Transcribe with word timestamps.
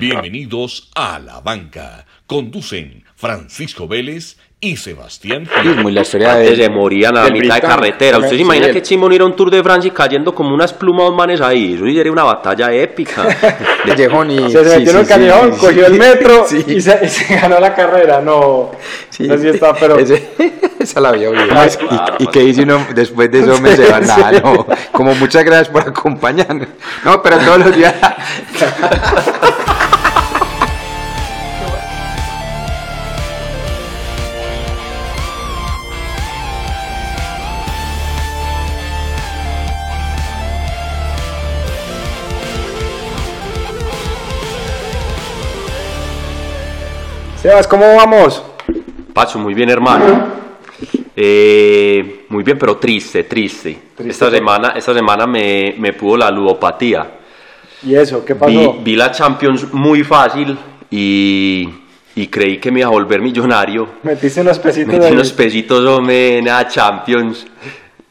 Bienvenidos 0.00 0.90
a 0.94 1.18
La 1.18 1.40
Banca. 1.40 2.04
Conducen 2.26 3.04
Francisco 3.16 3.86
Vélez 3.86 4.36
y 4.60 4.76
Sebastián 4.78 5.46
Muy 5.82 5.92
la 5.92 6.00
historia 6.02 6.36
de... 6.36 6.56
se 6.56 6.70
morían 6.70 7.16
a 7.18 7.24
la 7.24 7.30
mitad 7.30 7.56
de 7.56 7.60
carretera. 7.60 8.16
¿Usted 8.18 8.30
se 8.30 8.36
imagina 8.36 8.66
el- 8.68 8.72
que 8.72 8.80
chimón 8.82 9.12
ir 9.12 9.20
a 9.20 9.26
un 9.26 9.36
Tour 9.36 9.50
de 9.50 9.62
Francia 9.62 9.88
y 9.88 9.90
cayendo 9.90 10.34
como 10.34 10.54
unas 10.54 10.72
plumas 10.72 11.06
dos 11.08 11.14
manes 11.16 11.40
ahí? 11.42 11.74
Eso 11.74 11.84
sería 11.84 12.10
una 12.10 12.24
batalla 12.24 12.72
épica. 12.72 13.26
Callejón 13.86 14.30
y... 14.30 14.50
Se, 14.50 14.62
metió 14.62 14.90
en 14.92 14.96
un 14.96 15.04
callejón, 15.04 15.52
sí, 15.54 15.58
cogió 15.60 15.86
sí. 15.86 15.92
el 15.92 15.98
metro 15.98 16.46
Sí. 16.48 16.64
y, 16.66 16.80
se, 16.80 16.98
y 17.04 17.08
se 17.08 17.34
ganó 17.36 17.60
la 17.60 17.74
carrera. 17.74 18.20
No, 18.22 18.70
Sí. 19.10 19.28
Así 19.30 19.48
está, 19.48 19.74
pero- 19.74 19.98
Ese- 19.98 20.30
esa 20.80 21.00
la 21.00 21.10
había 21.10 21.28
oído. 21.30 21.44
Ay, 21.54 21.68
¿Y, 22.18 22.24
y 22.24 22.26
qué 22.28 22.40
dice 22.40 22.62
uno 22.62 22.86
después 22.94 23.30
de 23.30 23.40
eso? 23.40 23.60
Me 23.60 23.76
se 23.76 23.86
va 23.90 24.00
nada, 24.00 24.32
no. 24.40 24.66
Como 24.92 25.14
muchas 25.14 25.44
gracias 25.44 25.68
por 25.68 25.82
acompañarnos. 25.82 26.68
No, 27.04 27.22
pero 27.22 27.36
todos 27.38 27.58
los 27.66 27.76
días... 27.76 27.94
Sebas, 47.44 47.68
¿cómo 47.68 47.84
vamos? 47.94 48.42
Pacho, 49.12 49.38
muy 49.38 49.52
bien, 49.52 49.68
hermano. 49.68 50.28
Eh, 51.14 52.24
muy 52.30 52.42
bien, 52.42 52.56
pero 52.58 52.78
triste, 52.78 53.24
triste. 53.24 53.76
Triste, 53.94 54.10
esta, 54.12 54.30
semana, 54.30 54.68
esta 54.74 54.94
semana 54.94 55.26
me, 55.26 55.74
me 55.76 55.92
pudo 55.92 56.16
la 56.16 56.30
ludopatía. 56.30 57.06
¿Y 57.82 57.96
eso? 57.96 58.24
¿Qué 58.24 58.34
pasó? 58.34 58.48
Vi, 58.48 58.80
vi 58.82 58.96
la 58.96 59.10
Champions 59.12 59.74
muy 59.74 60.02
fácil 60.04 60.56
y, 60.90 61.68
y 62.16 62.26
creí 62.28 62.56
que 62.56 62.72
me 62.72 62.80
iba 62.80 62.88
a 62.88 62.92
volver 62.92 63.20
millonario. 63.20 63.88
Metiste 64.04 64.40
unos 64.40 64.58
pesitos 64.58 64.94
Metí 64.94 65.12
unos 65.12 65.30
pesitos, 65.34 65.84
hombre, 65.84 66.38
en 66.38 66.46
la 66.46 66.66
Champions. 66.66 67.46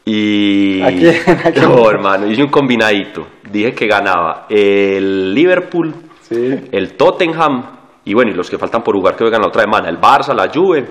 Y. 0.05 0.79
¿A 0.83 0.89
quién? 0.89 1.15
¿A 1.25 1.35
quién? 1.51 1.65
No, 1.69 1.89
hermano, 1.89 2.27
hice 2.27 2.43
un 2.43 2.51
combinadito. 2.51 3.25
Dije 3.51 3.73
que 3.73 3.87
ganaba 3.87 4.45
el 4.47 5.33
Liverpool, 5.33 5.91
Sí. 6.21 6.35
el 6.71 6.93
Tottenham 6.93 7.63
y 8.05 8.13
bueno, 8.13 8.31
y 8.31 8.33
los 8.33 8.49
que 8.49 8.57
faltan 8.57 8.83
por 8.83 8.95
jugar 8.95 9.15
que 9.15 9.23
juegan 9.23 9.41
la 9.41 9.47
otra 9.47 9.63
semana: 9.63 9.89
el 9.89 9.99
Barça, 9.99 10.33
la 10.35 10.51
Juve 10.53 10.85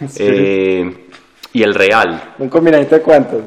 eh, 0.18 1.06
y 1.52 1.62
el 1.62 1.74
Real. 1.74 2.34
¿Un 2.38 2.48
combinadito 2.48 2.94
de 2.96 3.02
cuántos? 3.02 3.42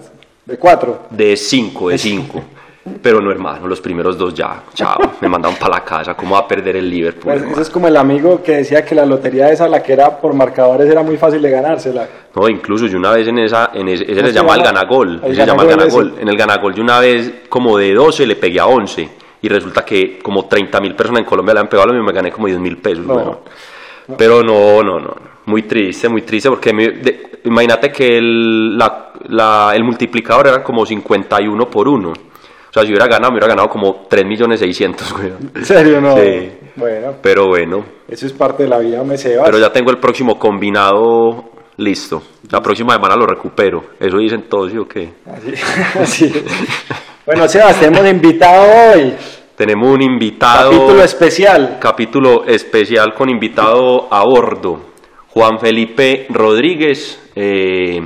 ¿De 0.45 0.57
cuatro? 0.57 1.03
De 1.09 1.35
5, 1.37 1.89
de 1.89 1.97
5. 1.97 2.43
Pero 3.03 3.19
no, 3.19 3.29
hermano, 3.29 3.67
los 3.67 3.79
primeros 3.79 4.17
dos 4.17 4.33
ya, 4.33 4.63
chao, 4.73 4.97
me 5.21 5.29
mandaron 5.29 5.55
para 5.57 5.75
la 5.75 5.83
casa. 5.83 6.15
¿Cómo 6.15 6.33
va 6.33 6.41
a 6.41 6.47
perder 6.47 6.77
el 6.77 6.89
Liverpool? 6.89 7.31
Pues, 7.31 7.43
eso 7.43 7.61
es 7.61 7.69
como 7.69 7.87
el 7.87 7.95
amigo 7.95 8.41
que 8.41 8.53
decía 8.53 8.83
que 8.83 8.95
la 8.95 9.05
lotería 9.05 9.51
esa, 9.51 9.67
la 9.67 9.83
que 9.83 9.93
era 9.93 10.19
por 10.19 10.33
marcadores, 10.33 10.89
era 10.89 11.03
muy 11.03 11.15
fácil 11.15 11.43
de 11.43 11.51
ganársela. 11.51 12.07
No, 12.35 12.49
incluso 12.49 12.87
yo 12.87 12.97
una 12.97 13.11
vez 13.11 13.27
en 13.27 13.37
esa, 13.37 13.69
en 13.73 13.87
ese, 13.87 14.05
ese 14.05 14.15
¿Cómo 14.15 14.27
se 14.27 14.33
se 14.33 14.39
llama 14.39 14.55
el 14.55 14.63
ganagol, 14.63 15.21
El 15.23 15.31
ese 15.31 15.41
se 15.41 15.47
llama 15.47 15.61
el 15.61 15.69
ganagol 15.69 15.89
ganagol. 15.93 16.11
ese. 16.13 16.21
En 16.21 16.27
el 16.29 16.37
ganagol 16.37 16.73
yo 16.73 16.81
una 16.81 16.99
vez 16.99 17.33
como 17.49 17.77
de 17.77 17.93
12 17.93 18.25
le 18.25 18.35
pegué 18.35 18.59
a 18.59 18.65
11 18.65 19.09
y 19.41 19.47
resulta 19.49 19.83
que 19.83 20.19
como 20.19 20.45
30 20.47 20.79
mil 20.81 20.95
personas 20.95 21.21
en 21.21 21.25
Colombia 21.25 21.53
le 21.55 21.59
han 21.61 21.67
pegado 21.67 21.87
lo 21.87 21.93
mismo 21.93 22.09
y 22.09 22.13
me 22.13 22.15
gané 22.15 22.31
como 22.31 22.47
10 22.47 22.59
mil 22.59 22.77
pesos. 22.77 23.05
No. 23.05 23.13
weón. 23.15 23.37
Pero 24.17 24.43
no, 24.43 24.83
no, 24.83 24.99
no, 24.99 25.15
muy 25.45 25.63
triste, 25.63 26.09
muy 26.09 26.21
triste 26.23 26.49
porque 26.49 26.73
me- 26.73 26.89
de- 26.89 27.39
imagínate 27.45 27.91
que 27.91 28.17
el, 28.17 28.77
la- 28.77 29.13
la- 29.29 29.71
el 29.75 29.83
multiplicador 29.83 30.47
era 30.47 30.63
como 30.63 30.85
51 30.85 31.69
por 31.69 31.87
1. 31.87 32.09
O 32.09 32.73
sea, 32.73 32.83
si 32.83 32.89
hubiera 32.89 33.07
ganado, 33.07 33.31
me 33.31 33.37
hubiera 33.37 33.47
ganado 33.47 33.69
como 33.69 34.05
3 34.09 34.25
millones 34.25 34.59
600, 34.59 35.11
weón. 35.19 35.51
¿En 35.55 35.65
serio? 35.65 36.01
No. 36.01 36.15
Sí. 36.17 36.51
Bueno, 36.75 37.15
Pero 37.21 37.47
bueno, 37.47 37.83
eso 38.07 38.25
es 38.25 38.31
parte 38.33 38.63
de 38.63 38.69
la 38.69 38.79
vida, 38.79 39.03
me 39.03 39.17
Sebas. 39.17 39.45
pero 39.45 39.59
ya 39.59 39.71
tengo 39.73 39.91
el 39.91 39.97
próximo 39.97 40.39
combinado 40.39 41.49
listo. 41.77 42.21
La 42.49 42.61
próxima 42.61 42.93
semana 42.93 43.15
lo 43.17 43.25
recupero. 43.25 43.83
Eso 43.99 44.17
dicen 44.17 44.43
todos, 44.49 44.71
¿sí 44.71 44.77
o 44.77 44.87
qué? 44.87 45.13
Así, 45.25 45.53
así. 45.99 46.33
Bueno, 47.23 47.47
Sebas, 47.47 47.79
te 47.79 47.85
hemos 47.85 48.03
invitado 48.09 48.95
hoy. 48.95 49.13
Tenemos 49.55 49.89
un 49.93 50.01
invitado. 50.01 50.71
Capítulo 50.71 51.03
especial. 51.03 51.77
capítulo 51.79 52.45
especial 52.45 53.13
con 53.13 53.29
invitado 53.29 54.11
a 54.11 54.23
bordo. 54.23 54.79
Juan 55.29 55.59
Felipe 55.59 56.25
Rodríguez. 56.29 57.31
eh, 57.35 58.01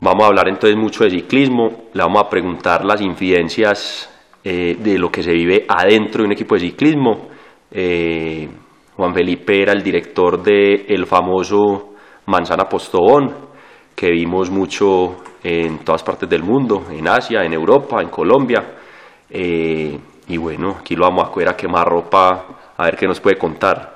vamos 0.00 0.24
a 0.24 0.26
hablar 0.26 0.48
entonces 0.48 0.76
mucho 0.76 1.04
de 1.04 1.10
ciclismo. 1.10 1.84
Le 1.92 2.02
vamos 2.02 2.20
a 2.20 2.28
preguntar 2.28 2.84
las 2.84 3.00
incidencias 3.00 4.10
eh, 4.42 4.76
de 4.80 4.98
lo 4.98 5.12
que 5.12 5.22
se 5.22 5.30
vive 5.30 5.64
adentro 5.68 6.22
de 6.22 6.26
un 6.26 6.32
equipo 6.32 6.56
de 6.56 6.62
ciclismo. 6.62 7.28
Eh, 7.70 8.48
Juan 8.96 9.14
Felipe 9.14 9.62
era 9.62 9.72
el 9.72 9.84
director 9.84 10.42
del 10.42 10.84
el 10.88 11.06
famoso 11.06 11.94
Manzana 12.26 12.64
Postobón, 12.64 13.51
que 14.02 14.10
vimos 14.10 14.50
mucho 14.50 15.22
en 15.44 15.78
todas 15.84 16.02
partes 16.02 16.28
del 16.28 16.42
mundo, 16.42 16.86
en 16.90 17.06
Asia, 17.06 17.44
en 17.44 17.52
Europa, 17.52 18.02
en 18.02 18.08
Colombia. 18.08 18.60
Eh, 19.30 19.96
y 20.26 20.36
bueno, 20.38 20.78
aquí 20.80 20.96
lo 20.96 21.04
vamos 21.04 21.28
a 21.28 21.30
coger 21.30 21.48
a 21.48 21.56
quemar 21.56 21.88
ropa, 21.88 22.46
a 22.76 22.84
ver 22.84 22.96
qué 22.96 23.06
nos 23.06 23.20
puede 23.20 23.38
contar. 23.38 23.94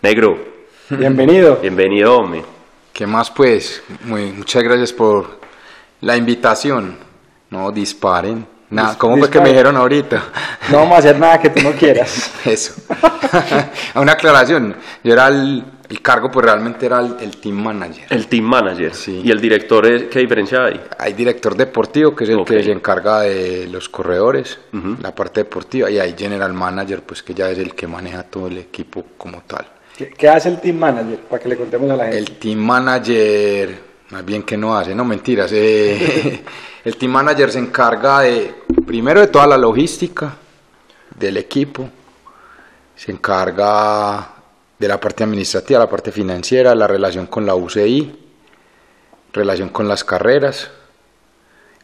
Negro, 0.00 0.38
Bienvenido. 0.90 1.56
bienvenido, 1.60 2.18
hombre. 2.18 2.44
¿Qué 2.92 3.04
más 3.04 3.32
pues? 3.32 3.82
Muy, 4.04 4.30
muchas 4.30 4.62
gracias 4.62 4.92
por 4.92 5.40
la 6.02 6.16
invitación. 6.16 6.96
No 7.50 7.72
disparen. 7.72 8.46
Nada, 8.70 8.96
¿Cómo 8.96 9.16
fue 9.16 9.28
que 9.28 9.40
me 9.40 9.48
dijeron 9.48 9.76
ahorita? 9.76 10.22
No 10.70 10.78
vamos 10.78 10.94
a 10.94 10.98
hacer 10.98 11.18
nada 11.18 11.40
que 11.40 11.50
tú 11.50 11.62
no 11.62 11.72
quieras. 11.72 12.32
Eso. 12.44 12.80
Una 13.96 14.12
aclaración. 14.12 14.76
Yo 15.02 15.14
era 15.14 15.26
el, 15.26 15.64
el 15.88 16.00
cargo, 16.00 16.30
pues 16.30 16.46
realmente 16.46 16.86
era 16.86 17.00
el, 17.00 17.16
el 17.20 17.36
team 17.36 17.56
manager. 17.62 18.06
El 18.10 18.26
team 18.26 18.44
manager. 18.44 18.94
Sí. 18.94 19.20
¿Y 19.24 19.30
el 19.30 19.40
director, 19.40 19.84
es- 19.86 20.04
qué 20.04 20.20
diferencia 20.20 20.64
hay? 20.64 20.80
Hay 20.98 21.12
director 21.12 21.54
deportivo, 21.56 22.14
que 22.16 22.24
es 22.24 22.30
el 22.30 22.44
que 22.44 22.62
se 22.62 22.72
encarga 22.72 23.20
de 23.20 23.66
los 23.68 23.88
corredores, 23.88 24.58
la 25.00 25.14
parte 25.14 25.40
deportiva, 25.44 25.90
y 25.90 25.98
hay 25.98 26.14
general 26.16 26.52
manager, 26.54 27.02
pues 27.02 27.22
que 27.22 27.34
ya 27.34 27.50
es 27.50 27.58
el 27.58 27.74
que 27.74 27.86
maneja 27.86 28.22
todo 28.22 28.46
el 28.46 28.58
equipo 28.58 29.04
como 29.18 29.42
tal. 29.42 29.66
¿Qué, 29.96 30.08
qué 30.08 30.28
hace 30.28 30.48
el 30.48 30.60
team 30.60 30.76
manager? 30.78 31.18
Para 31.20 31.42
que 31.42 31.48
le 31.48 31.56
contemos 31.56 31.90
a 31.90 31.96
la 31.96 32.04
gente. 32.04 32.18
El 32.18 32.30
team 32.38 32.58
manager, 32.58 33.78
más 34.10 34.24
bien 34.24 34.42
que 34.42 34.56
no 34.56 34.76
hace, 34.76 34.94
no 34.94 35.04
mentiras. 35.04 35.50
eh, 35.52 36.42
el 36.84 36.96
team 36.96 37.12
manager 37.12 37.50
se 37.52 37.58
encarga 37.60 38.20
de, 38.22 38.54
primero 38.86 39.20
de 39.20 39.26
toda 39.28 39.46
la 39.46 39.56
logística 39.58 40.34
del 41.16 41.36
equipo, 41.36 41.88
se 42.96 43.12
encarga 43.12 44.28
de 44.78 44.88
la 44.88 45.00
parte 45.00 45.24
administrativa, 45.24 45.78
la 45.78 45.88
parte 45.88 46.12
financiera, 46.12 46.74
la 46.74 46.86
relación 46.86 47.26
con 47.26 47.46
la 47.46 47.54
UCI, 47.54 48.18
relación 49.32 49.68
con 49.68 49.88
las 49.88 50.04
carreras, 50.04 50.70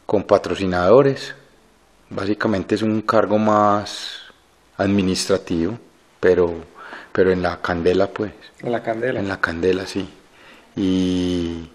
con 0.05 0.23
patrocinadores. 0.23 1.33
Básicamente 2.09 2.75
es 2.75 2.81
un 2.81 3.01
cargo 3.01 3.37
más 3.37 4.17
administrativo, 4.77 5.79
pero, 6.19 6.53
pero 7.11 7.31
en 7.31 7.41
la 7.41 7.61
candela 7.61 8.07
pues. 8.07 8.33
En 8.61 8.71
la 8.71 8.83
candela. 8.83 9.19
En 9.19 9.27
la 9.27 9.39
candela, 9.39 9.85
sí. 9.85 10.07
Y 10.75 11.69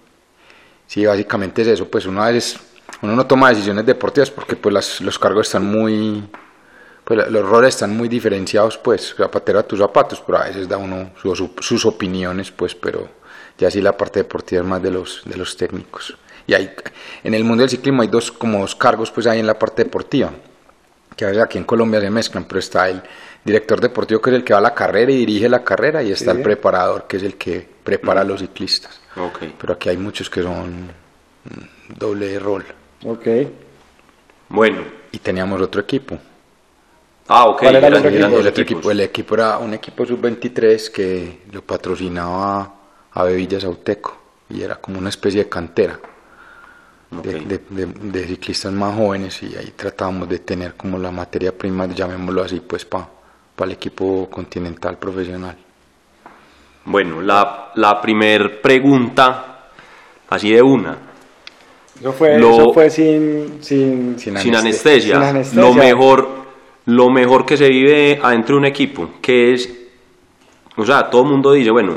sí, 0.87 1.05
básicamente 1.07 1.63
es 1.63 1.69
eso, 1.69 1.89
pues 1.89 2.07
uno 2.07 2.23
a 2.23 2.31
veces, 2.31 2.59
uno 3.03 3.15
no 3.17 3.27
toma 3.27 3.51
decisiones 3.51 3.87
deportivas 3.87 4.31
porque 4.31 4.57
pues 4.57 4.73
las- 4.75 5.01
los 5.01 5.19
cargos 5.19 5.47
están 5.47 5.65
muy, 5.67 6.29
pues 7.07 7.31
los 7.31 7.49
roles 7.49 7.75
están 7.77 7.97
muy 7.97 8.09
diferenciados, 8.09 8.77
pues, 8.79 9.15
zapatero 9.17 9.61
a 9.61 9.63
tus 9.63 9.79
zapatos, 9.79 10.21
pero 10.27 10.39
a 10.39 10.45
veces 10.49 10.69
da 10.69 10.77
uno 10.77 11.13
su- 11.23 11.37
su- 11.37 11.55
sus 11.61 11.87
opiniones, 11.87 12.51
pues, 12.51 12.75
pero 12.75 13.09
ya 13.57 13.71
sí 13.71 13.81
la 13.81 13.97
parte 13.97 14.19
deportiva 14.21 14.61
es 14.63 14.67
más 14.67 14.83
de 14.83 14.91
los, 14.91 15.23
de 15.25 15.37
los 15.37 15.57
técnicos. 15.57 16.17
Y 16.49 16.55
hay, 16.55 16.75
en 17.23 17.33
el 17.35 17.45
mundo 17.45 17.63
del 17.63 17.71
ciclismo 17.71 18.03
hay 18.03 18.09
dos, 18.09 18.33
como 18.33 18.59
dos 18.61 18.75
cargos, 18.75 19.13
pues, 19.13 19.27
hay 19.29 19.39
en 19.39 19.47
la 19.47 19.57
parte 19.59 19.85
deportiva 19.85 20.33
que 21.17 21.25
a 21.25 21.29
veces 21.29 21.45
aquí 21.45 21.59
en 21.59 21.65
Colombia 21.65 22.01
se 22.01 22.11
mezclan, 22.11 22.45
pero 22.45 22.59
está 22.59 22.89
el 22.91 23.01
director 23.45 23.81
deportivo 23.81 24.21
que 24.21 24.31
es 24.31 24.37
el 24.37 24.45
que 24.45 24.53
va 24.53 24.59
a 24.59 24.63
la 24.63 24.75
carrera 24.75 25.11
y 25.13 25.17
dirige 25.17 25.49
la 25.49 25.63
carrera 25.65 26.03
y 26.03 26.11
está 26.11 26.33
Sí. 26.33 26.39
el 26.39 26.43
preparador 26.43 27.07
que 27.07 27.17
es 27.19 27.23
el 27.23 27.37
que 27.37 27.67
prepara 27.85 28.21
a 28.23 28.25
los 28.25 28.41
ciclistas. 28.41 29.01
Ok. 29.17 29.39
Pero 29.59 29.73
aquí 29.75 29.89
hay 29.89 29.97
muchos 29.97 30.29
que 30.29 30.43
son 30.43 30.87
mm, 31.45 31.95
doble 31.99 32.39
rol. 32.39 32.67
Ok. 33.05 33.27
Bueno. 34.49 34.83
Y 35.13 35.19
teníamos 35.19 35.61
otro 35.63 35.81
equipo. 35.81 36.19
Ah, 37.29 37.47
ok. 37.49 37.59
¿Cuál 37.61 37.77
era 37.77 37.89
el 37.89 37.95
otro 37.95 38.09
equipo? 38.11 38.29
dos 38.29 38.41
El 38.41 38.47
equipo, 38.63 38.91
el 38.91 39.01
equipo 39.01 39.35
era 39.35 39.59
un 39.59 39.75
equipo 39.75 40.07
sub-23 40.07 40.91
que 40.91 41.43
lo 41.51 41.63
patrocinaba 41.63 42.73
a 43.13 43.23
Bevillas 43.25 43.65
Auteco 43.65 44.17
y 44.51 44.63
era 44.63 44.77
como 44.77 44.99
una 44.99 45.09
especie 45.09 45.45
de 45.45 45.49
cantera. 45.49 45.99
de, 47.09 47.19
Ok. 47.37 47.43
de- 47.47 47.61
de- 47.71 47.87
de 47.87 48.27
ciclistas 48.27 48.73
más 48.73 48.95
jóvenes 48.97 49.41
y 49.43 49.57
ahí 49.57 49.73
tratábamos 49.77 50.29
de 50.29 50.41
tener 50.41 50.75
como 50.75 50.99
la 50.99 51.13
materia 51.13 51.57
prima, 51.57 51.87
llamémoslo 51.87 52.43
así, 52.43 52.59
pues 52.61 52.85
para 52.85 53.07
el 53.61 53.71
equipo 53.71 54.29
continental 54.29 54.99
profesional. 54.99 55.57
Bueno, 56.85 57.21
la, 57.23 57.71
la 57.77 58.01
primer 58.01 58.61
pregunta, 58.61 59.69
así 60.29 60.51
de 60.53 60.61
una. 60.61 60.99
Eso 62.01 62.13
fue, 62.13 62.39
Lo- 62.39 62.51
eso 62.55 62.73
fue 62.73 62.91
sin, 62.91 63.59
sin, 63.63 64.19
Sin 64.19 64.37
anestesia. 64.37 65.15
Sin 65.15 65.23
anestesia. 65.23 65.63
Lo 65.63 65.73
mejor, 65.75 66.36
lo 66.87 67.11
mejor 67.11 67.45
que 67.45 67.57
se 67.57 67.69
vive 67.69 68.19
adentro 68.23 68.55
de 68.55 68.61
un 68.61 68.67
equipo, 68.67 69.11
que 69.21 69.53
es, 69.53 69.89
o 70.77 70.85
sea, 70.85 71.11
todo 71.11 71.23
el 71.23 71.29
mundo 71.29 71.53
dice, 71.53 71.71
bueno, 71.71 71.95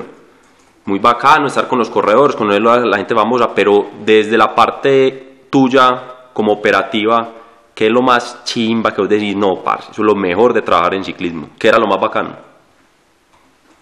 muy 0.85 0.99
bacano 0.99 1.47
estar 1.47 1.67
con 1.67 1.77
los 1.79 1.89
corredores, 1.89 2.35
con 2.35 2.47
la, 2.49 2.59
la 2.79 2.97
gente 2.97 3.13
famosa, 3.13 3.53
pero 3.53 3.87
desde 4.03 4.37
la 4.37 4.53
parte 4.55 5.45
tuya 5.49 6.29
como 6.33 6.53
operativa, 6.53 7.29
¿qué 7.75 7.85
es 7.85 7.91
lo 7.91 8.01
más 8.01 8.43
chimba 8.43 8.93
que 8.93 9.01
vos 9.01 9.09
decís? 9.09 9.35
No, 9.35 9.63
parce, 9.63 9.91
eso 9.91 10.01
es 10.01 10.05
lo 10.05 10.15
mejor 10.15 10.53
de 10.53 10.63
trabajar 10.63 10.95
en 10.95 11.03
ciclismo. 11.03 11.49
¿Qué 11.59 11.67
era 11.67 11.77
lo 11.77 11.87
más 11.87 12.01
bacano? 12.01 12.48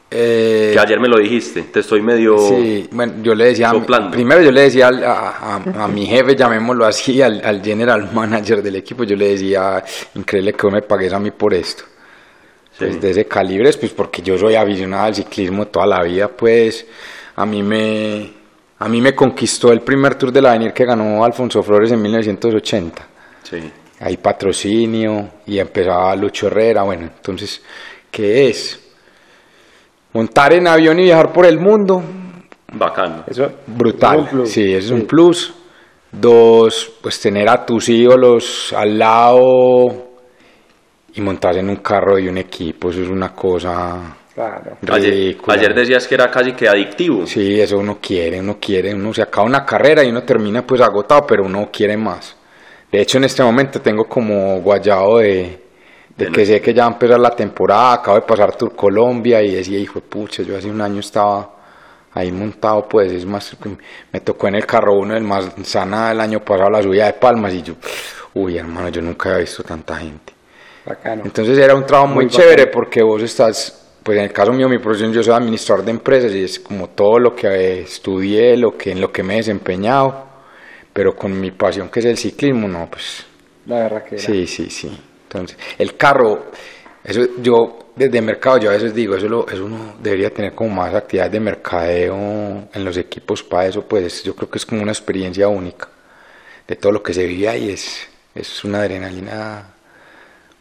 Eh, 0.09 0.71
Que 0.73 0.79
ayer 0.79 0.99
me 1.01 1.09
lo 1.09 1.17
dijiste, 1.17 1.63
te 1.63 1.81
estoy 1.81 2.01
medio... 2.01 2.37
Sí, 2.37 2.87
bueno, 2.91 3.15
yo 3.21 3.35
le 3.35 3.45
decía, 3.47 3.71
soplando. 3.71 4.11
primero 4.11 4.41
yo 4.41 4.51
le 4.51 4.61
decía 4.61 4.87
al- 4.87 5.03
a, 5.03 5.29
a- 5.31 5.83
a 5.83 5.87
mi 5.89 6.05
jefe, 6.05 6.33
llamémoslo 6.35 6.85
así, 6.85 7.21
al, 7.21 7.41
al 7.43 7.61
general 7.61 8.09
manager 8.13 8.61
del 8.63 8.77
equipo, 8.77 9.03
yo 9.03 9.17
le 9.17 9.29
decía, 9.29 9.83
increíble 10.15 10.53
que 10.53 10.67
me 10.71 10.81
pagues 10.81 11.11
a 11.11 11.19
mí 11.19 11.31
por 11.31 11.53
esto. 11.53 11.83
Pues 12.77 12.93
Sí. 12.93 12.99
de 12.99 13.09
ese 13.11 13.25
calibre, 13.25 13.73
pues 13.73 13.91
porque 13.91 14.21
yo 14.21 14.37
soy 14.37 14.55
aficionado 14.55 15.05
al 15.07 15.15
ciclismo 15.15 15.67
toda 15.67 15.87
la 15.87 16.03
vida, 16.03 16.27
pues 16.29 16.85
a 17.35 17.45
mí 17.45 17.61
me, 17.63 18.31
a 18.79 18.87
mí 18.87 19.01
me 19.01 19.13
conquistó 19.13 19.73
el 19.73 19.81
primer 19.81 20.15
Tour 20.15 20.31
de 20.31 20.41
la 20.41 20.51
Avenir 20.51 20.71
que 20.73 20.85
ganó 20.85 21.25
Alfonso 21.25 21.61
Flores 21.63 21.91
en 21.91 22.01
1980 22.01 23.07
Sí. 23.43 23.57
hay 23.99 24.17
patrocinio 24.17 25.27
y 25.47 25.57
empezaba 25.59 26.15
Lucho 26.15 26.47
Herrera, 26.47 26.83
bueno, 26.83 27.09
entonces, 27.17 27.61
¿qué 28.11 28.47
es? 28.49 28.79
Montar 30.17 30.53
en 30.53 30.67
avión 30.67 30.99
y 30.99 31.03
viajar 31.03 31.31
por 31.31 31.45
el 31.45 31.59
mundo, 31.59 32.01
Bacano. 32.73 33.23
Eso 33.27 33.51
brutal, 33.67 34.27
es 34.41 34.49
sí, 34.49 34.63
ese 34.73 34.87
es 34.87 34.89
un 34.89 35.05
plus. 35.05 35.53
Dos, 36.11 36.93
pues 37.03 37.21
tener 37.21 37.47
a 37.47 37.63
tus 37.63 37.87
ídolos 37.89 38.73
al 38.75 38.97
lado 38.97 40.07
y 41.13 41.21
montarse 41.21 41.59
en 41.59 41.69
un 41.69 41.75
carro 41.75 42.15
de 42.15 42.27
un 42.27 42.39
equipo, 42.39 42.89
eso 42.89 43.03
es 43.03 43.09
una 43.09 43.31
cosa 43.31 44.17
Claro. 44.33 44.77
Ayer, 44.91 45.13
ridícula. 45.13 45.55
ayer 45.55 45.75
decías 45.75 46.07
que 46.07 46.15
era 46.15 46.31
casi 46.31 46.53
que 46.53 46.67
adictivo. 46.67 47.27
Sí, 47.27 47.61
eso 47.61 47.77
uno 47.77 47.99
quiere, 48.01 48.39
uno 48.39 48.57
quiere, 48.59 48.95
uno 48.95 49.13
se 49.13 49.21
acaba 49.21 49.45
una 49.45 49.63
carrera 49.63 50.03
y 50.03 50.09
uno 50.09 50.23
termina 50.23 50.65
pues 50.65 50.81
agotado, 50.81 51.27
pero 51.27 51.43
uno 51.45 51.69
quiere 51.71 51.95
más. 51.95 52.35
De 52.91 53.01
hecho, 53.01 53.19
en 53.19 53.25
este 53.25 53.43
momento 53.43 53.81
tengo 53.81 54.05
como 54.05 54.61
guayado 54.61 55.19
de, 55.19 55.66
de 56.17 56.25
De 56.25 56.31
que 56.31 56.45
sé 56.45 56.59
que 56.61 56.73
ya 56.73 56.83
va 56.83 56.89
a 56.89 56.93
empezar 56.93 57.19
la 57.19 57.29
temporada, 57.31 57.93
acabo 57.93 58.17
de 58.17 58.25
pasar 58.25 58.55
Tour 58.55 58.75
Colombia 58.75 59.41
y 59.41 59.51
decía, 59.55 59.77
hijo 59.79 59.99
de 59.99 60.05
pucha, 60.07 60.43
yo 60.43 60.57
hace 60.57 60.69
un 60.69 60.81
año 60.81 60.99
estaba 60.99 61.51
ahí 62.13 62.31
montado, 62.31 62.87
pues 62.89 63.11
es 63.11 63.25
más, 63.25 63.55
me 64.11 64.19
tocó 64.21 64.47
en 64.47 64.55
el 64.55 64.65
carro 64.65 64.93
uno 64.97 65.13
del 65.13 65.23
Manzana 65.23 66.11
el 66.11 66.19
año 66.19 66.39
pasado, 66.39 66.69
la 66.71 66.81
subida 66.81 67.05
de 67.05 67.13
Palmas 67.13 67.53
y 67.53 67.61
yo, 67.61 67.75
uy 68.33 68.57
hermano, 68.57 68.89
yo 68.89 69.01
nunca 69.01 69.29
había 69.29 69.41
visto 69.41 69.61
tanta 69.63 69.97
gente. 69.97 70.33
Bacano. 70.85 71.23
Entonces 71.25 71.57
era 71.57 71.75
un 71.75 71.85
trabajo 71.85 72.07
muy, 72.13 72.25
Muy 72.25 72.33
chévere 72.33 72.63
bacano. 72.65 72.71
porque 72.73 73.03
vos 73.03 73.21
estás, 73.21 73.99
pues 74.01 74.17
en 74.17 74.23
el 74.23 74.31
caso 74.33 74.51
mío, 74.53 74.67
mi 74.69 74.79
profesión, 74.79 75.11
yo 75.13 75.21
soy 75.21 75.33
administrador 75.35 75.85
de 75.85 75.91
empresas 75.91 76.31
y 76.33 76.43
es 76.43 76.59
como 76.59 76.87
todo 76.89 77.19
lo 77.19 77.35
que 77.35 77.47
eh, 77.47 77.79
estudié, 77.81 78.57
lo 78.57 78.71
que, 78.75 78.91
en 78.93 79.01
lo 79.01 79.11
que 79.11 79.21
me 79.21 79.33
he 79.35 79.37
desempeñado, 79.37 80.25
pero 80.93 81.13
con 81.15 81.39
mi 81.39 81.51
pasión 81.51 81.89
que 81.89 81.99
es 81.99 82.05
el 82.05 82.17
ciclismo, 82.17 82.67
no, 82.67 82.87
pues 82.89 83.25
La 83.67 83.79
verdad 83.83 84.03
que 84.03 84.15
era. 84.15 84.23
sí, 84.25 84.47
sí, 84.47 84.69
sí. 84.71 84.97
Entonces, 85.27 85.57
el 85.77 85.97
carro, 85.97 86.45
eso 87.03 87.21
yo 87.41 87.79
desde 87.95 88.21
mercado, 88.21 88.59
yo 88.59 88.69
a 88.69 88.73
veces 88.73 88.93
digo, 88.93 89.15
eso, 89.15 89.27
lo, 89.27 89.47
eso 89.47 89.65
uno 89.65 89.95
debería 90.01 90.29
tener 90.33 90.53
como 90.53 90.69
más 90.75 90.93
actividades 90.93 91.31
de 91.33 91.39
mercadeo 91.39 92.15
en 92.73 92.85
los 92.85 92.95
equipos 92.97 93.43
para 93.43 93.65
eso, 93.67 93.81
pues 93.83 94.23
yo 94.23 94.35
creo 94.35 94.49
que 94.49 94.57
es 94.57 94.65
como 94.65 94.81
una 94.83 94.91
experiencia 94.91 95.47
única 95.47 95.89
de 96.67 96.75
todo 96.75 96.91
lo 96.91 97.01
que 97.03 97.13
se 97.13 97.25
vive 97.25 97.49
ahí, 97.49 97.71
es, 97.71 98.07
es 98.35 98.63
una 98.63 98.79
adrenalina 98.81 99.73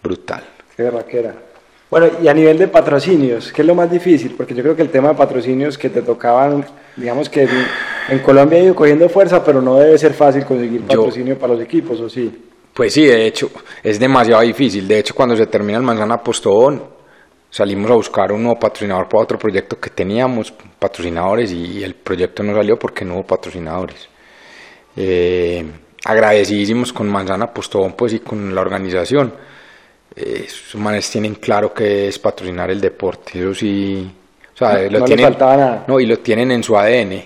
brutal. 0.03 0.43
Qué 0.77 0.83
berraquera. 0.85 1.35
Bueno, 1.91 2.09
y 2.23 2.27
a 2.29 2.35
nivel 2.35 2.59
de 2.59 2.69
patrocinios, 2.69 3.53
¿qué 3.53 3.63
es 3.63 3.67
lo 3.67 3.75
más 3.75 3.91
difícil? 3.91 4.35
Porque 4.37 4.55
yo 4.55 4.63
creo 4.63 4.75
que 4.75 4.83
el 4.83 4.91
tema 4.91 5.11
de 5.11 5.15
patrocinios 5.15 5.79
que 5.79 5.89
te 5.89 6.03
tocaban, 6.03 6.65
digamos 6.97 7.29
que 7.29 7.43
en, 7.43 7.51
en 8.09 8.19
Colombia 8.21 8.59
ha 8.59 8.63
ido 8.63 8.75
cogiendo 8.75 9.09
fuerza, 9.09 9.45
pero 9.45 9.63
no 9.63 9.77
debe 9.77 9.97
ser 9.97 10.13
fácil 10.13 10.45
conseguir 10.45 10.81
Yo- 10.81 10.87
patrocinio 10.89 11.39
para 11.39 11.53
los 11.55 11.63
equipos, 11.63 12.01
¿o 12.01 12.09
sí? 12.09 12.45
Pues 12.77 12.93
sí, 12.93 13.07
de 13.07 13.27
hecho, 13.27 13.51
es 13.83 13.99
demasiado 13.99 14.43
difícil. 14.43 14.87
De 14.87 14.99
hecho, 14.99 15.15
cuando 15.15 15.35
se 15.35 15.47
termina 15.47 15.79
el 15.79 15.83
Manzana 15.83 16.23
Postobón, 16.23 16.85
salimos 17.49 17.91
a 17.91 17.95
buscar 17.95 18.31
un 18.33 18.43
nuevo 18.43 18.59
patrocinador 18.59 19.09
para 19.09 19.23
otro 19.23 19.39
proyecto 19.39 19.81
que 19.81 19.89
teníamos, 19.89 20.53
patrocinadores, 20.79 21.53
y 21.53 21.83
el 21.83 21.95
proyecto 21.95 22.43
no 22.43 22.55
salió 22.55 22.79
porque 22.79 23.03
no 23.03 23.15
hubo 23.15 23.23
patrocinadores. 23.23 24.07
Eh, 24.95 25.65
agradecidísimos 26.05 26.93
con 26.93 27.09
Manzana 27.09 27.47
Postobón 27.47 27.95
pues, 27.95 28.13
y 28.13 28.19
con 28.19 28.55
la 28.55 28.61
organización. 28.61 29.33
Eh, 30.15 30.45
esos 30.45 30.79
manes 30.79 31.11
tienen 31.11 31.37
claro 31.37 31.73
que 31.73 32.09
es 32.09 32.19
patrocinar 32.19 32.71
el 32.71 32.83
deporte, 32.83 33.41
eso 33.41 33.55
sí. 33.55 34.07
O 34.57 34.59
sea, 34.59 34.73
No- 34.73 34.83
lo 34.85 34.91
no 34.91 34.99
le 35.01 35.05
tienen, 35.05 35.25
faltaba 35.27 35.57
nada. 35.57 35.85
No, 35.87 36.01
y 36.01 36.07
lo 36.07 36.19
tienen 36.21 36.51
en 36.51 36.63
su 36.63 36.77
ADN. 36.77 37.25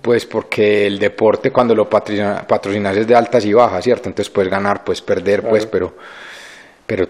Pues 0.00 0.24
porque 0.24 0.86
el 0.86 0.98
deporte 0.98 1.50
cuando 1.52 1.74
lo 1.74 1.88
patrocina- 1.88 2.46
patrocinas 2.48 2.96
es 2.96 3.06
de 3.06 3.14
altas 3.14 3.44
y 3.44 3.52
bajas, 3.52 3.84
¿cierto? 3.84 4.08
Entonces 4.08 4.32
puedes 4.32 4.50
ganar, 4.50 4.82
puedes 4.82 5.02
perder, 5.02 5.42
pues, 5.48 5.66
pero 5.66 5.94
pero 6.86 7.06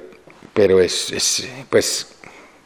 pero 0.52 0.80
es, 0.80 1.12
es, 1.12 1.48
pues 1.70 2.14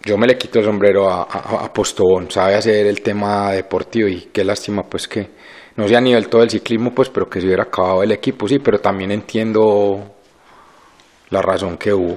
yo 0.05 0.17
me 0.17 0.27
le 0.27 0.37
quito 0.39 0.59
el 0.59 0.65
sombrero 0.65 1.09
a, 1.09 1.23
a, 1.31 1.65
a 1.67 1.73
Postobón, 1.73 2.31
sabe 2.31 2.55
hacer 2.55 2.87
el 2.87 3.01
tema 3.03 3.53
deportivo 3.53 4.09
y 4.09 4.31
qué 4.33 4.43
lástima 4.43 4.83
pues 4.83 5.07
que 5.07 5.29
no 5.77 5.87
sea 5.87 5.99
a 5.99 6.01
nivel 6.01 6.29
todo 6.29 6.43
el 6.43 6.51
ciclismo 6.51 6.93
pues 6.95 7.09
pero 7.11 7.29
que 7.29 7.41
se 7.41 7.47
hubiera 7.47 7.65
acabado 7.65 8.03
el 8.03 8.11
equipo 8.13 8.49
sí 8.49 8.59
pero 8.59 8.81
también 8.81 9.13
entiendo 9.13 10.15
la 11.31 11.43
razón 11.43 11.77
que 11.77 11.93
hubo 11.93 12.17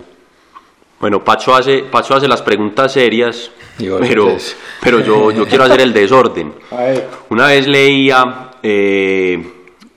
Bueno, 0.99 1.19
Pacho 1.23 1.53
hace, 1.53 1.83
Pacho 1.83 2.15
hace 2.15 2.27
las 2.27 2.41
preguntas 2.41 2.91
serias, 2.91 3.51
pero, 3.77 4.35
pero 4.81 4.99
yo, 4.99 5.31
yo 5.31 5.45
quiero 5.45 5.63
hacer 5.63 5.81
el 5.81 5.93
desorden. 5.93 6.53
Una 7.29 7.47
vez 7.47 7.67
leía, 7.67 8.51
eh, 8.61 9.37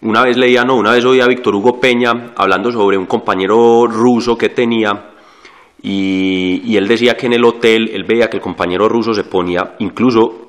una 0.03 0.23
vez 0.23 0.37
leía, 0.37 0.65
no, 0.65 0.77
una 0.77 0.93
vez 0.93 1.05
oí 1.05 1.21
a 1.21 1.27
Víctor 1.27 1.55
Hugo 1.55 1.81
Peña 1.81 2.33
hablando 2.37 2.71
sobre 2.71 2.97
un 2.97 3.07
compañero 3.07 3.87
ruso 3.87 4.37
que 4.37 4.49
tenía 4.49 5.11
y, 5.81 6.63
y 6.65 6.77
él 6.77 6.89
decía 6.89 7.15
que 7.17 7.27
en 7.27 7.35
el 7.35 7.45
hotel 7.45 7.91
él 7.93 8.05
veía 8.05 8.29
que 8.29 8.37
el 8.37 8.43
compañero 8.43 8.89
ruso 8.89 9.15
se 9.15 9.25
ponía, 9.25 9.75
incluso 9.79 10.43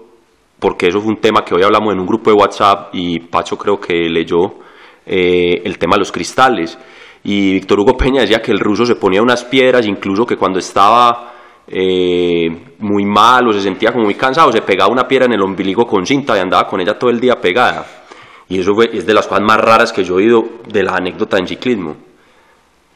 porque 0.60 0.88
eso 0.88 1.02
fue 1.02 1.12
un 1.12 1.20
tema 1.20 1.44
que 1.44 1.54
hoy 1.54 1.62
hablamos 1.62 1.94
en 1.94 2.00
un 2.00 2.06
grupo 2.06 2.32
de 2.32 2.38
WhatsApp 2.38 2.90
y 2.94 3.20
Pacho 3.20 3.58
creo 3.58 3.80
que 3.80 4.10
leyó 4.10 4.56
eh, 5.06 5.62
el 5.66 5.78
tema 5.78 5.96
de 5.96 6.00
los 6.00 6.12
cristales. 6.12 6.78
Y 7.24 7.54
Víctor 7.54 7.80
Hugo 7.80 7.96
Peña 7.98 8.22
decía 8.22 8.42
que 8.42 8.52
el 8.52 8.60
ruso 8.60 8.86
se 8.86 8.96
ponía 8.96 9.22
unas 9.22 9.46
piedras, 9.46 9.86
incluso 9.86 10.26
que 10.26 10.36
cuando 10.36 10.60
estaba 10.60 11.34
eh, 11.68 12.76
muy 12.80 13.06
mal 13.06 13.48
o 13.48 13.54
se 13.54 13.62
sentía 13.62 13.92
como 13.92 14.04
muy 14.06 14.16
cansado, 14.16 14.52
se 14.52 14.62
pegaba 14.62 14.92
una 14.92 15.08
piedra 15.08 15.26
en 15.26 15.34
el 15.34 15.42
ombligo 15.42 15.86
con 15.86 16.06
cinta 16.06 16.36
y 16.36 16.42
andaba 16.42 16.68
con 16.68 16.82
ella 16.82 17.00
todo 17.00 17.10
el 17.10 17.20
día 17.20 17.36
pegada. 17.40 17.86
Y 18.50 18.60
eso 18.60 18.74
es 18.82 19.06
de 19.06 19.14
las 19.14 19.26
cosas 19.26 19.44
más 19.44 19.58
raras 19.58 19.94
que 19.94 20.04
yo 20.04 20.16
he 20.16 20.24
oído 20.24 20.44
de 20.68 20.84
la 20.84 20.96
anécdota 20.96 21.38
en 21.38 21.48
ciclismo. 21.48 21.96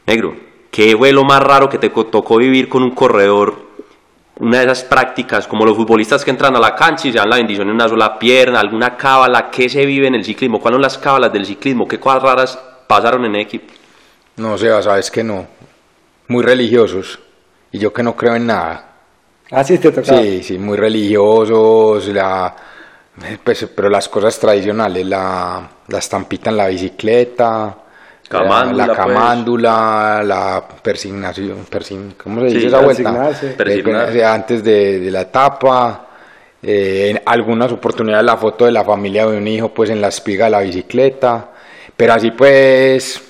Negro, 0.06 0.34
¿qué 0.70 0.94
fue 0.96 1.12
lo 1.12 1.24
más 1.24 1.42
raro 1.42 1.68
que 1.68 1.78
te 1.78 1.88
tocó 1.88 2.36
vivir 2.36 2.68
con 2.68 2.82
un 2.82 2.90
corredor? 2.90 3.66
Una 4.40 4.58
de 4.58 4.64
esas 4.66 4.84
prácticas, 4.84 5.48
como 5.48 5.64
los 5.64 5.76
futbolistas 5.76 6.24
que 6.24 6.30
entran 6.30 6.54
a 6.54 6.60
la 6.60 6.74
cancha 6.74 7.08
y 7.08 7.12
se 7.12 7.18
dan 7.18 7.30
la 7.30 7.36
bendición 7.36 7.68
en 7.68 7.74
una 7.74 7.88
sola 7.88 8.18
pierna, 8.18 8.60
alguna 8.60 8.96
cábala, 8.96 9.50
¿qué 9.50 9.68
se 9.68 9.84
vive 9.84 10.06
en 10.06 10.14
el 10.14 10.24
ciclismo? 10.24 10.60
¿Cuáles 10.60 10.76
son 10.76 10.82
las 10.82 10.98
cábalas 10.98 11.32
del 11.32 11.44
ciclismo? 11.44 11.88
¿Qué 11.88 11.98
cosas 11.98 12.22
raras 12.22 12.58
pasaron 12.86 13.24
en 13.24 13.36
equipo? 13.36 13.77
No 14.38 14.56
sé 14.58 14.68
sabes 14.82 15.10
que 15.10 15.22
no 15.24 15.46
muy 16.28 16.42
religiosos 16.44 17.18
y 17.72 17.78
yo 17.78 17.92
que 17.92 18.02
no 18.02 18.16
creo 18.16 18.34
en 18.36 18.46
nada 18.46 18.84
ah, 19.50 19.64
sí, 19.64 19.78
te 19.78 19.90
tocaba. 19.92 20.20
Sí, 20.20 20.42
sí, 20.42 20.58
muy 20.58 20.76
religiosos, 20.76 22.06
la, 22.08 22.54
pues, 23.42 23.66
pero 23.74 23.88
las 23.88 24.08
cosas 24.08 24.38
tradicionales, 24.38 25.04
la, 25.06 25.68
la 25.88 25.98
estampita 25.98 26.50
en 26.50 26.56
la 26.56 26.68
bicicleta, 26.68 27.76
Camándula, 28.28 28.86
la, 28.86 28.86
la 28.86 29.02
pues. 29.02 29.06
camándula, 29.08 30.22
la 30.24 30.68
persignación, 30.82 31.66
persign- 31.66 32.14
¿cómo 32.22 32.40
se 32.40 32.46
dice 32.46 32.60
Sí, 32.60 32.66
esa 32.66 32.80
vuelta? 32.80 33.20
Eh, 33.64 34.24
antes 34.24 34.62
de, 34.62 35.00
de 35.00 35.10
la 35.10 35.22
etapa, 35.22 36.06
eh, 36.62 37.08
en 37.10 37.22
algunas 37.26 37.72
oportunidades 37.72 38.24
la 38.24 38.36
foto 38.36 38.66
de 38.66 38.72
la 38.72 38.84
familia 38.84 39.26
de 39.26 39.36
un 39.38 39.46
hijo 39.48 39.72
pues 39.72 39.90
en 39.90 40.00
la 40.00 40.08
espiga 40.08 40.46
de 40.46 40.50
la 40.52 40.60
bicicleta, 40.60 41.50
pero 41.96 42.12
así 42.14 42.30
pues... 42.32 43.22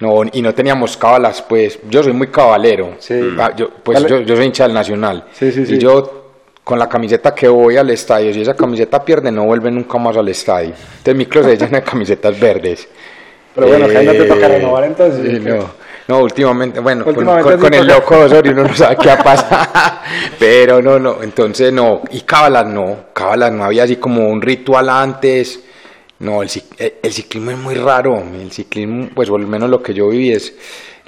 No, 0.00 0.22
y 0.30 0.42
no 0.42 0.54
teníamos 0.54 0.96
cábalas, 0.96 1.40
pues 1.42 1.78
yo 1.88 2.02
soy 2.02 2.12
muy 2.12 2.26
cabalero. 2.28 2.96
Sí. 2.98 3.18
Ah, 3.38 3.52
yo, 3.56 3.70
pues 3.82 4.02
Vale. 4.02 4.08
yo, 4.08 4.20
yo 4.20 4.36
soy 4.36 4.44
hincha 4.46 4.64
del 4.64 4.74
Nacional. 4.74 5.24
Sí, 5.32 5.50
sí, 5.50 5.64
y 5.66 5.78
yo 5.78 6.24
con 6.62 6.78
la 6.78 6.88
camiseta 6.88 7.34
que 7.34 7.48
voy 7.48 7.76
al 7.78 7.88
estadio, 7.90 8.32
si 8.34 8.42
esa 8.42 8.54
camiseta 8.54 9.02
pierde, 9.04 9.30
no 9.32 9.44
vuelve 9.44 9.70
nunca 9.70 9.96
más 9.98 10.16
al 10.16 10.28
estadio. 10.28 10.70
Entonces 10.98 11.14
mi 11.14 11.24
closet 11.26 11.52
es 11.52 11.60
lleno 11.60 11.76
de 11.76 11.82
camisetas 11.82 12.38
verdes. 12.38 12.88
Pero 13.54 13.68
bueno, 13.68 13.88
que 13.88 13.96
ahí 13.96 14.04
no 14.06 14.12
te 14.12 14.24
toca 14.24 14.46
Eh, 14.46 14.48
renovar 14.48 14.84
entonces. 14.84 15.38
sí, 15.38 15.40
no, 15.48 15.70
no, 16.08 16.18
últimamente, 16.22 16.78
bueno, 16.80 17.02
con- 17.04 17.14
Últimamente 17.16 17.50
con, 17.50 17.58
sí 17.58 17.64
con 17.64 17.74
el 17.74 17.86
toca. 17.86 17.94
loco 18.16 18.18
Osorio 18.26 18.52
uno 18.52 18.62
no 18.64 18.74
sabe 18.74 18.96
qué 18.96 19.06
va 19.08 19.14
a 19.14 19.22
pasar. 19.24 19.68
Pero 20.38 20.82
no, 20.82 20.98
no, 20.98 21.22
entonces 21.22 21.72
no. 21.72 22.02
Y 22.10 22.20
cábalas 22.20 22.66
no, 22.66 22.96
cábalas 23.14 23.52
no 23.52 23.64
había 23.64 23.84
así 23.84 23.96
como 23.96 24.28
un 24.28 24.42
ritual 24.42 24.90
antes. 24.90 25.60
No, 26.18 26.42
el, 26.42 26.48
eh, 26.78 26.98
el 27.02 27.12
ciclismo 27.12 27.50
es 27.50 27.58
muy 27.58 27.74
raro. 27.74 28.16
El 28.16 28.50
ciclismo, 28.50 29.08
pues 29.14 29.28
por 29.28 29.40
lo 29.40 29.46
menos 29.46 29.68
lo 29.68 29.82
que 29.82 29.92
yo 29.92 30.08
viví 30.08 30.32
es, 30.32 30.54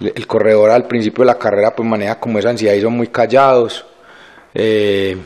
el 0.00 0.26
corredor 0.26 0.70
al 0.70 0.86
principio 0.86 1.22
de 1.22 1.26
la 1.26 1.38
carrera 1.38 1.74
pues 1.74 1.88
maneja 1.88 2.20
como 2.20 2.38
esa 2.38 2.50
ansiedad 2.50 2.74
y 2.74 2.80
son 2.80 2.96
muy 2.96 3.08
callados. 3.08 3.84
Eh, 4.54 5.16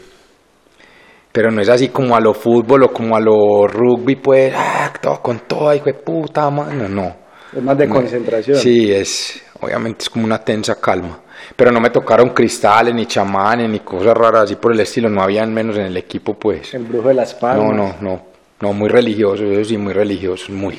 pero 1.32 1.50
no 1.50 1.62
es 1.62 1.68
así 1.68 1.88
como 1.88 2.14
a 2.14 2.20
lo 2.20 2.34
fútbol 2.34 2.84
o 2.84 2.92
como 2.92 3.16
a 3.16 3.20
lo 3.20 3.66
rugby, 3.66 4.16
pues, 4.16 4.52
ah, 4.54 4.92
todo 5.00 5.20
con 5.22 5.40
todo, 5.40 5.74
hijo 5.74 5.86
de 5.86 5.94
puta, 5.94 6.50
mano, 6.50 6.88
no. 6.88 7.16
Es 7.56 7.62
más 7.62 7.76
de 7.76 7.88
concentración. 7.88 8.58
Sí, 8.58 8.92
es, 8.92 9.42
obviamente 9.60 10.02
es 10.02 10.10
como 10.10 10.26
una 10.26 10.38
tensa 10.38 10.78
calma. 10.78 11.20
Pero 11.56 11.72
no 11.72 11.80
me 11.80 11.90
tocaron 11.90 12.30
cristales, 12.30 12.94
ni 12.94 13.06
chamanes, 13.06 13.68
ni 13.68 13.80
cosas 13.80 14.14
raras 14.14 14.44
así 14.44 14.56
por 14.56 14.72
el 14.72 14.80
estilo, 14.80 15.08
no 15.08 15.22
habían 15.22 15.52
menos 15.52 15.76
en 15.76 15.86
el 15.86 15.96
equipo, 15.96 16.34
pues. 16.34 16.74
El 16.74 16.84
brujo 16.84 17.08
de 17.08 17.14
las 17.14 17.34
palmas. 17.34 17.66
No, 17.66 17.72
no, 17.72 17.94
no, 18.00 18.22
no, 18.62 18.72
muy 18.72 18.88
religioso, 18.88 19.44
eso 19.44 19.64
sí, 19.64 19.76
muy 19.76 19.92
religioso, 19.92 20.52
muy. 20.52 20.78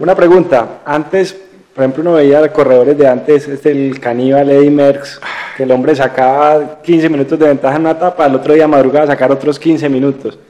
Una 0.00 0.16
pregunta, 0.16 0.80
antes, 0.84 1.32
por 1.72 1.84
ejemplo, 1.84 2.02
uno 2.02 2.14
veía 2.14 2.52
corredores 2.52 2.98
de 2.98 3.06
antes, 3.06 3.46
este 3.46 3.70
el 3.70 4.00
caníbal 4.00 4.50
Eddie 4.50 4.68
Merckx, 4.68 5.20
que 5.56 5.62
el 5.62 5.70
hombre 5.70 5.94
sacaba 5.94 6.82
15 6.82 7.08
minutos 7.08 7.38
de 7.38 7.46
ventaja 7.46 7.76
en 7.76 7.82
una 7.82 7.92
etapa, 7.92 8.26
el 8.26 8.34
otro 8.34 8.52
día 8.52 8.66
madrugaba 8.66 9.04
a 9.04 9.06
sacar 9.06 9.30
otros 9.30 9.60
15 9.60 9.88
minutos. 9.88 10.40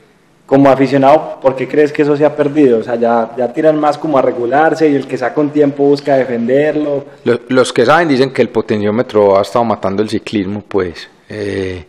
Como 0.46 0.70
aficionado, 0.70 1.38
¿por 1.38 1.54
qué 1.54 1.68
crees 1.68 1.92
que 1.92 2.00
eso 2.00 2.16
se 2.16 2.24
ha 2.24 2.34
perdido? 2.34 2.78
O 2.78 2.82
sea, 2.82 2.94
ya, 2.94 3.30
ya 3.36 3.52
tiran 3.52 3.78
más 3.78 3.98
como 3.98 4.16
a 4.16 4.22
regularse 4.22 4.88
y 4.88 4.94
el 4.94 5.06
que 5.06 5.18
saca 5.18 5.38
un 5.42 5.50
tiempo 5.50 5.82
busca 5.84 6.16
defenderlo. 6.16 7.04
Los, 7.24 7.40
los 7.48 7.72
que 7.74 7.84
saben 7.84 8.08
dicen 8.08 8.32
que 8.32 8.40
el 8.40 8.48
potenciómetro 8.48 9.38
ha 9.38 9.42
estado 9.42 9.66
matando 9.66 10.02
el 10.02 10.08
ciclismo, 10.08 10.64
pues, 10.66 11.10
eh, 11.28 11.84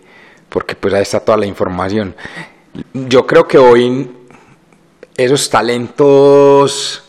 porque 0.49 0.75
pues 0.75 0.93
ahí 0.93 1.03
está 1.03 1.21
toda 1.21 1.37
la 1.37 1.45
información. 1.45 2.13
Yo 2.93 3.25
creo 3.25 3.47
que 3.47 3.57
hoy 3.57 4.18
esos 5.19 5.49
talentos 5.49 7.03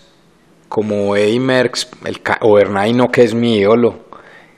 como 0.69 1.15
Eddie 1.15 1.39
Merckx 1.39 1.89
el, 2.05 2.21
o 2.41 2.55
Bernaino, 2.55 3.11
que 3.11 3.23
es 3.23 3.35
mi 3.35 3.59
ídolo, 3.59 4.07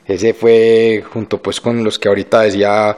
ese 0.06 0.32
fue 0.32 1.04
junto 1.12 1.40
pues 1.40 1.60
con 1.60 1.84
los 1.84 1.98
que 1.98 2.08
ahorita 2.08 2.40
decía, 2.40 2.96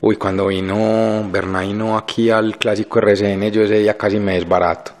uy, 0.00 0.16
cuando 0.16 0.46
vino 0.46 1.28
Bernaino 1.30 1.98
aquí 1.98 2.30
al 2.30 2.56
clásico 2.56 2.98
RCN, 2.98 3.50
yo 3.50 3.62
ese 3.62 3.78
día 3.78 3.96
casi 3.98 4.18
me 4.18 4.34
desbarato. 4.34 4.92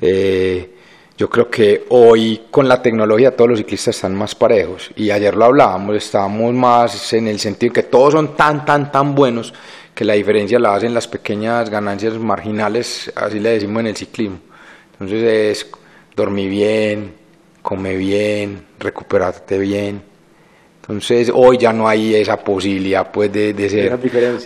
Eh, 0.00 0.74
yo 1.18 1.28
creo 1.28 1.50
que 1.50 1.84
hoy 1.88 2.42
con 2.50 2.68
la 2.68 2.80
tecnología 2.80 3.34
todos 3.34 3.50
los 3.50 3.58
ciclistas 3.58 3.96
están 3.96 4.14
más 4.14 4.34
parejos 4.34 4.90
y 4.94 5.10
ayer 5.10 5.34
lo 5.34 5.46
hablábamos, 5.46 5.96
estábamos 5.96 6.54
más 6.54 7.12
en 7.14 7.26
el 7.26 7.40
sentido 7.40 7.72
que 7.72 7.84
todos 7.84 8.12
son 8.12 8.36
tan, 8.36 8.64
tan, 8.64 8.92
tan 8.92 9.14
buenos 9.14 9.52
que 9.96 10.04
la 10.04 10.12
diferencia 10.12 10.58
la 10.58 10.74
hacen 10.74 10.92
las 10.92 11.08
pequeñas 11.08 11.70
ganancias 11.70 12.18
marginales, 12.18 13.10
así 13.16 13.40
le 13.40 13.52
decimos 13.52 13.80
en 13.80 13.86
el 13.86 13.96
ciclismo. 13.96 14.38
Entonces 14.92 15.22
es 15.22 15.70
dormir 16.14 16.50
bien, 16.50 17.14
come 17.62 17.96
bien, 17.96 18.62
recuperarte 18.78 19.58
bien. 19.58 20.02
Entonces 20.82 21.32
hoy 21.34 21.56
ya 21.56 21.72
no 21.72 21.88
hay 21.88 22.14
esa 22.14 22.36
posibilidad 22.36 23.10
pues 23.10 23.32
de, 23.32 23.54
de 23.54 23.70
ser 23.70 23.98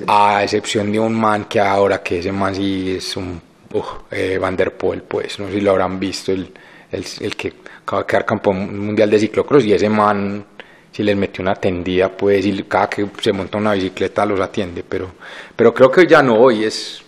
a 0.07 0.45
excepción 0.45 0.93
de 0.93 1.01
un 1.01 1.15
man 1.15 1.47
que 1.47 1.59
ahora 1.59 2.01
que 2.01 2.21
ese 2.21 2.31
man 2.31 2.55
sí 2.55 2.95
es 2.97 3.17
un 3.17 3.43
uf, 3.75 3.87
eh, 4.13 4.39
Van 4.41 4.57
der 4.57 4.77
Poel 4.77 5.03
pues 5.03 5.37
no 5.41 5.49
sé 5.49 5.55
si 5.55 5.61
lo 5.61 5.73
habrán 5.73 5.99
visto 5.99 6.31
el, 6.31 6.53
el, 6.93 7.05
el 7.21 7.37
que 7.37 7.55
acaba 7.83 8.03
de 8.03 8.07
quedar 8.07 8.25
campeón 8.25 8.79
mundial 8.87 9.11
de 9.11 9.19
ciclocross 9.19 9.65
y 9.65 9.73
ese 9.73 9.89
man 9.89 10.47
si 10.93 11.03
les 11.03 11.17
metió 11.17 11.43
una 11.43 11.55
tendida 11.55 12.09
pues 12.09 12.45
y 12.47 12.63
cada 12.65 12.89
que 12.89 13.07
se 13.21 13.33
monta 13.33 13.59
una 13.59 13.75
bicicleta 13.75 14.27
los 14.27 14.41
atiende 14.41 14.85
pero 14.89 15.13
pero 15.55 15.73
creo 15.73 15.91
que 15.91 16.07
ya 16.07 16.23
no 16.23 16.35
hoy 16.35 16.65
es 16.65 17.05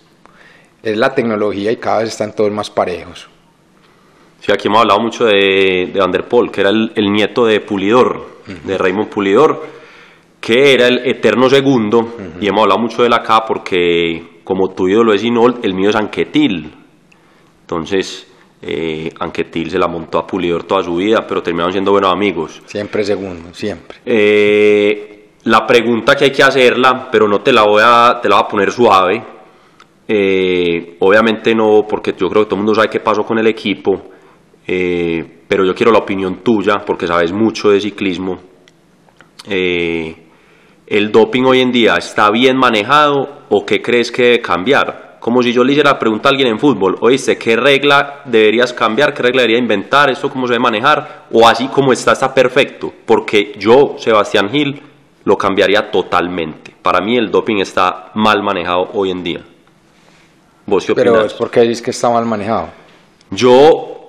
es 0.82 0.96
la 0.96 1.14
tecnología 1.14 1.70
y 1.70 1.76
cada 1.76 2.00
vez 2.00 2.08
están 2.08 2.34
todos 2.34 2.50
más 2.50 2.70
parejos. 2.70 3.28
Sí, 4.40 4.50
aquí 4.50 4.66
hemos 4.66 4.80
hablado 4.80 5.00
mucho 5.00 5.24
de, 5.24 5.90
de 5.92 6.00
Van 6.00 6.10
der 6.10 6.26
Poel, 6.26 6.50
que 6.50 6.62
era 6.62 6.70
el, 6.70 6.92
el 6.96 7.12
nieto 7.12 7.46
de 7.46 7.60
Pulidor, 7.60 8.40
de 8.64 8.76
Raymond 8.76 9.08
Pulidor, 9.08 9.64
que 10.40 10.74
era 10.74 10.88
el 10.88 11.06
eterno 11.06 11.48
segundo, 11.48 12.16
y 12.40 12.48
hemos 12.48 12.62
hablado 12.62 12.80
mucho 12.80 13.02
de 13.02 13.06
él 13.06 13.14
acá 13.14 13.44
porque, 13.46 14.40
como 14.42 14.70
tu 14.70 14.88
ídolo 14.88 15.14
es 15.14 15.22
Inold, 15.22 15.64
el 15.64 15.74
mío 15.74 15.90
es 15.90 15.96
Anquetil. 15.96 16.74
Entonces, 17.60 18.31
eh, 18.62 19.10
Anquetil 19.18 19.70
se 19.70 19.78
la 19.78 19.88
montó 19.88 20.18
a 20.18 20.26
Pulidor 20.26 20.64
toda 20.64 20.82
su 20.82 20.96
vida, 20.96 21.24
pero 21.26 21.42
terminaron 21.42 21.72
siendo 21.72 21.90
buenos 21.90 22.12
amigos. 22.12 22.62
siempre 22.64 23.02
segundo 23.02 23.52
siempre 23.52 23.98
Eh, 24.06 25.30
la 25.44 25.66
pregunta 25.66 26.14
que 26.14 26.26
hay 26.26 26.30
que 26.30 26.42
hacerla, 26.44 27.08
pero 27.10 27.26
no 27.26 27.40
te 27.40 27.52
la 27.52 27.64
voy 27.64 27.82
a, 27.84 28.20
te 28.22 28.28
la 28.28 28.36
voy 28.36 28.44
a 28.44 28.48
poner 28.48 28.70
suave. 28.70 29.22
Eh, 30.06 30.96
obviamente 31.00 31.54
no, 31.54 31.84
porque 31.88 32.12
yo 32.16 32.28
creo 32.28 32.42
que 32.42 32.50
todo 32.50 32.56
el 32.56 32.64
mundo 32.64 32.74
sabe 32.74 32.88
qué 32.88 33.00
pasó 33.00 33.24
con 33.24 33.38
el 33.38 33.46
equipo, 33.46 34.10
eh, 34.66 35.42
pero 35.48 35.64
yo 35.64 35.74
quiero 35.74 35.90
la 35.90 35.98
opinión 35.98 36.42
tuya, 36.44 36.78
porque 36.86 37.06
sabes 37.06 37.32
mucho 37.32 37.70
de 37.70 37.80
ciclismo. 37.80 38.38
Eh, 39.48 40.14
¿El 40.86 41.10
doping 41.10 41.42
hoy 41.44 41.60
en 41.60 41.72
día 41.72 41.96
está 41.96 42.30
bien 42.30 42.56
manejado 42.56 43.46
o 43.48 43.64
qué 43.64 43.80
crees 43.80 44.12
que 44.12 44.22
debe 44.22 44.40
cambiar? 44.40 45.11
Como 45.22 45.40
si 45.40 45.52
yo 45.52 45.62
le 45.62 45.70
hiciera 45.70 45.92
la 45.92 45.98
pregunta 46.00 46.28
a 46.28 46.30
alguien 46.30 46.48
en 46.48 46.58
fútbol, 46.58 46.96
oíste, 47.00 47.38
¿qué 47.38 47.54
regla 47.54 48.22
deberías 48.24 48.72
cambiar? 48.72 49.14
¿Qué 49.14 49.22
regla 49.22 49.42
debería 49.42 49.62
inventar? 49.62 50.10
¿Esto 50.10 50.28
cómo 50.28 50.48
se 50.48 50.54
debe 50.54 50.64
manejar? 50.64 51.26
¿O 51.30 51.46
así 51.46 51.68
como 51.68 51.92
está, 51.92 52.10
está 52.10 52.34
perfecto? 52.34 52.92
Porque 53.06 53.54
yo, 53.56 53.94
Sebastián 53.98 54.50
Gil, 54.50 54.82
lo 55.22 55.36
cambiaría 55.36 55.92
totalmente. 55.92 56.74
Para 56.82 57.00
mí 57.00 57.16
el 57.16 57.30
doping 57.30 57.58
está 57.58 58.10
mal 58.14 58.42
manejado 58.42 58.88
hoy 58.94 59.12
en 59.12 59.22
día. 59.22 59.40
¿Vos 60.66 60.84
qué 60.86 60.92
pero 60.92 61.24
es 61.24 61.34
porque 61.34 61.60
dices 61.60 61.82
que 61.82 61.92
está 61.92 62.10
mal 62.10 62.24
manejado 62.24 62.70
Yo 63.30 63.52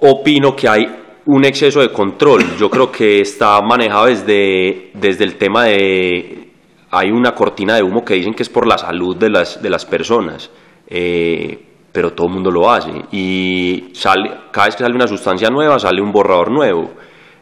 opino 0.01 0.55
que 0.55 0.67
hay 0.67 0.87
un 1.27 1.45
exceso 1.45 1.81
de 1.81 1.91
control. 1.91 2.57
Yo 2.57 2.71
creo 2.71 2.91
que 2.91 3.21
está 3.21 3.61
manejado 3.61 4.07
desde, 4.07 4.89
desde 4.95 5.25
el 5.25 5.35
tema 5.35 5.65
de... 5.65 6.49
Hay 6.89 7.11
una 7.11 7.35
cortina 7.35 7.75
de 7.75 7.83
humo 7.83 8.03
que 8.03 8.15
dicen 8.15 8.33
que 8.33 8.41
es 8.41 8.49
por 8.49 8.65
la 8.65 8.79
salud 8.79 9.15
de 9.15 9.29
las, 9.29 9.61
de 9.61 9.69
las 9.69 9.85
personas, 9.85 10.49
eh, 10.87 11.73
pero 11.91 12.11
todo 12.13 12.27
el 12.27 12.33
mundo 12.33 12.51
lo 12.51 12.69
hace. 12.69 12.91
Y 13.11 13.89
sale, 13.93 14.29
cada 14.51 14.67
vez 14.67 14.75
que 14.75 14.83
sale 14.83 14.95
una 14.95 15.07
sustancia 15.07 15.49
nueva, 15.49 15.77
sale 15.79 16.01
un 16.01 16.11
borrador 16.11 16.51
nuevo. 16.51 16.91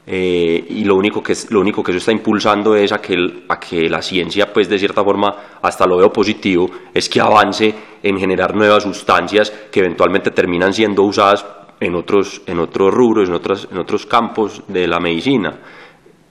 Eh, 0.05 0.65
y 0.69 0.83
lo 0.83 0.95
único, 0.95 1.21
que, 1.21 1.33
lo 1.51 1.61
único 1.61 1.83
que 1.83 1.91
eso 1.91 1.99
está 1.99 2.11
impulsando 2.11 2.75
es 2.75 2.91
a 2.91 2.97
que, 2.99 3.15
a 3.47 3.59
que 3.59 3.89
la 3.89 4.01
ciencia, 4.01 4.51
pues 4.51 4.67
de 4.67 4.77
cierta 4.77 5.03
forma, 5.03 5.33
hasta 5.61 5.85
lo 5.85 5.97
veo 5.97 6.11
positivo, 6.11 6.69
es 6.93 7.07
que 7.07 7.21
avance 7.21 7.73
en 8.03 8.17
generar 8.17 8.55
nuevas 8.55 8.83
sustancias 8.83 9.51
que 9.71 9.79
eventualmente 9.79 10.31
terminan 10.31 10.73
siendo 10.73 11.03
usadas 11.03 11.45
en 11.79 11.95
otros, 11.95 12.41
en 12.45 12.59
otros 12.59 12.93
rubros, 12.93 13.29
en, 13.29 13.35
otras, 13.35 13.67
en 13.71 13.77
otros 13.77 14.05
campos 14.05 14.63
de 14.67 14.87
la 14.87 14.99
medicina. 14.99 15.59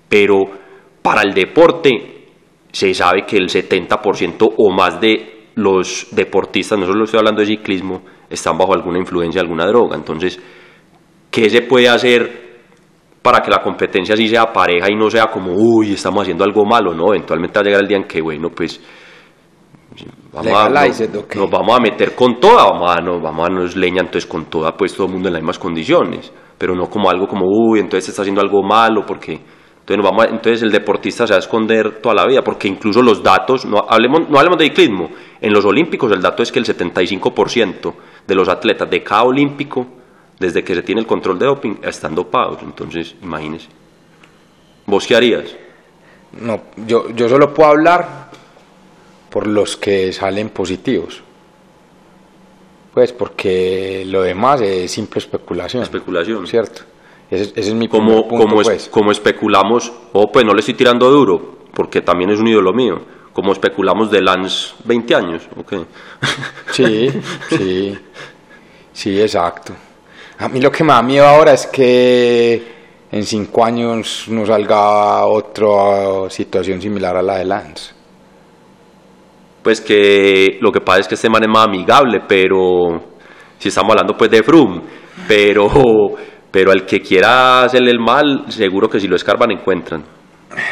Pero 0.09 0.45
para 1.01 1.23
el 1.23 1.33
deporte 1.33 2.27
se 2.71 2.93
sabe 2.93 3.25
que 3.27 3.37
el 3.37 3.49
70% 3.49 4.55
o 4.57 4.71
más 4.73 5.01
de 5.01 5.40
los 5.55 6.09
deportistas, 6.13 6.79
no 6.79 6.87
solo 6.87 7.05
estoy 7.05 7.19
hablando 7.19 7.41
de 7.41 7.47
ciclismo, 7.47 8.03
están 8.29 8.57
bajo 8.57 8.73
alguna 8.75 8.99
influencia 8.99 9.41
de 9.41 9.47
alguna 9.47 9.67
droga. 9.67 9.97
Entonces, 9.97 10.41
¿qué 11.31 11.51
se 11.51 11.63
puede 11.63 11.89
hacer 11.89 12.51
para 13.23 13.41
que 13.41 13.51
la 13.51 13.63
competencia 13.63 14.17
sí 14.17 14.29
sea 14.29 14.53
pareja 14.53 14.87
y 14.91 14.97
no 14.97 15.11
sea 15.11 15.27
como, 15.27 15.53
uy, 15.53 15.93
estamos 15.93 16.23
haciendo 16.23 16.45
algo 16.45 16.65
malo? 16.65 16.95
No, 16.95 17.09
eventualmente 17.09 17.59
va 17.59 17.61
a 17.61 17.65
llegar 17.65 17.83
el 17.83 17.89
día 17.89 17.99
en 17.99 18.05
que, 18.05 18.21
bueno, 18.21 18.51
pues 18.51 18.81
vamos 20.33 20.53
a, 20.53 20.69
nos, 20.69 21.01
nos 21.35 21.51
vamos 21.51 21.77
a 21.77 21.81
meter 21.81 22.15
con 22.15 22.39
toda, 22.39 22.65
vamos 22.65 22.91
a, 22.91 23.01
nos, 23.01 23.21
vamos 23.21 23.41
a 23.41 23.43
darnos 23.51 23.77
leña 23.77 24.01
entonces 24.01 24.27
con 24.27 24.47
toda, 24.47 24.77
pues 24.77 24.95
todo 24.95 25.07
el 25.07 25.13
mundo 25.13 25.29
en 25.29 25.35
las 25.35 25.43
mismas 25.43 25.59
condiciones, 25.59 26.33
pero 26.57 26.75
no 26.75 26.89
como 26.89 27.11
algo 27.11 27.27
como, 27.27 27.47
uy, 27.47 27.81
entonces 27.81 28.05
se 28.05 28.11
está 28.13 28.23
haciendo 28.23 28.41
algo 28.41 28.63
malo, 28.63 29.05
porque 29.07 29.41
entonces, 29.91 29.97
nos 29.99 30.05
vamos 30.11 30.25
a- 30.25 30.29
entonces 30.29 30.63
el 30.63 30.71
deportista 30.71 31.27
se 31.27 31.33
va 31.33 31.37
a 31.37 31.41
esconder 31.41 32.01
toda 32.01 32.15
la 32.15 32.27
vida, 32.27 32.43
porque 32.45 32.69
incluso 32.69 33.03
los 33.03 33.23
datos, 33.23 33.65
no 33.65 33.85
hablemos, 33.89 34.29
no 34.29 34.39
hablemos 34.39 34.59
de 34.59 34.67
ciclismo, 34.67 35.11
en 35.41 35.53
los 35.53 35.65
olímpicos 35.65 36.13
el 36.13 36.23
dato 36.23 36.43
es 36.43 36.53
que 36.53 36.59
el 36.61 36.65
75% 36.65 37.95
de 38.27 38.35
los 38.35 38.49
atletas 38.49 38.89
de 38.89 39.03
cada 39.03 39.25
olímpico, 39.25 39.87
desde 40.39 40.63
que 40.63 40.75
se 40.75 40.83
tiene 40.83 41.01
el 41.01 41.07
control 41.07 41.39
de 41.39 41.47
doping, 41.47 41.75
están 41.83 42.15
dopados, 42.15 42.59
entonces 42.63 43.15
imagínese. 43.23 43.69
¿Vos 44.87 45.07
qué 45.07 45.17
harías? 45.17 45.45
No, 46.41 46.63
yo, 46.87 47.11
yo 47.11 47.29
solo 47.29 47.53
puedo 47.53 47.71
hablar 47.71 48.31
por 49.29 49.47
los 49.47 49.77
que 49.77 50.13
salen 50.13 50.51
positivos. 50.51 51.23
Pues 52.95 53.13
porque 53.13 54.05
lo 54.07 54.23
demás 54.23 54.61
es 54.61 54.91
simple 54.91 55.19
especulación. 55.19 55.83
Especulación. 55.83 56.47
¿Cierto? 56.47 56.83
Ese, 57.31 57.45
ese 57.55 57.61
es 57.71 57.75
mi 57.75 57.87
como, 57.89 58.27
punto, 58.29 58.45
como, 58.45 58.61
es- 58.61 58.67
pues. 58.69 58.89
como 58.89 59.13
especulamos, 59.13 59.93
o 60.13 60.31
pues 60.33 60.45
no 60.45 60.53
le 60.53 60.61
estoy 60.61 60.75
tirando 60.75 61.11
duro, 61.11 61.59
porque 61.73 62.01
también 62.01 62.31
es 62.31 62.41
un 62.41 62.49
ídolo 62.49 62.73
mío, 62.73 62.97
como 63.33 63.53
especulamos 63.53 64.11
de 64.11 64.21
Lance 64.21 64.75
20 64.85 65.15
años, 65.15 65.49
ok. 65.57 65.73
Sí, 66.73 67.09
sí, 67.51 67.99
sí, 68.93 69.21
exacto. 69.21 69.73
A 70.39 70.49
mí 70.49 70.61
lo 70.61 70.71
que 70.73 70.83
me 70.85 70.93
da 70.93 71.03
miedo 71.03 71.27
ahora 71.27 71.53
es 71.53 71.67
que 71.67 72.79
en 73.13 73.25
cinco 73.25 73.65
años 73.65 74.25
no 74.29 74.47
salga 74.47 75.27
otra 75.27 76.31
situación 76.31 76.81
similar 76.81 77.17
a 77.17 77.23
la 77.23 77.37
de 77.39 77.45
Lance. 77.45 77.93
Pues 79.63 79.81
que 79.81 80.59
lo 80.61 80.73
que 80.73 80.81
pasa 80.81 81.01
es 81.01 81.09
que 81.09 81.15
este 81.17 81.29
man 81.29 81.43
es 81.43 81.49
más 81.51 81.67
amigable, 81.67 82.21
pero 82.27 83.01
si 83.59 83.69
estamos 83.69 83.91
hablando 83.91 84.17
pues 84.17 84.31
de 84.31 84.43
Froome, 84.43 84.81
pero, 85.29 85.69
pero 86.51 86.71
al 86.73 86.85
que 86.87 87.01
quiera 87.01 87.63
hacerle 87.65 87.91
el 87.91 88.01
mal, 88.01 88.45
seguro 88.49 88.89
que 88.89 88.99
si 89.01 89.07
lo 89.09 89.17
escarban 89.17 89.51
encuentran. 89.53 90.03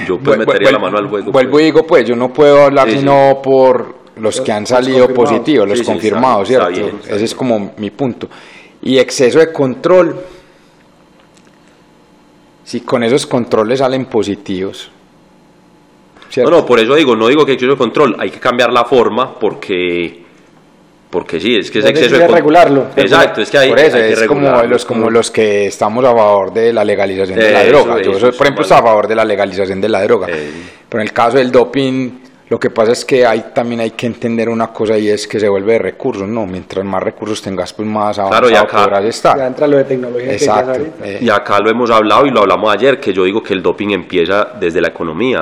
yo 0.07 0.19
pues 0.19 0.39
metería 0.39 0.73
la 0.73 0.79
mano 0.79 0.99
al 0.99 1.07
juego. 1.09 1.31
Vuelvo 1.31 1.53
pues. 1.53 1.63
y 1.63 1.67
digo, 1.67 1.87
pues 1.87 2.05
yo 2.09 2.17
no 2.17 2.33
puedo 2.33 2.65
hablar 2.65 2.87
Sí, 2.89 2.95
sí. 2.95 2.99
sino 3.01 3.41
por 3.43 3.95
los 4.17 4.41
que 4.41 4.51
han 4.51 4.63
Los 4.63 4.69
salido 4.71 5.07
confirmados. 5.07 5.31
positivos, 5.33 5.69
los 5.69 5.79
Sí, 5.79 5.85
confirmados, 5.85 6.51
está 6.51 6.65
¿cierto? 6.67 6.69
está 6.71 6.83
bien, 6.87 7.01
está 7.03 7.15
Ese 7.17 7.25
es 7.27 7.35
como 7.35 7.75
mi 7.79 7.91
punto. 7.91 8.29
Y 8.83 8.99
exceso 8.99 9.39
de 9.39 9.53
control, 9.53 10.17
si 12.65 12.81
con 12.81 13.03
esos 13.03 13.27
controles 13.27 13.79
salen 13.79 14.07
positivos. 14.07 14.91
No, 16.27 16.33
¿cierto? 16.33 16.51
no, 16.51 16.67
por 16.67 16.79
eso 16.81 16.95
digo, 16.95 17.17
no 17.17 17.29
digo 17.29 17.47
que 17.47 17.53
exceso 17.53 17.73
de 17.73 17.79
control, 17.79 18.17
hay 18.19 18.31
que 18.31 18.39
cambiar 18.41 18.73
la 18.73 18.85
forma 18.85 19.39
porque 19.39 20.25
porque 21.11 21.41
sí, 21.41 21.57
es 21.57 21.71
que 21.71 21.79
es 21.79 21.85
Es 21.87 21.91
exceso 21.91 22.19
de 22.19 22.29
regularlo. 22.29 22.87
Exacto, 22.97 23.41
es 23.41 23.51
que 23.51 23.59
hay, 23.59 23.71
por 23.71 23.79
eso 23.79 23.97
hay 23.97 24.03
que 24.03 24.13
es 24.13 24.27
como 24.27 24.63
los, 24.65 24.85
como 24.85 25.11
los 25.11 25.31
que 25.31 25.67
estamos 25.67 26.05
a 26.05 26.15
favor 26.15 26.53
de 26.53 26.73
la 26.73 26.85
legalización 26.85 27.39
de 27.39 27.51
la 27.51 27.63
Eso, 27.65 27.71
droga. 27.85 28.03
Yo, 28.03 28.11
eso, 28.13 28.27
por 28.33 28.47
ejemplo, 28.47 28.49
vale. 28.57 28.61
estoy 28.63 28.77
a 28.79 28.83
favor 28.83 29.09
de 29.09 29.15
la 29.15 29.25
legalización 29.25 29.81
de 29.81 29.89
la 29.89 30.03
droga. 30.03 30.27
Eh. 30.31 30.51
Pero 30.89 31.01
en 31.03 31.09
el 31.09 31.13
caso 31.15 31.39
del 31.39 31.51
doping, 31.51 32.11
lo 32.51 32.59
que 32.59 32.71
pasa 32.71 32.93
es 32.93 33.05
que 33.05 33.27
hay, 33.27 33.47
también 33.55 33.81
hay 33.81 33.91
que 33.91 34.07
entender 34.07 34.49
una 34.49 34.69
cosa 34.69 34.97
y 34.99 35.09
es 35.09 35.27
que 35.27 35.39
se 35.39 35.49
vuelve 35.49 35.75
de 35.75 35.79
recursos, 35.81 36.27
¿no? 36.29 36.47
Mientras 36.47 36.85
más 36.85 37.03
recursos 37.03 37.41
tengas, 37.43 37.73
pues 37.75 37.87
más 37.89 38.19
avanzado 38.19 38.49
Claro, 38.49 38.51
y 38.51 38.55
acá- 38.57 38.85
podrás 38.85 39.23
Ya 39.23 39.47
entra 39.47 39.67
lo 39.67 39.77
de 39.79 39.85
tecnología 39.85 40.29
que 40.29 40.35
Exacto. 40.35 40.71
ahorita. 40.73 41.07
eh, 41.07 41.19
Y 41.23 41.29
acá 41.31 41.59
lo 41.61 41.71
hemos 41.71 41.91
hablado 41.91 42.25
y 42.27 42.31
lo 42.31 42.41
hablamos 42.41 42.73
ayer, 42.75 42.99
que 43.01 43.13
yo 43.13 43.25
digo 43.25 43.43
que 43.43 43.53
el 43.55 43.63
doping 43.63 43.91
empieza 43.91 44.49
desde 44.59 44.81
la 44.81 44.89
economía. 44.89 45.39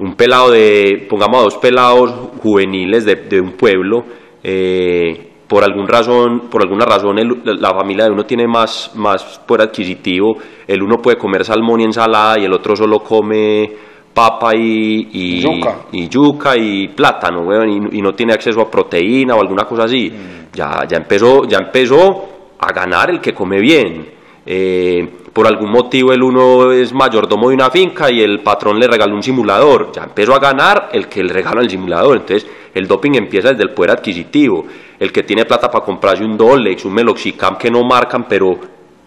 Un 0.00 0.14
pelado 0.14 0.50
de, 0.52 1.06
pongamos 1.08 1.40
a 1.40 1.42
dos 1.44 1.56
pelados 1.58 2.12
juveniles 2.42 3.04
de, 3.04 3.16
de 3.16 3.40
un 3.40 3.52
pueblo, 3.52 4.04
eh, 4.42 5.30
por, 5.46 5.64
algún 5.64 5.86
razón, 5.88 6.48
por 6.50 6.62
alguna 6.62 6.84
razón 6.84 7.18
el- 7.18 7.42
la 7.60 7.70
familia 7.70 8.04
de 8.04 8.10
uno 8.12 8.24
tiene 8.24 8.46
más, 8.46 8.92
más 8.94 9.40
poder 9.46 9.68
adquisitivo, 9.68 10.36
el 10.66 10.82
uno 10.82 10.96
puede 10.96 11.16
comer 11.16 11.44
salmón 11.44 11.80
y 11.80 11.84
ensalada 11.84 12.38
y 12.38 12.44
el 12.44 12.52
otro 12.52 12.76
solo 12.76 13.00
come 13.00 13.70
papa 14.12 14.54
y, 14.56 15.08
y, 15.12 15.40
Yuca. 15.40 15.76
y 15.92 16.08
yuca 16.08 16.56
y 16.56 16.88
plátano, 16.88 17.42
weón, 17.42 17.68
y, 17.92 17.98
y 17.98 18.02
no 18.02 18.12
tiene 18.14 18.32
acceso 18.32 18.60
a 18.60 18.70
proteína 18.70 19.34
o 19.36 19.40
alguna 19.40 19.64
cosa 19.64 19.84
así. 19.84 20.10
Ya, 20.52 20.84
ya, 20.88 20.96
empezó, 20.96 21.44
ya 21.46 21.58
empezó 21.58 22.28
a 22.58 22.72
ganar 22.72 23.10
el 23.10 23.20
que 23.20 23.32
come 23.32 23.60
bien. 23.60 24.17
Eh, 24.50 25.06
por 25.30 25.46
algún 25.46 25.70
motivo 25.70 26.10
el 26.10 26.22
uno 26.22 26.72
es 26.72 26.94
mayordomo 26.94 27.50
de 27.50 27.54
una 27.56 27.70
finca 27.70 28.10
y 28.10 28.22
el 28.22 28.40
patrón 28.40 28.80
le 28.80 28.88
regaló 28.88 29.14
un 29.14 29.22
simulador. 29.22 29.92
Ya 29.92 30.04
empezó 30.04 30.34
a 30.34 30.38
ganar 30.38 30.88
el 30.90 31.06
que 31.06 31.22
le 31.22 31.34
regala 31.34 31.60
el 31.60 31.68
simulador. 31.68 32.16
Entonces 32.16 32.48
el 32.72 32.88
doping 32.88 33.12
empieza 33.12 33.50
desde 33.50 33.64
el 33.64 33.74
poder 33.74 33.90
adquisitivo. 33.90 34.64
El 34.98 35.12
que 35.12 35.22
tiene 35.24 35.44
plata 35.44 35.70
para 35.70 35.84
comprarse 35.84 36.24
un 36.24 36.34
Dolex, 36.34 36.82
un 36.86 36.94
Meloxicam 36.94 37.58
que 37.58 37.70
no 37.70 37.84
marcan, 37.84 38.24
pero, 38.26 38.58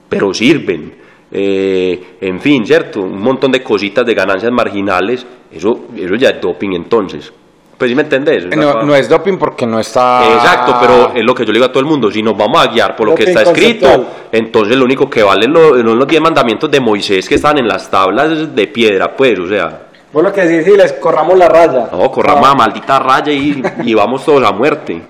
pero 0.07 0.31
sirven. 0.31 0.93
Eh, 1.31 2.17
en 2.21 2.39
fin, 2.39 2.63
¿cierto? 2.63 3.01
Un 3.01 3.19
montón 3.19 3.51
de 3.51 3.63
cositas 3.63 4.05
de 4.05 4.13
ganancias 4.13 4.51
marginales. 4.51 5.25
Eso, 5.51 5.87
eso 5.97 6.15
ya 6.15 6.29
es 6.29 6.39
doping 6.39 6.73
entonces. 6.73 7.33
Pues 7.81 7.89
sí 7.89 7.95
me 7.95 8.03
entendés. 8.03 8.45
No, 8.55 8.93
es 8.95 9.09
doping 9.09 9.39
porque 9.39 9.65
no 9.65 9.79
está... 9.79 10.23
Exacto, 10.35 10.75
pero 10.79 11.13
es 11.15 11.23
lo 11.25 11.33
que 11.33 11.43
yo 11.43 11.51
le 11.51 11.57
digo 11.57 11.65
a 11.65 11.69
todo 11.71 11.79
el 11.79 11.87
mundo, 11.87 12.11
si 12.11 12.21
nos 12.21 12.37
vamos 12.37 12.63
a 12.63 12.67
guiar 12.67 12.95
por 12.95 13.07
lo 13.07 13.15
que 13.15 13.23
está 13.23 13.41
escrito, 13.41 13.87
conceptual. 13.87 14.27
entonces 14.31 14.77
lo 14.77 14.85
único 14.85 15.09
que 15.09 15.23
vale 15.23 15.47
lo- 15.47 15.69
son 15.75 15.97
los 15.97 16.07
10 16.07 16.21
mandamientos 16.21 16.69
de 16.69 16.79
Moisés 16.79 17.27
que 17.27 17.33
están 17.33 17.57
en 17.57 17.67
las 17.67 17.89
tablas 17.89 18.53
de 18.55 18.67
piedra, 18.67 19.15
pues, 19.17 19.39
o 19.39 19.47
sea, 19.47 19.87
Vos 20.13 20.21
lo 20.23 20.31
que 20.31 20.41
decís, 20.41 20.71
sí, 20.71 20.77
les 20.77 20.93
corramos 20.93 21.35
la 21.39 21.49
raya. 21.49 21.87
no, 21.91 22.11
corramos 22.11 22.47
a 22.47 22.53
maldita 22.53 22.99
raya 22.99 23.31
y, 23.31 23.63
y 23.83 23.93
vamos 23.95 24.23
todos 24.23 24.43
a 24.47 24.51
muerte. 24.51 25.01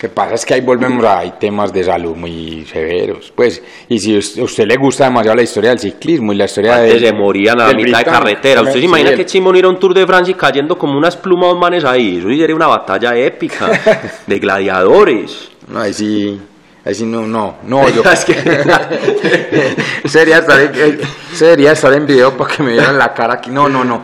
Que 0.00 0.08
pasa 0.08 0.34
es 0.34 0.46
que 0.46 0.54
ahí 0.54 0.62
volvemos 0.62 1.04
a 1.04 1.18
hay 1.18 1.32
temas 1.38 1.74
de 1.74 1.84
salud 1.84 2.16
muy 2.16 2.64
severos. 2.64 3.30
Pues, 3.36 3.62
y 3.86 3.98
si 3.98 4.16
us- 4.16 4.38
a 4.38 4.44
usted 4.44 4.64
le 4.66 4.76
gusta 4.76 5.04
demasiado 5.04 5.36
la 5.36 5.42
historia 5.42 5.68
del 5.70 5.78
ciclismo 5.78 6.32
y 6.32 6.36
la 6.36 6.46
historia 6.46 6.76
de. 6.78 6.98
Se 7.00 7.12
morían 7.12 7.60
a 7.60 7.66
la 7.68 7.74
mitad 7.74 7.98
de 7.98 8.04
carretera. 8.06 8.62
¿Usted 8.62 8.80
se 8.80 8.86
imagina 8.86 9.10
que 9.14 9.26
chimón 9.26 9.56
ir 9.56 9.66
a 9.66 9.68
un 9.68 9.78
Tour 9.78 9.92
de 9.92 10.06
Francia 10.06 10.32
y 10.32 10.34
cayendo 10.36 10.78
como 10.78 10.96
unas 10.96 11.18
plumas 11.18 11.54
manes 11.54 11.84
ahí? 11.84 12.16
Eso 12.16 12.28
sería 12.28 12.54
una 12.56 12.66
batalla 12.68 13.14
épica 13.14 13.68
de 14.26 14.38
gladiadores. 14.38 15.50
No, 15.68 15.80
ahí 15.80 15.92
sí. 15.92 16.40
Ahí 16.82 16.94
sí 16.94 17.04
no, 17.04 17.26
no, 17.26 17.56
no, 17.64 17.86
yo. 17.94 18.02
Es 18.10 18.24
que- 18.24 18.34
sería, 20.08 20.38
estar 20.38 20.60
en, 20.60 20.70
eh, 20.74 20.98
sería 21.34 21.72
estar 21.72 21.92
en 21.92 22.06
video 22.06 22.36
para 22.38 22.54
que 22.56 22.62
me 22.62 22.72
vieran 22.72 22.96
la 22.96 23.12
cara 23.12 23.34
aquí. 23.34 23.50
No, 23.50 23.68
no, 23.68 23.84
no. 23.84 24.02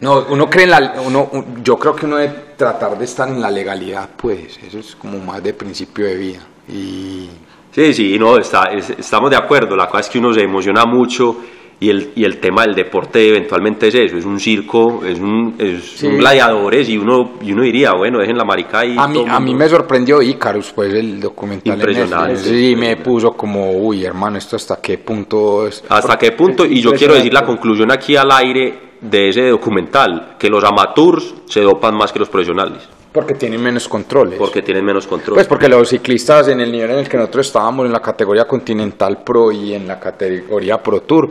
No, 0.00 0.26
uno 0.28 0.50
cree 0.50 0.64
en 0.64 0.70
la. 0.70 0.96
Uno, 1.04 1.28
un- 1.32 1.64
yo 1.64 1.78
creo 1.78 1.96
que 1.96 2.04
uno 2.04 2.16
debe 2.16 2.47
tratar 2.58 2.98
de 2.98 3.04
estar 3.06 3.26
en 3.28 3.40
la 3.40 3.50
legalidad, 3.50 4.10
pues. 4.16 4.58
Eso 4.62 4.78
es 4.80 4.94
como 4.96 5.18
más 5.18 5.42
de 5.42 5.54
principio 5.54 6.04
de 6.04 6.16
vida. 6.16 6.40
Y. 6.68 7.28
Sí, 7.70 7.94
sí, 7.94 8.18
no, 8.18 8.36
está, 8.36 8.64
es- 8.64 8.90
estamos 8.90 9.30
de 9.30 9.36
acuerdo. 9.36 9.76
La 9.76 9.86
cosa 9.86 10.00
es 10.00 10.08
que 10.10 10.18
uno 10.18 10.34
se 10.34 10.42
emociona 10.42 10.84
mucho 10.84 11.36
y 11.80 11.90
el, 11.90 12.10
y 12.16 12.24
el 12.24 12.38
tema 12.40 12.62
del 12.62 12.74
deporte 12.74 13.28
eventualmente 13.28 13.86
es 13.86 13.94
eso, 13.94 14.16
es 14.16 14.24
un 14.24 14.40
circo, 14.40 15.04
es 15.04 15.20
un, 15.20 15.54
es 15.58 15.84
Sí. 15.98 16.08
un 16.08 16.18
gladiadores 16.18 16.88
y 16.88 16.98
uno, 16.98 17.34
y 17.40 17.52
uno 17.52 17.62
diría, 17.62 17.92
bueno, 17.96 18.18
dejen 18.18 18.36
la 18.36 18.44
marica 18.44 18.84
y 18.84 18.96
A 18.98 19.06
mí, 19.06 19.24
a 19.28 19.38
mí 19.38 19.54
me 19.54 19.68
sorprendió 19.68 20.20
Icarus, 20.20 20.72
pues 20.72 20.92
el 20.92 21.20
documental. 21.20 21.74
en 21.74 21.78
Impresionante. 21.78 22.32
Netflix. 22.32 22.48
Sí, 22.58 22.74
me 22.74 22.96
puso 22.96 23.30
como, 23.34 23.70
uy, 23.70 24.04
hermano, 24.04 24.38
esto 24.38 24.56
hasta 24.56 24.80
qué 24.82 24.98
punto 24.98 25.68
es. 25.68 25.84
¿Hasta 25.88 26.16
qué 26.18 26.32
punto? 26.32 26.64
Y 26.66 26.80
yo 26.80 26.90
quiero 26.94 27.14
decir 27.14 27.32
la 27.32 27.44
conclusión 27.44 27.92
aquí 27.92 28.16
al 28.16 28.32
aire 28.32 28.87
de 29.00 29.28
ese 29.28 29.48
documental, 29.48 30.36
que 30.38 30.48
los 30.48 30.64
amateurs 30.64 31.34
se 31.46 31.60
dopan 31.60 31.94
más 31.96 32.12
que 32.12 32.18
los 32.18 32.28
profesionales, 32.28 32.88
Porque 33.12 33.34
tienen 33.34 33.62
menos 33.62 33.88
controles. 33.88 34.38
porque 34.38 34.62
tienen 34.62 34.84
menos 34.84 35.06
control. 35.06 35.34
Pues 35.36 35.46
porque 35.46 35.68
los 35.68 35.88
ciclistas 35.88 36.48
en 36.48 36.60
el 36.60 36.70
nivel 36.72 36.90
en 36.90 36.98
el 36.98 37.08
que 37.08 37.16
nosotros 37.16 37.46
estábamos, 37.46 37.86
en 37.86 37.92
la 37.92 38.00
categoría 38.00 38.44
Continental 38.46 39.22
Pro 39.24 39.52
y 39.52 39.74
en 39.74 39.86
la 39.86 39.98
categoría 40.00 40.82
Pro 40.82 41.00
Tour, 41.02 41.30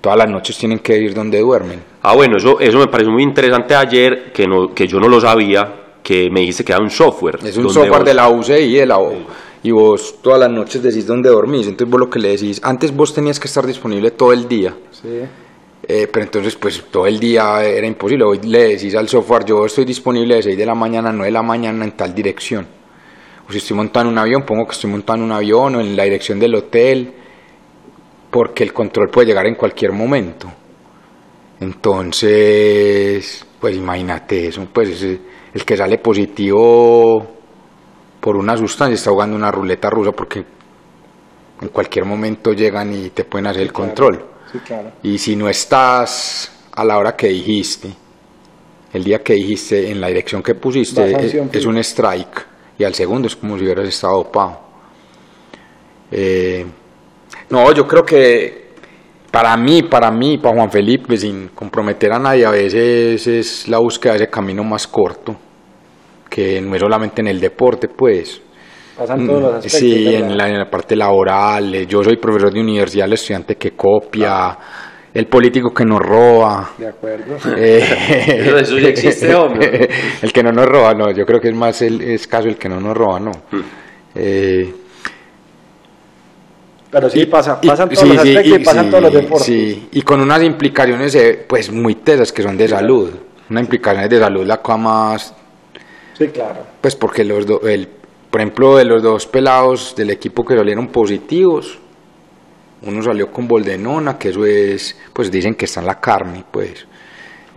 todas 0.00 0.18
las 0.18 0.28
noches 0.28 0.56
tienen 0.58 0.78
que 0.80 0.96
ir 0.98 1.14
donde 1.14 1.40
duermen. 1.40 1.82
Ah, 2.02 2.14
bueno, 2.14 2.36
eso, 2.36 2.58
eso 2.60 2.78
me 2.78 2.86
pareció 2.88 3.12
muy 3.12 3.22
interesante 3.22 3.74
ayer, 3.74 4.32
que, 4.32 4.46
no, 4.46 4.72
que 4.74 4.86
yo 4.86 4.98
no 5.00 5.08
lo 5.08 5.20
sabía, 5.20 5.74
que 6.02 6.30
me 6.30 6.40
dijiste 6.40 6.64
que 6.64 6.72
era 6.72 6.80
un 6.82 6.90
software. 6.90 7.38
Es 7.44 7.56
un 7.56 7.68
software 7.70 7.98
vos- 8.00 8.04
de 8.04 8.14
la 8.14 8.28
UCI 8.28 8.74
de 8.74 8.86
la 8.86 8.98
O. 8.98 9.12
Y 9.62 9.72
vos 9.72 10.16
todas 10.22 10.38
las 10.38 10.50
noches 10.50 10.80
decís 10.82 11.04
dónde 11.06 11.28
dormís. 11.30 11.66
Entonces 11.66 11.90
vos 11.90 11.98
lo 12.00 12.08
que 12.08 12.20
le 12.20 12.28
decís, 12.28 12.60
antes 12.62 12.94
vos 12.94 13.12
tenías 13.12 13.40
que 13.40 13.48
estar 13.48 13.66
disponible 13.66 14.12
todo 14.12 14.32
el 14.32 14.46
día. 14.48 14.72
Sí. 14.92 15.08
Eh, 15.90 16.06
pero 16.12 16.24
entonces, 16.24 16.54
pues 16.56 16.84
todo 16.90 17.06
el 17.06 17.18
día 17.18 17.64
era 17.64 17.86
imposible. 17.86 18.22
Hoy 18.22 18.40
le 18.42 18.68
decís 18.68 18.94
al 18.94 19.08
software, 19.08 19.46
yo 19.46 19.64
estoy 19.64 19.86
disponible 19.86 20.34
de 20.34 20.42
6 20.42 20.58
de 20.58 20.66
la 20.66 20.74
mañana 20.74 21.08
a 21.08 21.12
9 21.12 21.24
de 21.24 21.32
la 21.32 21.42
mañana 21.42 21.82
en 21.82 21.92
tal 21.92 22.14
dirección. 22.14 22.66
O 23.48 23.52
si 23.52 23.56
estoy 23.56 23.74
montado 23.74 24.04
en 24.04 24.12
un 24.12 24.18
avión, 24.18 24.42
pongo 24.42 24.66
que 24.66 24.72
estoy 24.72 24.90
montado 24.90 25.20
en 25.20 25.24
un 25.24 25.32
avión 25.32 25.76
o 25.76 25.80
en 25.80 25.96
la 25.96 26.04
dirección 26.04 26.38
del 26.38 26.56
hotel, 26.56 27.14
porque 28.30 28.64
el 28.64 28.74
control 28.74 29.08
puede 29.08 29.28
llegar 29.28 29.46
en 29.46 29.54
cualquier 29.54 29.92
momento. 29.92 30.52
Entonces, 31.58 33.46
pues 33.58 33.74
imagínate 33.74 34.48
eso, 34.48 34.68
pues 34.70 35.02
el 35.02 35.64
que 35.64 35.76
sale 35.76 35.96
positivo 35.96 37.26
por 38.20 38.36
una 38.36 38.58
sustancia 38.58 38.94
está 38.94 39.10
jugando 39.10 39.36
una 39.36 39.50
ruleta 39.50 39.88
rusa 39.88 40.12
porque 40.12 40.44
en 41.60 41.68
cualquier 41.68 42.04
momento 42.04 42.52
llegan 42.52 42.92
y 42.92 43.08
te 43.08 43.24
pueden 43.24 43.46
hacer 43.46 43.62
el 43.62 43.72
control. 43.72 44.37
Sí, 44.52 44.58
claro. 44.60 44.92
Y 45.02 45.18
si 45.18 45.36
no 45.36 45.48
estás 45.48 46.50
a 46.72 46.84
la 46.84 46.98
hora 46.98 47.16
que 47.16 47.28
dijiste, 47.28 47.88
el 48.92 49.04
día 49.04 49.22
que 49.22 49.34
dijiste 49.34 49.90
en 49.90 50.00
la 50.00 50.08
dirección 50.08 50.42
que 50.42 50.54
pusiste, 50.54 51.12
Va 51.12 51.20
es, 51.52 51.66
un 51.66 51.76
strike. 51.78 52.46
Y 52.78 52.84
al 52.84 52.94
segundo 52.94 53.26
es 53.26 53.36
como 53.36 53.58
si 53.58 53.64
hubieras 53.64 53.88
estado 53.88 54.18
dopado. 54.18 54.60
Eh, 56.10 56.64
no, 57.50 57.72
yo 57.72 57.86
creo 57.86 58.04
que 58.04 58.68
para 59.30 59.56
mí, 59.56 59.82
para 59.82 60.10
mí, 60.10 60.38
para 60.38 60.54
Juan 60.56 60.70
Felipe, 60.70 61.16
sin 61.16 61.48
comprometer 61.48 62.12
a 62.12 62.18
nadie, 62.18 62.46
a 62.46 62.50
veces 62.50 63.26
es 63.26 63.68
la 63.68 63.78
búsqueda 63.78 64.12
de 64.12 64.18
ese 64.18 64.30
camino 64.30 64.64
más 64.64 64.86
corto, 64.86 65.36
que 66.30 66.60
no 66.60 66.74
es 66.74 66.80
solamente 66.80 67.20
en 67.20 67.28
el 67.28 67.40
deporte, 67.40 67.88
pues. 67.88 68.40
Pasan 68.98 69.26
todos 69.26 69.40
los 69.42 69.54
aspectos. 69.54 69.78
Sí, 69.80 70.14
en 70.14 70.36
la, 70.36 70.48
en 70.48 70.58
la 70.58 70.68
parte 70.68 70.96
laboral. 70.96 71.74
eh, 71.74 71.86
Yo 71.86 72.02
soy 72.02 72.16
profesor 72.16 72.52
de 72.52 72.60
universidad, 72.60 73.06
el 73.06 73.12
estudiante 73.12 73.54
que 73.56 73.70
copia, 73.72 74.58
el 75.14 75.26
político 75.26 75.72
que 75.72 75.84
nos 75.84 76.00
roba. 76.00 76.70
De 76.76 76.88
acuerdo. 76.88 77.36
eh, 77.56 78.40
Eso- 78.40 78.58
eso 78.58 78.78
ya 78.78 78.88
existe, 78.88 79.34
hombre. 79.34 79.88
el 80.22 80.32
que 80.32 80.42
no 80.42 80.50
nos 80.50 80.66
roba, 80.66 80.92
no, 80.94 81.10
yo 81.12 81.24
creo 81.24 81.40
que 81.40 81.48
es 81.48 81.54
más 81.54 81.80
el 81.82 82.00
escaso 82.02 82.48
el 82.48 82.56
que 82.56 82.68
no 82.68 82.80
nos 82.80 82.96
roba, 82.96 83.20
no. 83.20 83.30
Hmm. 83.52 83.60
Eh, 84.16 84.74
Pero 86.90 87.10
sí, 87.10 87.26
pasa, 87.26 87.58
y- 87.62 87.66
pasan 87.68 87.88
todos 87.88 88.00
sí, 88.00 88.08
los 88.08 88.18
aspectos 88.18 88.46
y, 88.46 88.54
y- 88.62 88.64
pasan 88.64 88.84
sí, 88.86 88.90
todos 88.90 89.02
los 89.04 89.12
deportes. 89.12 89.46
sí, 89.46 89.88
y 89.92 90.02
con 90.02 90.20
unas 90.20 90.42
implicaciones 90.42 91.14
eh, 91.14 91.44
pues 91.46 91.70
muy 91.70 91.96
tesas 91.96 92.32
que 92.32 92.42
son 92.42 92.56
de 92.56 92.66
salud. 92.66 93.10
Una 93.50 93.60
implicación 93.60 94.08
de 94.08 94.18
salud 94.18 94.44
la 94.46 94.58
cosa 94.62 94.76
más 94.78 95.34
Sí, 96.16 96.28
claro. 96.28 96.60
pues 96.80 96.96
porque 96.96 97.24
los 97.24 97.46
do- 97.46 97.60
el, 97.68 97.88
por 98.30 98.40
ejemplo, 98.40 98.76
de 98.76 98.84
los 98.84 99.02
dos 99.02 99.26
pelados 99.26 99.94
del 99.96 100.10
equipo 100.10 100.44
que 100.44 100.56
salieron 100.56 100.88
positivos, 100.88 101.78
uno 102.82 103.02
salió 103.02 103.30
con 103.32 103.48
boldenona, 103.48 104.18
que 104.18 104.28
eso 104.28 104.44
es, 104.44 104.96
pues 105.12 105.30
dicen 105.30 105.54
que 105.54 105.64
está 105.64 105.80
en 105.80 105.86
la 105.86 105.98
carne, 105.98 106.44
pues. 106.50 106.86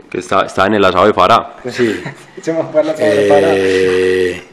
que 0.09 0.19
está, 0.19 0.45
está 0.45 0.65
en 0.67 0.75
el 0.75 0.85
asado 0.85 1.05
de 1.07 1.13
Farah. 1.13 1.57
Sí. 1.69 2.01
Se 2.41 2.53
me 2.53 2.63
fue 2.63 2.83
la 2.83 2.93
cabeza 2.93 3.35
Eh, 3.39 4.43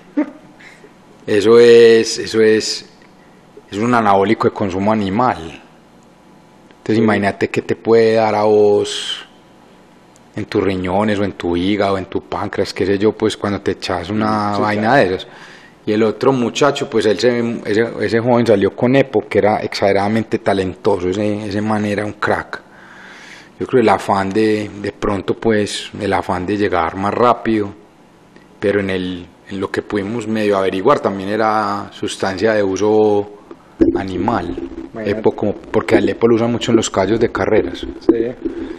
eso 1.26 1.58
es, 1.58 2.18
eso 2.18 2.40
es, 2.40 2.88
es 3.70 3.78
un 3.78 3.94
anabólico 3.94 4.48
de 4.48 4.54
consumo 4.54 4.92
animal. 4.92 5.62
Entonces 6.78 6.98
imagínate 6.98 7.48
que 7.48 7.62
te 7.62 7.76
puede 7.76 8.14
dar 8.14 8.34
a 8.34 8.44
vos 8.44 9.24
en 10.34 10.46
tus 10.46 10.62
riñones 10.62 11.18
o 11.18 11.24
en 11.24 11.32
tu 11.32 11.56
hígado, 11.56 11.98
en 11.98 12.06
tu 12.06 12.22
páncreas, 12.22 12.72
qué 12.72 12.86
sé 12.86 12.98
yo, 12.98 13.12
pues 13.12 13.36
cuando 13.36 13.60
te 13.60 13.72
echas 13.72 14.08
una 14.10 14.58
vaina 14.58 14.96
de 14.96 15.14
esas. 15.14 15.26
Y 15.88 15.92
el 15.94 16.02
otro 16.02 16.34
muchacho, 16.34 16.86
pues 16.90 17.06
él 17.06 17.18
se- 17.18 17.60
ese, 17.64 17.82
ese 18.02 18.18
joven 18.20 18.46
salió 18.46 18.76
con 18.76 18.94
Epo, 18.94 19.20
que 19.26 19.38
era 19.38 19.56
exageradamente 19.60 20.38
talentoso, 20.40 21.08
ese, 21.08 21.46
ese 21.48 21.62
man 21.62 21.82
era 21.86 22.04
un 22.04 22.12
crack. 22.12 22.60
Yo 23.58 23.66
creo 23.66 23.80
el 23.80 23.88
afán 23.88 24.28
de, 24.28 24.70
de 24.82 24.92
pronto, 24.92 25.32
pues, 25.32 25.88
el 25.98 26.12
afán 26.12 26.44
de 26.44 26.58
llegar 26.58 26.94
más 26.96 27.14
rápido, 27.14 27.72
pero 28.60 28.80
en, 28.80 28.90
el, 28.90 29.26
en 29.48 29.58
lo 29.58 29.70
que 29.70 29.80
pudimos 29.80 30.28
medio 30.28 30.58
averiguar 30.58 31.00
también 31.00 31.30
era 31.30 31.88
sustancia 31.90 32.52
de 32.52 32.62
uso 32.62 33.30
animal. 33.96 34.54
Epo, 35.06 35.32
como, 35.32 35.54
porque 35.54 35.96
al 35.96 36.06
Epo 36.06 36.28
lo 36.28 36.34
usan 36.34 36.52
mucho 36.52 36.70
en 36.70 36.76
los 36.76 36.90
callos 36.90 37.18
de 37.18 37.32
carreras. 37.32 37.78
Sí. 37.78 38.26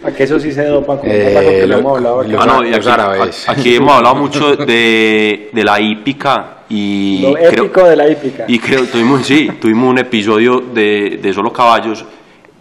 A 0.04 0.12
que 0.12 0.24
eso 0.26 0.40
sí 0.40 0.52
se 0.52 0.64
dopa 0.66 1.00
con 1.00 1.10
Eh, 1.10 1.36
que 1.60 1.66
lo- 1.66 1.74
lo 1.74 1.80
hemos 1.80 1.98
hablado 1.98 2.20
Ah, 2.40 2.46
no, 2.46 2.64
y 2.64 2.70
los 2.70 2.78
aquí, 2.86 2.90
árabes. 2.90 3.50
aquí 3.50 3.76
hemos 3.78 3.94
hablado 3.94 4.16
mucho 4.16 4.56
de, 4.58 5.50
de 5.52 5.64
la 5.64 5.82
hípica 5.82 6.58
y 6.70 7.22
Lo 7.22 7.34
creo, 7.34 7.64
épico 7.66 7.84
de 7.84 7.96
la 7.96 8.10
hípica. 8.10 8.46
y 8.48 8.60
creo 8.60 8.86
tuvimos 8.86 9.26
sí 9.26 9.50
tuvimos 9.60 9.90
un 9.90 9.98
episodio 10.00 10.60
de, 10.74 11.20
de 11.22 11.34
solo 11.34 11.52
caballos 11.52 12.06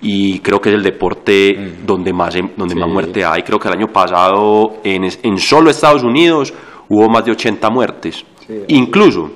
y 0.00 0.38
creo 0.40 0.60
que 0.60 0.70
es 0.70 0.74
el 0.76 0.82
deporte 0.82 1.74
donde 1.84 2.12
más 2.12 2.34
em- 2.36 2.50
donde 2.56 2.74
Sí. 2.74 2.80
más 2.80 2.88
muerte 2.88 3.24
hay 3.24 3.42
creo 3.42 3.58
que 3.58 3.68
el 3.68 3.74
año 3.74 3.88
pasado 3.92 4.76
en, 4.84 5.04
es- 5.04 5.18
en 5.22 5.36
solo 5.38 5.70
Estados 5.70 6.02
Unidos 6.04 6.54
hubo 6.88 7.08
más 7.08 7.24
de 7.24 7.32
80 7.32 7.68
muertes 7.70 8.24
Sí. 8.46 8.54
incluso 8.68 9.30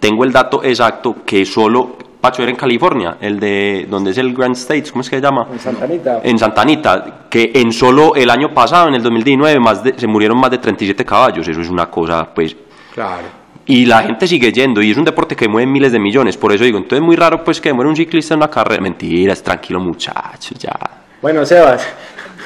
tengo 0.00 0.24
el 0.24 0.32
dato 0.32 0.62
exacto 0.64 1.16
que 1.26 1.44
solo 1.44 1.96
Pacho 2.20 2.42
era 2.42 2.50
en 2.50 2.56
California 2.56 3.16
el 3.20 3.38
de 3.38 3.86
donde 3.88 4.10
es 4.12 4.18
el 4.18 4.32
Grand 4.34 4.56
States 4.56 4.90
cómo 4.92 5.02
es 5.02 5.10
que 5.10 5.16
se 5.16 5.22
llama 5.22 5.46
En 5.52 5.58
Santa 5.58 5.84
Anita. 5.84 6.20
en 6.24 6.38
Santa 6.38 6.62
Anita, 6.62 7.26
que 7.30 7.52
en 7.54 7.70
solo 7.72 8.14
el 8.16 8.28
año 8.30 8.48
pasado, 8.52 8.88
en 8.88 8.94
el 8.94 9.02
2019, 9.02 9.60
más 9.60 9.84
de- 9.84 9.94
se 9.96 10.06
murieron 10.08 10.36
más 10.40 10.50
de 10.50 10.58
37 10.58 11.04
caballos. 11.04 11.46
Eso 11.46 11.60
es 11.60 11.68
una 11.70 11.86
cosa, 11.86 12.28
pues. 12.34 12.56
Claro. 12.92 13.37
Y 13.68 13.86
la 13.86 14.02
gente 14.02 14.26
sigue 14.26 14.50
yendo, 14.52 14.82
y 14.82 14.90
es 14.90 14.96
un 14.96 15.04
deporte 15.04 15.36
que 15.36 15.46
mueve 15.48 15.70
miles 15.70 15.92
de 15.92 15.98
millones. 16.00 16.36
Por 16.36 16.52
eso 16.52 16.64
digo, 16.64 16.78
entonces 16.78 16.98
es 17.00 17.04
muy 17.06 17.16
raro, 17.16 17.44
pues, 17.44 17.60
que 17.60 17.72
muera 17.72 17.88
un 17.88 17.94
ciclista 17.96 18.34
en 18.34 18.38
una 18.38 18.50
carrera. 18.50 18.82
Mentiras, 18.82 19.42
tranquilo, 19.42 19.78
muchachos, 19.78 20.58
ya. 20.58 20.72
Bueno, 21.20 21.44
Sebas, 21.44 21.86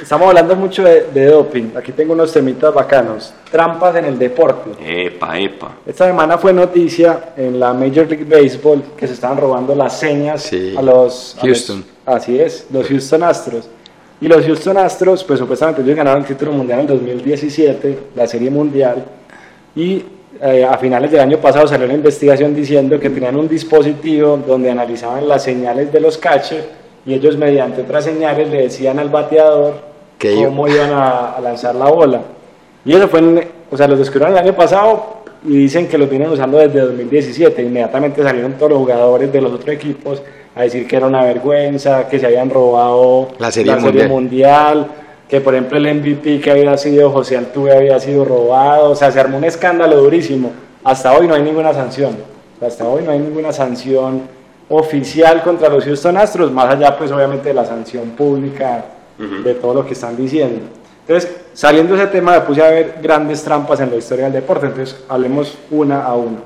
estamos 0.02 0.28
hablando 0.28 0.56
mucho 0.56 0.82
de, 0.82 1.04
de 1.14 1.26
doping. 1.26 1.70
Aquí 1.76 1.92
tengo 1.92 2.12
unos 2.14 2.32
temitas 2.32 2.74
bacanos. 2.74 3.32
Trampas 3.50 3.94
en 3.96 4.06
el 4.06 4.18
deporte. 4.18 4.70
Epa, 5.06 5.38
epa. 5.38 5.72
Esta 5.86 6.06
semana 6.06 6.38
fue 6.38 6.52
noticia 6.52 7.32
en 7.36 7.60
la 7.60 7.72
Major 7.72 8.08
League 8.08 8.24
Baseball 8.24 8.82
que 8.96 9.06
se 9.06 9.12
estaban 9.14 9.36
robando 9.38 9.74
las 9.74 9.98
señas 9.98 10.42
Sí. 10.42 10.74
a 10.76 10.82
los 10.82 11.36
a 11.38 11.42
Houston. 11.42 11.84
los- 12.04 12.16
así 12.16 12.40
es, 12.40 12.66
los 12.72 12.86
Houston 12.88 13.22
Astros. 13.22 13.68
Y 14.20 14.26
los 14.26 14.44
Houston 14.44 14.76
Astros, 14.78 15.22
pues 15.22 15.38
supuestamente 15.38 15.82
ellos 15.82 15.94
ganaron 15.96 16.22
el 16.22 16.26
título 16.28 16.50
mundial 16.52 16.80
en 16.80 16.88
el 16.90 16.98
2017, 16.98 17.98
la 18.16 18.26
Serie 18.26 18.50
Mundial. 18.50 19.04
Y 19.76 20.02
eh, 20.40 20.64
a 20.64 20.76
finales 20.78 21.10
del 21.10 21.20
año 21.20 21.38
pasado 21.38 21.66
salió 21.68 21.84
una 21.86 21.94
investigación 21.94 22.54
diciendo 22.54 22.98
que 22.98 23.10
tenían 23.10 23.36
un 23.36 23.48
dispositivo 23.48 24.38
donde 24.46 24.70
analizaban 24.70 25.28
las 25.28 25.42
señales 25.44 25.92
de 25.92 26.00
los 26.00 26.18
catchers 26.18 26.64
y 27.06 27.14
ellos 27.14 27.36
mediante 27.36 27.82
otras 27.82 28.04
señales 28.04 28.48
le 28.48 28.62
decían 28.62 28.98
al 28.98 29.08
bateador 29.08 29.74
Que 30.18 30.34
cómo 30.44 30.66
iban 30.68 30.90
a, 30.92 31.32
a 31.32 31.40
lanzar 31.40 31.74
la 31.74 31.86
bola. 31.90 32.20
Y 32.84 32.94
eso 32.94 33.08
fue, 33.08 33.20
en- 33.20 33.44
o 33.70 33.76
sea, 33.76 33.86
los 33.88 33.98
descubrieron 33.98 34.36
el 34.36 34.42
año 34.44 34.54
pasado 34.54 35.22
y 35.44 35.56
dicen 35.56 35.88
que 35.88 35.98
los 35.98 36.08
vienen 36.08 36.30
usando 36.30 36.58
desde 36.58 36.80
2017. 36.80 37.62
Inmediatamente 37.62 38.22
salieron 38.22 38.52
todos 38.54 38.70
los 38.72 38.78
jugadores 38.80 39.32
de 39.32 39.40
los 39.40 39.52
otros 39.52 39.74
equipos 39.74 40.22
a 40.54 40.62
decir 40.62 40.86
que 40.86 40.96
era 40.96 41.06
una 41.06 41.24
vergüenza, 41.24 42.08
que 42.08 42.18
se 42.18 42.26
habían 42.26 42.50
robado 42.50 43.28
La 43.38 43.50
Serie 43.50 43.74
Mundial. 43.76 44.08
mundial, 44.08 44.86
que 45.32 45.40
por 45.40 45.54
ejemplo 45.54 45.78
el 45.78 45.94
MVP 45.94 46.42
que 46.42 46.50
había 46.50 46.76
sido 46.76 47.10
José 47.10 47.38
Altuve 47.38 47.74
había 47.74 47.98
sido 47.98 48.22
robado, 48.22 48.90
o 48.90 48.94
sea, 48.94 49.10
se 49.10 49.18
armó 49.18 49.38
un 49.38 49.44
escándalo 49.44 49.96
durísimo. 49.96 50.52
Hasta 50.84 51.10
hoy 51.16 51.26
no 51.26 51.32
hay 51.32 51.40
ninguna 51.40 51.72
sanción, 51.72 52.18
hasta 52.60 52.86
hoy 52.86 53.02
no 53.02 53.12
hay 53.12 53.18
ninguna 53.18 53.50
sanción 53.50 54.24
oficial 54.68 55.42
contra 55.42 55.70
los 55.70 55.86
Houston 55.86 56.18
Astros, 56.18 56.52
más 56.52 56.74
allá 56.74 56.98
pues 56.98 57.10
obviamente 57.10 57.48
de 57.48 57.54
la 57.54 57.64
sanción 57.64 58.10
pública 58.10 58.84
de 59.42 59.54
todo 59.54 59.72
lo 59.72 59.86
que 59.86 59.94
están 59.94 60.18
diciendo. 60.18 60.66
Entonces, 61.08 61.34
saliendo 61.54 61.96
de 61.96 62.02
ese 62.02 62.12
tema, 62.12 62.32
me 62.32 62.40
puse 62.42 62.62
a 62.62 62.68
ver 62.68 62.96
grandes 63.02 63.42
trampas 63.42 63.80
en 63.80 63.88
la 63.88 63.96
historia 63.96 64.24
del 64.24 64.34
deporte, 64.34 64.66
entonces 64.66 65.02
hablemos 65.08 65.56
una 65.70 66.04
a 66.04 66.14
una. 66.14 66.40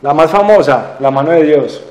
La 0.00 0.14
más 0.14 0.30
famosa, 0.30 0.96
la 0.98 1.10
mano 1.10 1.30
de 1.30 1.42
Dios. 1.42 1.82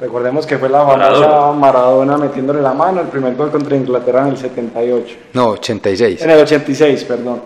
Recordemos 0.00 0.44
que 0.46 0.58
fue 0.58 0.68
la 0.68 0.78
famosa 0.80 0.98
Maradona. 0.98 1.52
Maradona 1.58 2.16
metiéndole 2.18 2.60
la 2.60 2.74
mano, 2.74 3.00
el 3.00 3.08
primer 3.08 3.36
gol 3.36 3.50
contra 3.50 3.76
Inglaterra 3.76 4.22
en 4.22 4.28
el 4.28 4.36
78. 4.36 5.16
No, 5.34 5.50
86. 5.50 6.22
En 6.22 6.30
el 6.30 6.40
86, 6.40 7.04
perdón. 7.04 7.42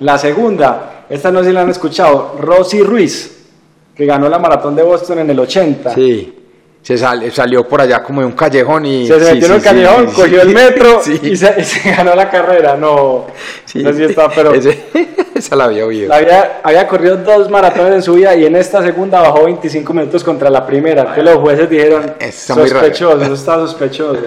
La 0.00 0.18
segunda, 0.18 1.04
esta 1.08 1.30
no 1.30 1.40
sé 1.40 1.46
si 1.46 1.52
la 1.52 1.62
han 1.62 1.70
escuchado, 1.70 2.36
Rosy 2.38 2.82
Ruiz, 2.82 3.46
que 3.94 4.06
ganó 4.06 4.28
la 4.28 4.38
maratón 4.38 4.74
de 4.74 4.82
Boston 4.82 5.20
en 5.20 5.30
el 5.30 5.38
80. 5.40 5.94
Sí. 5.94 6.41
Se 6.82 6.98
sal- 6.98 7.30
salió 7.32 7.66
por 7.68 7.80
allá 7.80 8.02
como 8.02 8.20
de 8.22 8.26
un 8.26 8.32
callejón 8.32 8.84
y... 8.86 9.06
Se 9.06 9.14
sí, 9.14 9.20
metió 9.34 9.34
en 9.34 9.40
sí, 9.46 9.52
el 9.52 9.62
callejón, 9.62 10.08
sí, 10.08 10.14
cogió 10.20 10.42
el 10.42 10.48
metro 10.48 11.00
y, 11.22 11.36
se, 11.36 11.54
y 11.60 11.64
se 11.64 11.90
ganó 11.92 12.14
la 12.16 12.28
carrera. 12.28 12.76
No, 12.76 13.26
no 13.74 13.92
sé 13.92 13.94
si 13.96 14.02
está, 14.04 14.28
pero 14.28 14.52
Ese- 14.52 14.86
esa 15.34 15.54
la 15.54 15.64
había 15.64 15.86
oído. 15.86 16.08
la 16.08 16.16
había, 16.16 16.60
había 16.62 16.88
corrido 16.88 17.16
dos 17.18 17.48
maratones 17.48 17.94
en 17.94 18.02
su 18.02 18.14
vida 18.14 18.34
y 18.34 18.46
en 18.46 18.56
esta 18.56 18.82
segunda 18.82 19.20
bajó 19.20 19.44
25 19.44 19.92
minutos 19.94 20.24
contra 20.24 20.50
la 20.50 20.66
primera. 20.66 21.14
Que 21.14 21.22
los 21.22 21.36
jueces 21.36 21.70
dijeron, 21.70 22.14
sospechoso, 22.32 23.22
eso 23.22 23.34
está 23.34 23.54
sospechoso. 23.54 24.20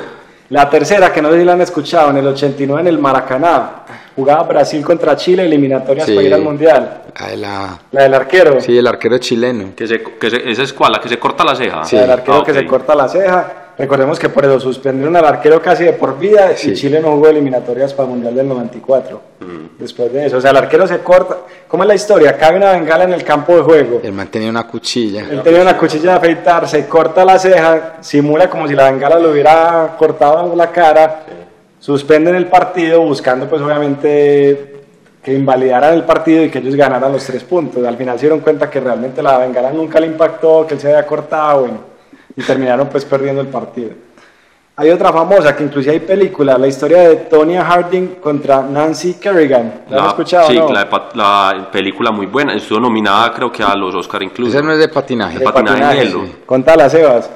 La 0.49 0.69
tercera, 0.69 1.11
que 1.11 1.21
no 1.21 1.31
sé 1.31 1.39
si 1.39 1.45
la 1.45 1.53
han 1.53 1.61
escuchado, 1.61 2.11
en 2.11 2.17
el 2.17 2.27
89 2.27 2.81
en 2.81 2.87
el 2.87 2.99
Maracaná, 2.99 3.69
jugaba 4.15 4.43
Brasil 4.43 4.83
contra 4.85 5.15
Chile, 5.15 5.43
eliminatorias 5.45 6.05
Sí. 6.05 6.13
para 6.13 6.27
ir 6.27 6.33
al 6.33 6.41
Mundial. 6.41 7.01
La 7.19 7.27
de 7.27 7.37
la- 7.37 7.79
La 7.91 8.03
del 8.03 8.13
arquero. 8.13 8.61
Sí, 8.61 8.77
el 8.77 8.85
arquero 8.85 9.17
chileno. 9.17 9.69
Que 9.75 9.87
se, 9.87 10.01
que 10.03 10.29
se, 10.29 10.49
esa 10.51 10.61
es 10.63 10.71
cuál, 10.73 10.91
la 10.91 10.99
que 10.99 11.09
se 11.09 11.17
corta 11.17 11.43
la 11.43 11.55
ceja. 11.55 11.83
Sí. 11.83 11.95
La 11.95 12.03
del 12.03 12.11
arquero 12.11 12.37
Ah, 12.37 12.43
que 12.45 12.51
ok. 12.51 12.57
se 12.57 12.65
corta 12.67 12.93
la 12.95 13.07
ceja. 13.09 13.53
Recordemos 13.77 14.17
que 14.17 14.29
por 14.29 14.45
eso 14.45 14.59
suspendieron 14.59 15.15
al 15.17 15.25
arquero 15.25 15.61
casi 15.61 15.83
de 15.83 15.93
por 15.93 16.17
vida 16.17 16.53
y 16.53 16.57
Sí. 16.57 16.73
Chile 16.73 17.01
no 17.01 17.11
jugó 17.11 17.27
eliminatorias 17.27 17.93
para 17.93 18.07
el 18.07 18.15
Mundial 18.15 18.35
del 18.35 18.47
94. 18.47 19.21
Mm. 19.39 19.77
Después 19.79 20.13
de 20.13 20.25
eso, 20.27 20.37
o 20.37 20.41
sea, 20.41 20.51
el 20.51 20.57
arquero 20.57 20.87
se 20.87 20.99
corta. 20.99 21.37
¿Cómo 21.67 21.83
es 21.83 21.87
la 21.87 21.95
historia? 21.95 22.37
Cabe 22.37 22.57
una 22.57 22.71
bengala 22.71 23.03
en 23.03 23.13
el 23.13 23.23
campo 23.23 23.55
de 23.55 23.61
juego. 23.63 23.99
El 24.01 24.13
man 24.13 24.29
tenía 24.29 24.49
una 24.49 24.65
cuchilla. 24.65 25.25
Él 25.29 25.41
tenía 25.43 25.61
una 25.61 25.77
cuchilla 25.77 26.11
de 26.11 26.17
afeitar, 26.17 26.67
se 26.69 26.87
corta 26.87 27.25
la 27.25 27.37
ceja, 27.37 27.97
simula 27.99 28.49
como 28.49 28.67
si 28.67 28.75
la 28.75 28.89
bengala 28.89 29.19
lo 29.19 29.31
hubiera 29.31 29.95
cortado 29.97 30.55
la 30.55 30.71
cara, 30.71 31.23
suspenden 31.79 32.35
el 32.35 32.47
partido 32.47 33.01
buscando 33.01 33.47
pues 33.47 33.61
obviamente 33.61 34.73
que 35.21 35.33
invalidaran 35.33 35.95
el 35.95 36.03
partido 36.03 36.43
y 36.43 36.49
que 36.49 36.59
ellos 36.59 36.75
ganaran 36.75 37.11
los 37.11 37.25
tres 37.25 37.43
puntos. 37.43 37.83
Al 37.83 37.97
final 37.97 38.15
se 38.17 38.21
dieron 38.27 38.39
cuenta 38.39 38.69
que 38.69 38.79
realmente 38.79 39.21
la 39.23 39.39
bengala 39.39 39.71
nunca 39.71 39.99
le 39.99 40.07
impactó, 40.07 40.65
que 40.67 40.75
él 40.75 40.79
se 40.79 40.87
había 40.87 41.05
cortado, 41.05 41.61
bueno, 41.61 41.94
y 42.35 42.41
terminaron 42.43 42.87
pues 42.89 43.05
perdiendo 43.05 43.41
el 43.41 43.47
partido. 43.47 43.91
Hay 44.77 44.89
otra 44.89 45.13
famosa 45.13 45.55
que 45.55 45.63
inclusive 45.63 45.93
hay 45.93 45.99
película, 46.01 46.57
la 46.57 46.67
historia 46.67 47.07
de 47.07 47.15
Tonya 47.15 47.63
Harding 47.63 48.15
contra 48.21 48.61
Nancy 48.61 49.13
Kerrigan. 49.13 49.83
¿La, 49.89 50.01
has 50.01 50.07
escuchado? 50.09 50.47
Sí, 50.49 50.57
no? 50.57 50.67
la, 50.69 50.79
de 50.81 50.85
pat- 50.87 51.15
la 51.15 51.69
película 51.71 52.11
muy 52.11 52.25
buena. 52.25 52.53
Estuvo 52.53 52.81
nominada, 52.81 53.31
creo 53.31 53.49
que 53.49 53.63
a 53.63 53.73
los 53.73 53.95
Oscar 53.95 54.21
incluso. 54.21 54.51
Esa 54.51 54.61
no 54.61 54.73
es 54.73 54.79
de 54.79 54.89
patinaje. 54.89 55.39
De 55.39 55.45
patinaje 55.45 56.01
en 56.01 56.07
hielo. 56.07 56.25
Contala, 56.45 56.89
Sebas. 56.89 57.31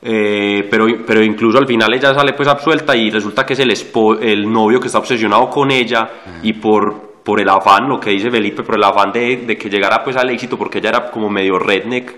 Eh, 0.00 0.66
pero, 0.70 0.86
pero 1.06 1.22
incluso 1.22 1.58
al 1.58 1.66
final 1.66 1.92
ella 1.92 2.14
sale 2.14 2.32
pues 2.32 2.48
absuelta 2.48 2.96
y 2.96 3.10
resulta 3.10 3.44
que 3.44 3.52
es 3.52 3.58
el, 3.58 3.70
espo- 3.70 4.16
el 4.22 4.50
novio 4.50 4.80
que 4.80 4.86
está 4.86 4.98
obsesionado 4.98 5.50
con 5.50 5.70
ella 5.70 6.08
y 6.42 6.52
por, 6.54 7.20
por 7.22 7.38
el 7.40 7.48
afán, 7.50 7.86
lo 7.88 7.98
que 8.00 8.10
dice 8.10 8.30
Felipe, 8.30 8.62
por 8.62 8.76
el 8.76 8.84
afán 8.84 9.12
de, 9.12 9.38
de 9.46 9.58
que 9.58 9.68
llegara 9.68 10.02
pues 10.04 10.16
al 10.16 10.30
éxito 10.30 10.56
porque 10.56 10.78
ella 10.78 10.90
era 10.90 11.10
como 11.10 11.28
medio 11.28 11.58
redneck, 11.58 12.14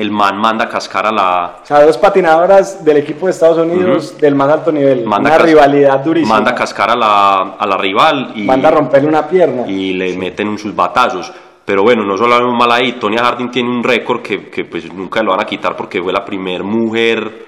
el 0.00 0.10
man 0.10 0.38
manda 0.38 0.64
a 0.64 0.68
cascar 0.68 1.06
a 1.06 1.12
la... 1.12 1.56
O 1.62 1.66
sea, 1.66 1.84
dos 1.84 1.98
patinadoras 1.98 2.84
del 2.84 2.96
equipo 2.98 3.26
de 3.26 3.32
Estados 3.32 3.58
Unidos 3.58 4.16
del 4.18 4.34
más 4.34 4.48
alto 4.48 4.72
nivel. 4.72 5.04
Manda 5.04 5.36
una 5.36 5.38
rivalidad 5.38 6.00
durísima. 6.00 6.36
Manda 6.36 6.52
a 6.52 6.54
cascar 6.54 6.90
a 6.90 6.96
la, 6.96 7.36
a 7.58 7.66
la 7.66 7.76
rival 7.76 8.32
y, 8.34 8.44
Manda 8.44 8.68
a 8.68 8.72
romperle 8.72 9.08
una 9.08 9.28
pierna. 9.28 9.68
y 9.68 9.92
le 9.92 10.16
meten 10.16 10.48
un 10.48 10.58
sus 10.58 10.74
batazos. 10.74 11.32
Pero 11.64 11.82
bueno, 11.82 12.04
no 12.04 12.16
solo 12.16 12.34
hablamos 12.34 12.58
mal 12.58 12.72
ahí, 12.72 12.92
Tonya 12.92 13.22
Harding 13.22 13.50
tiene 13.50 13.68
un 13.68 13.84
récord 13.84 14.22
que, 14.22 14.50
que 14.50 14.64
pues 14.64 14.92
nunca 14.92 15.22
lo 15.22 15.30
van 15.32 15.42
a 15.42 15.44
quitar 15.44 15.76
porque 15.76 16.02
fue 16.02 16.12
la 16.12 16.24
primera 16.24 16.64
mujer 16.64 17.46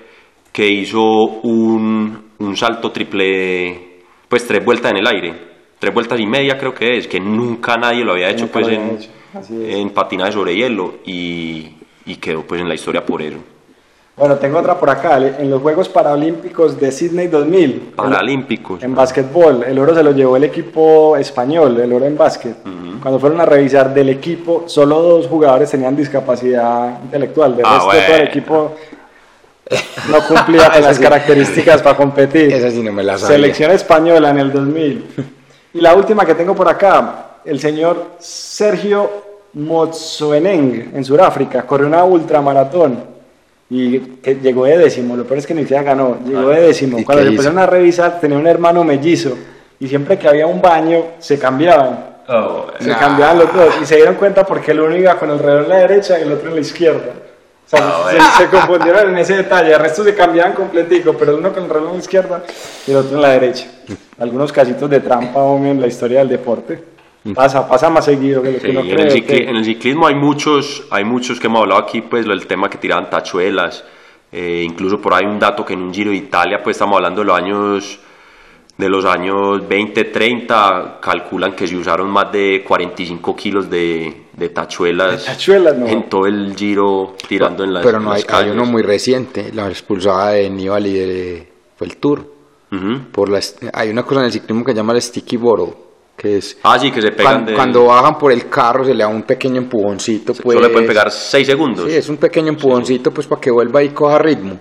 que 0.53 0.69
hizo 0.69 1.03
un, 1.43 2.33
un 2.39 2.57
salto 2.57 2.93
triple, 2.93 4.03
pues 4.29 4.47
tres 4.47 4.65
vueltas 4.65 4.93
en 4.93 4.99
el 4.99 5.07
aire, 5.07 5.35
tres 5.79 5.93
vueltas 5.93 6.21
y 6.21 6.27
media 6.27 6.59
creo 6.59 6.75
que 6.75 6.99
es, 6.99 7.09
que 7.09 7.19
nunca 7.19 7.77
nadie 7.77 8.05
lo 8.05 8.13
había 8.13 8.29
hecho 8.29 8.45
Nunca 8.45 8.61
pues 8.61 8.69
en, 8.69 8.91
hecho, 8.91 9.11
en 9.51 9.91
patinaje 9.91 10.33
sobre 10.33 10.55
hielo 10.55 10.97
y, 11.05 11.82
y 12.07 12.17
quedó 12.17 12.43
pues 12.43 12.61
en 12.61 12.69
la 12.69 12.75
historia 12.75 13.05
por 13.05 13.23
eso. 13.23 13.37
Bueno, 14.15 14.37
tengo 14.37 14.59
otra 14.59 14.79
por 14.79 14.91
acá. 14.91 15.17
En 15.17 15.49
los 15.51 15.63
Juegos 15.63 15.89
Paralímpicos 15.89 16.79
de 16.79 16.93
Sydney 16.93 17.29
2000. 17.29 17.95
Paralímpicos. 17.97 18.83
En 18.83 18.95
básquetbol, 18.95 19.65
el 19.65 19.79
oro 19.79 19.95
se 19.95 20.03
lo 20.03 20.13
llevó 20.13 20.37
el 20.37 20.45
equipo 20.45 21.17
español, 21.17 21.81
el 21.81 21.93
oro 21.93 22.05
en 22.05 22.17
básquet. 22.19 22.57
Cuando 23.01 23.19
fueron 23.19 23.41
a 23.41 23.47
revisar 23.47 23.93
del 23.95 24.11
equipo, 24.11 24.65
solo 24.67 25.01
dos 25.01 25.27
jugadores 25.27 25.71
tenían 25.71 25.97
discapacidad 25.97 27.01
intelectual. 27.03 27.57
De 27.57 27.63
Ah, 27.65 27.71
resto, 27.75 27.89
todo 27.89 27.97
el 28.01 28.07
bueno. 28.11 28.25
equipo 28.25 28.75
no 30.11 30.27
cumplía 30.29 30.71
con 30.71 30.83
las 30.89 30.99
características 30.99 31.83
para 31.83 31.97
competir. 31.97 32.53
Esa 32.53 32.71
sí 32.71 32.83
no 32.83 32.93
me 32.93 33.03
la 33.03 33.17
sabía. 33.17 33.37
Selección 33.37 33.71
española 33.71 34.31
en 34.31 34.39
el 34.39 34.53
2000. 34.53 35.05
Y 35.75 35.81
la 35.81 35.95
última 35.95 36.27
que 36.27 36.35
tengo 36.35 36.55
por 36.55 36.69
acá, 36.69 37.39
el 37.47 37.59
señor 37.59 38.09
Sergio 38.19 39.11
Motsoeneng 39.55 40.93
en 40.95 41.05
Sudáfrica, 41.05 41.63
corrió 41.63 41.87
una 41.87 42.05
ultramaratón 42.05 43.05
y 43.71 43.99
que 43.99 44.35
llegó 44.37 44.65
de 44.67 44.77
décimo, 44.79 45.17
lo 45.17 45.25
peor 45.25 45.39
es 45.39 45.47
que 45.47 45.55
ni 45.55 45.63
siquiera 45.63 45.83
ganó, 45.83 46.19
llegó 46.27 46.49
de 46.49 46.61
décimo. 46.61 46.99
¿Y 46.99 47.05
Cuando 47.05 47.23
hizo? 47.23 47.31
empezaron 47.33 47.59
a 47.59 47.67
revisar, 47.67 48.21
tenía 48.21 48.37
un 48.39 48.47
hermano 48.47 48.85
mellizo 48.85 49.37
y 49.81 49.89
siempre 49.89 50.19
que 50.19 50.29
había 50.29 50.47
un 50.47 50.61
baño 50.61 51.05
se 51.19 51.39
cambiaban. 51.39 52.13
Se 52.79 52.89
Nah. 52.89 52.99
cambiaban 52.99 53.39
los 53.41 53.53
dos 53.53 53.75
y 53.83 53.87
se 53.87 53.97
dieron 53.97 54.15
cuenta 54.15 54.45
porque 54.47 54.71
el 54.73 54.81
uno 54.81 54.97
iba 54.97 55.19
con 55.19 55.31
el 55.31 55.39
reloj 55.39 55.65
en 55.65 55.69
la 55.69 55.77
derecha 55.79 56.19
y 56.19 56.23
el 56.23 56.33
otro 56.33 56.49
en 56.51 56.55
la 56.55 56.61
izquierda. 56.61 57.13
O 57.67 57.69
sea, 57.77 57.93
se, 58.37 58.45
se 58.45 58.51
confundieron 58.51 59.11
en 59.11 59.19
ese 59.19 59.37
detalle. 59.37 59.73
El 59.73 59.79
resto 59.81 60.05
se 60.05 60.15
cambiaban 60.15 60.53
completico, 60.53 61.15
pero 61.15 61.37
uno 61.37 61.53
con 61.53 61.65
el 61.65 61.71
reloj 61.71 61.89
en 61.91 61.95
la 61.97 62.01
izquierda 62.03 62.43
y 62.87 62.91
el 62.91 62.97
otro 62.99 63.17
en 63.17 63.23
la 63.23 63.29
derecha. 63.31 63.67
Algunos 64.19 64.53
casitos 64.53 64.89
de 64.91 65.01
trampa 65.01 65.41
hombre, 65.41 65.71
en 65.71 65.81
la 65.81 65.87
historia 65.87 66.21
del 66.21 66.29
deporte. 66.29 66.92
Pasa, 67.35 67.69
pasa 67.69 67.89
más 67.89 68.05
seguido 68.05 68.43
que 68.43 68.51
lo 68.53 68.59
que 68.59 68.67
Sí, 68.67 68.77
uno 68.77 68.81
en, 68.81 68.89
el 68.89 68.97
cree. 68.97 69.11
cicli- 69.23 69.27
que- 69.27 69.51
en 69.51 69.57
el 69.57 69.65
ciclismo 69.65 70.07
hay 70.09 70.15
muchos, 70.17 70.87
hay 70.91 71.05
muchos 71.05 71.39
que 71.39 71.47
hemos 71.47 71.61
hablado 71.63 71.81
aquí, 71.83 72.01
pues 72.03 72.27
del 72.27 72.47
tema 72.47 72.69
que 72.69 72.79
tiraban 72.79 73.09
tachuelas, 73.09 73.85
eh, 74.33 74.63
incluso 74.65 75.01
por 75.01 75.15
ahí 75.15 75.25
un 75.25 75.39
dato 75.39 75.65
que 75.65 75.75
en 75.75 75.83
un 75.83 75.95
Giro 75.95 76.11
de 76.11 76.17
Italia, 76.17 76.59
pues 76.65 76.77
estamos 76.77 76.97
hablando 76.97 77.21
de 77.21 77.27
los 77.27 77.37
años 77.39 78.01
de 78.79 78.89
los 78.89 79.05
años 79.05 79.69
20, 79.69 80.05
30, 80.05 80.99
calculan 81.01 81.53
que 81.55 81.67
se 81.69 81.77
usaron 81.77 82.11
más 82.11 82.33
de 82.33 82.65
45 82.67 83.37
kilos 83.37 83.69
de, 83.71 84.23
de 84.33 84.49
tachuelas, 84.49 85.25
De 85.27 85.31
tachuelas, 85.33 85.77
no. 85.79 85.87
en 85.87 86.09
todo 86.09 86.27
el 86.27 86.57
Giro 86.57 87.15
tirando 87.29 87.63
en 87.65 87.75
las 87.75 87.85
Pero 87.85 88.01
no 88.01 88.11
las 88.15 88.25
hay, 88.33 88.47
hay 88.47 88.51
uno 88.51 88.65
muy 88.65 88.83
reciente, 88.83 89.53
la 89.53 89.69
expulsada 89.69 90.31
de 90.31 90.49
Nibali 90.51 90.93
de, 90.95 91.49
fue 91.77 91.87
el 91.87 91.99
Tour. 91.99 92.25
Ujú. 92.73 93.11
Por 93.13 93.29
la, 93.29 93.41
hay 93.75 93.91
una 93.91 94.03
cosa 94.05 94.21
en 94.21 94.27
el 94.27 94.33
ciclismo 94.33 94.65
que 94.65 94.73
se 94.73 94.77
llama 94.79 94.95
el 94.95 95.03
sticky 95.03 95.37
bottle, 95.37 95.75
que 96.23 96.37
es 96.39 96.57
Ah, 96.63 96.79
sí, 96.79 96.93
que 96.93 97.03
se 97.03 97.11
pegan 97.11 97.35
cuan- 97.41 97.47
de... 97.47 97.55
cuando 97.55 97.85
bajan 97.87 98.17
por 98.17 98.31
el 98.31 98.49
carro 98.49 98.85
se 98.85 98.95
le 98.95 99.03
da 99.03 99.09
un 99.09 99.23
pequeño 99.25 99.57
empujoncito. 99.59 100.33
Pues, 100.35 100.55
Solo 100.57 100.69
le 100.69 100.73
pueden 100.73 100.87
pegar 100.87 101.11
6 101.11 101.45
segundos. 101.47 101.91
Sí, 101.91 101.97
es 101.97 102.09
un 102.09 102.17
pequeño 102.17 102.49
empujoncito 102.51 103.11
pues 103.13 103.27
para 103.27 103.41
que 103.41 103.51
vuelva 103.51 103.83
y 103.83 103.89
coja 103.89 104.19
ritmo. 104.19 104.57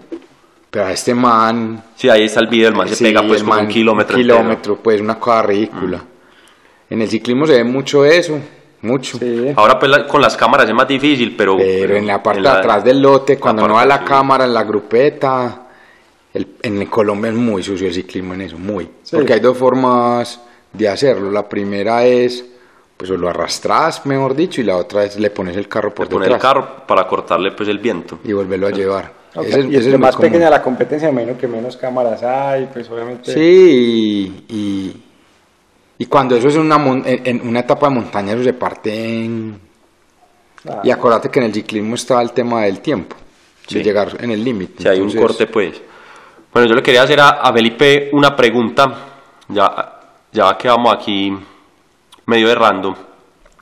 Pero 0.71 0.86
a 0.86 0.91
este 0.91 1.13
man... 1.13 1.84
Sí, 1.95 2.10
ahí 2.10 2.24
está 2.24 2.39
el 2.39 2.47
video, 2.47 2.69
el 2.69 2.76
man 2.76 2.88
se 2.88 2.95
sí, 2.95 3.04
pega 3.04 3.21
pues 3.28 3.43
man, 3.43 3.65
un 3.65 3.67
kilómetro 3.67 4.17
entero. 4.17 4.36
Mm. 4.36 4.41
kilómetro, 4.41 4.76
pues 4.82 5.00
una 5.02 5.19
cosa 5.19 5.43
ridícula. 5.43 6.04
En 6.89 7.02
el 7.02 7.08
ciclismo 7.10 7.45
se 7.45 7.54
ve 7.58 7.63
mucho 7.63 8.06
eso, 8.06 8.39
mucho. 8.82 9.17
Sí. 9.19 9.54
Ahora 9.56 9.78
pues 9.78 9.91
la- 9.91 10.08
con 10.08 10.21
las 10.21 10.36
cámaras 10.36 10.67
es 10.67 10.74
más 10.74 10.88
difícil, 10.88 11.36
pero... 11.38 11.58
Pero 11.58 11.95
en 11.95 12.08
la 12.08 12.24
parte 12.24 12.39
en 12.39 12.43
de 12.45 12.50
atrás 12.50 12.84
del 12.84 13.02
lote, 13.02 13.38
cuando 13.38 13.67
no 13.67 13.76
va 13.76 13.86
la 13.86 14.00
sí. 14.00 14.06
cámara, 14.06 14.45
en 14.45 14.54
la 14.54 14.63
grupeta, 14.63 15.67
el- 16.34 16.56
en 16.63 16.86
Colombia 16.88 17.30
es 17.32 17.38
muy 17.38 17.62
sucio 17.62 17.88
el 17.88 17.93
ciclismo 17.93 18.34
en 18.34 18.41
eso, 18.41 18.58
muy. 18.58 18.89
Sí. 19.04 19.15
Porque 19.17 19.34
hay 19.34 19.39
dos 19.41 19.58
formas 19.58 20.41
de 20.73 20.88
hacerlo. 20.89 21.31
La 21.31 21.47
primera 21.47 22.05
es, 22.05 22.45
pues 22.97 23.10
o 23.12 23.17
lo 23.17 23.29
arrastras, 23.29 24.05
mejor 24.05 24.36
dicho, 24.36 24.62
y 24.62 24.63
la 24.63 24.77
otra 24.77 25.03
es 25.05 25.19
le 25.19 25.29
pones 25.29 25.55
el 25.57 25.67
carro 25.67 25.93
por 25.93 26.05
Le 26.07 26.12
poner 26.12 26.27
el 26.29 26.34
detrás 26.34 26.53
carro 26.53 26.88
para 26.88 27.07
cortarle 27.07 27.51
pues 27.51 27.67
el 27.69 27.79
viento. 27.79 28.19
y 28.23 28.34
volverlo 28.34 28.67
a 28.67 28.71
llevar. 28.71 29.12
Ok, 29.34 29.45
Ese 29.45 29.60
es- 29.62 29.65
y 29.67 29.75
ese 29.77 29.89
es 29.91 29.99
más 29.99 30.15
común. 30.15 30.29
pequeña 30.31 30.49
la 30.49 30.62
competencia, 30.62 31.12
menos 31.12 31.38
que 31.38 31.47
menos 31.47 31.77
cámaras 31.77 32.21
hay, 32.23 32.67
pues 32.71 32.89
obviamente. 32.89 33.34
Sí, 33.34 34.43
y, 34.49 34.53
y, 34.55 35.03
y 35.99 36.05
cuando 36.07 36.36
eso 36.36 36.49
es 36.49 36.55
una, 36.57 36.77
mon- 36.77 37.03
en, 37.05 37.21
en 37.25 37.47
una 37.47 37.60
etapa 37.62 37.88
de 37.88 37.95
montaña, 37.95 38.34
eso 38.34 38.43
se 38.43 38.53
parte 38.53 38.93
en... 38.93 39.60
Ah, 40.67 40.81
Y 40.84 40.91
acuérdate 40.91 41.29
que 41.29 41.39
en 41.39 41.45
el 41.45 41.53
ciclismo 41.53 41.95
está 41.95 42.21
el 42.21 42.34
tema 42.34 42.63
del 42.63 42.81
tiempo, 42.81 43.15
Sí. 43.65 43.77
de 43.79 43.84
llegar 43.86 44.17
en 44.19 44.31
el 44.31 44.43
límite. 44.43 44.84
Si 44.84 44.88
hay 44.89 44.99
un 44.99 45.10
Entonces, 45.10 45.21
corte 45.21 45.47
pues. 45.47 45.81
Bueno, 46.53 46.67
yo 46.67 46.75
le 46.75 46.84
quería 46.84 47.03
hacer 47.03 47.19
a, 47.21 47.29
a 47.29 47.53
Felipe 47.53 48.10
una 48.12 48.36
pregunta, 48.36 48.93
ya, 49.47 50.00
ya 50.31 50.57
que 50.57 50.67
vamos 50.67 50.93
aquí 50.93 51.31
medio 52.25 52.49
errando. 52.49 52.95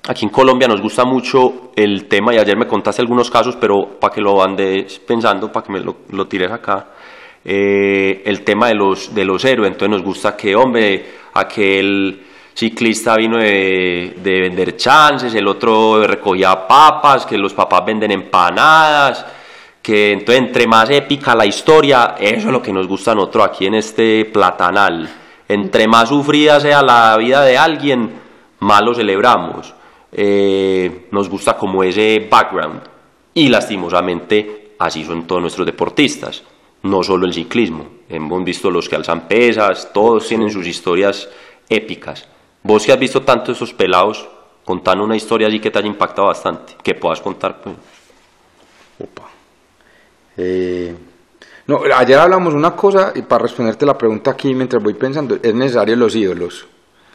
Aquí 0.07 0.25
en 0.25 0.31
Colombia 0.31 0.67
nos 0.67 0.81
gusta 0.81 1.03
mucho 1.05 1.71
el 1.75 2.07
tema, 2.07 2.33
y 2.33 2.37
ayer 2.37 2.57
me 2.57 2.67
contaste 2.67 3.01
algunos 3.01 3.29
casos, 3.29 3.55
pero 3.57 3.99
para 3.99 4.13
que 4.13 4.21
lo 4.21 4.41
andes 4.41 4.99
pensando, 4.99 5.51
para 5.51 5.65
que 5.65 5.73
me 5.73 5.79
lo, 5.81 6.27
tires 6.27 6.51
acá, 6.51 6.87
eh, 7.43 8.23
el 8.25 8.43
tema 8.43 8.67
de 8.67 8.75
los, 8.75 9.13
de 9.13 9.25
los 9.25 9.43
héroes. 9.45 9.71
Entonces 9.71 9.97
nos 9.97 10.03
gusta 10.03 10.35
que, 10.35 10.55
hombre, 10.55 11.05
aquel 11.33 12.25
ciclista 12.53 13.15
vino 13.15 13.37
de, 13.37 14.15
de 14.21 14.41
vender 14.41 14.75
chances, 14.75 15.33
el 15.35 15.47
otro 15.47 16.05
recogía 16.05 16.67
papas, 16.67 17.25
que 17.25 17.37
los 17.37 17.53
papás 17.53 17.85
venden 17.85 18.11
empanadas, 18.11 19.25
que 19.81 20.11
entonces 20.11 20.43
entre 20.43 20.67
más 20.67 20.89
épica 20.89 21.35
la 21.35 21.45
historia, 21.45 22.15
eso 22.19 22.47
es 22.47 22.53
lo 22.53 22.61
que 22.61 22.73
nos 22.73 22.87
gusta 22.87 23.11
a 23.11 23.15
nosotros 23.15 23.45
aquí 23.45 23.65
en 23.67 23.75
este 23.75 24.25
platanal. 24.25 25.09
Entre 25.49 25.87
más 25.87 26.09
sufrida 26.09 26.59
sea 26.59 26.83
la 26.83 27.17
vida 27.17 27.43
de 27.43 27.57
alguien, 27.57 28.11
más 28.59 28.83
lo 28.83 28.93
celebramos. 28.93 29.73
Eh, 30.11 31.07
nos 31.11 31.27
gusta 31.27 31.57
como 31.57 31.83
ese 31.83 32.27
background. 32.29 32.81
Y 33.33 33.49
lastimosamente 33.49 34.75
así 34.77 35.03
son 35.03 35.25
todos 35.25 35.41
nuestros 35.41 35.65
deportistas, 35.65 36.43
no 36.83 37.01
solo 37.01 37.25
el 37.25 37.33
ciclismo. 37.33 37.87
Hemos 38.07 38.43
visto 38.43 38.69
los 38.69 38.87
que 38.87 38.95
alzan 38.95 39.27
pesas, 39.27 39.91
todos 39.91 40.27
tienen 40.27 40.51
sus 40.51 40.67
historias 40.67 41.27
épicas. 41.67 42.27
Vos 42.61 42.85
que 42.85 42.91
has 42.91 42.99
visto 42.99 43.23
tanto 43.23 43.51
esos 43.51 43.73
pelados, 43.73 44.27
contando 44.63 45.03
una 45.03 45.15
historia 45.15 45.47
así 45.47 45.59
que 45.59 45.71
te 45.71 45.79
haya 45.79 45.87
impactado 45.87 46.27
bastante, 46.27 46.75
que 46.83 46.93
puedas 46.93 47.21
contar. 47.21 47.59
Pues. 47.59 47.75
Opa. 48.99 49.29
Eh, 50.37 50.95
no, 51.69 51.81
ayer 51.95 52.17
hablamos 52.17 52.55
una 52.55 52.75
cosa 52.75 53.11
y 53.13 53.21
para 53.21 53.43
responderte 53.43 53.85
la 53.85 53.95
pregunta 53.95 54.31
aquí 54.31 54.55
mientras 54.55 54.81
voy 54.81 54.95
pensando, 54.95 55.37
es 55.39 55.53
necesario 55.53 55.95
los 55.95 56.15
ídolos. 56.15 56.67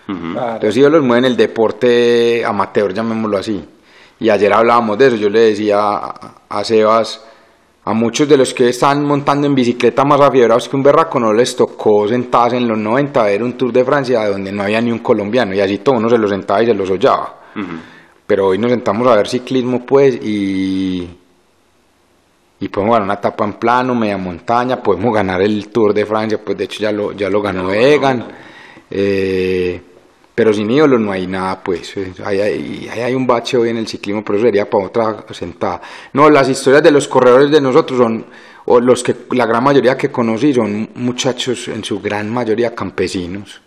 claro. 0.07 0.61
Los 0.63 0.77
ídolos 0.77 1.03
mueven 1.03 1.25
el 1.25 1.37
deporte 1.37 2.45
amateur, 2.45 2.95
llamémoslo 2.95 3.37
así. 3.37 3.65
Y 4.21 4.31
ayer 4.31 4.53
hablábamos 4.53 4.97
de 4.97 5.09
eso, 5.09 5.17
yo 5.17 5.29
le 5.29 5.41
decía 5.41 5.81
a, 5.81 6.35
a 6.49 6.63
Sebas, 6.63 7.25
a 7.85 7.93
muchos 7.95 8.29
de 8.29 8.37
los 8.37 8.55
que 8.55 8.69
están 8.69 9.05
montando 9.05 9.49
en 9.49 9.57
bicicleta 9.57 10.05
más 10.05 10.21
afiebrados 10.21 10.69
que 10.69 10.77
un 10.77 10.85
berraco, 10.85 11.19
no 11.19 11.33
les 11.33 11.57
tocó 11.57 12.07
sentarse 12.07 12.57
en 12.57 12.69
los 12.69 12.79
90 12.79 13.21
a 13.21 13.25
ver 13.25 13.43
un 13.43 13.55
Tour 13.55 13.73
de 13.73 13.85
Francia 13.85 14.25
donde 14.29 14.53
no 14.53 14.63
había 14.63 14.81
ni 14.81 14.93
un 14.93 15.01
colombiano 15.01 15.53
y 15.53 15.61
así 15.61 15.79
todo 15.79 15.97
uno 15.97 16.09
se 16.09 16.17
los 16.17 16.31
sentaba 16.31 16.63
y 16.63 16.67
se 16.67 16.75
los 16.75 16.89
hollaba. 16.89 17.41
Pero 18.25 18.47
hoy 18.47 18.59
nos 18.59 18.71
sentamos 18.71 19.09
a 19.09 19.17
ver 19.17 19.27
ciclismo 19.27 19.85
pues 19.85 20.15
y, 20.15 21.11
y 22.65 22.69
podemos 22.71 22.95
ganar 22.95 23.05
una 23.05 23.15
etapa 23.15 23.45
en 23.45 23.53
plano, 23.55 23.95
media 23.95 24.17
montaña, 24.17 24.83
podemos 24.83 25.15
ganar 25.15 25.43
el 25.43 25.69
Tour 25.69 25.93
de 25.93 26.07
Francia, 26.07 26.41
pues 26.43 26.57
de 26.57 26.65
hecho 26.65 26.81
ya 26.81 26.93
lo, 26.93 27.13
ya 27.13 27.29
lo 27.29 27.43
ganó 27.43 27.71
Egan. 27.71 28.27
Eh, 28.91 29.81
pero 30.35 30.53
sin 30.55 30.71
ídolos 30.71 30.99
no 30.99 31.13
hay 31.13 31.27
nada, 31.27 31.63
pues. 31.63 31.95
eh, 31.99 32.13
Ahí 32.25 32.41
hay, 32.41 32.89
ahí 32.91 33.01
hay 33.01 33.15
un 33.15 33.27
bache 33.27 33.59
hoy 33.59 33.69
en 33.69 33.77
el 33.77 33.87
ciclismo, 33.87 34.25
pero 34.25 34.39
eso 34.39 34.47
sería 34.47 34.69
para 34.69 34.87
otra 34.87 35.25
sentada. 35.33 35.83
No, 36.15 36.31
las 36.31 36.49
historias 36.49 36.83
de 36.83 36.91
los 36.91 37.07
corredores 37.07 37.51
de 37.51 37.61
nosotros 37.61 37.99
son, 37.99 38.25
o 38.65 38.81
los 38.81 39.03
que 39.03 39.15
la 39.33 39.45
gran 39.45 39.63
mayoría 39.63 39.99
que 39.99 40.11
conocí 40.11 40.55
son 40.55 40.89
muchachos, 40.95 41.69
en 41.69 41.85
su 41.85 42.01
gran 42.01 42.33
mayoría 42.33 42.75
campesinos. 42.75 43.61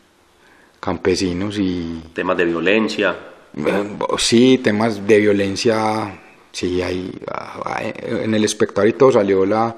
Campesinos 0.80 1.60
y. 1.60 2.02
Temas 2.14 2.36
de 2.38 2.46
violencia. 2.46 3.16
Eh, 3.56 3.98
Sí, 4.18 4.60
temas 4.64 5.06
de 5.08 5.20
violencia, 5.20 6.20
sí, 6.58 6.82
hay, 6.82 7.12
ah, 7.32 7.82
en 8.24 8.34
el 8.34 8.44
espectador 8.44 8.88
y 8.90 8.94
todo 8.94 9.12
salió 9.12 9.46
la, 9.46 9.76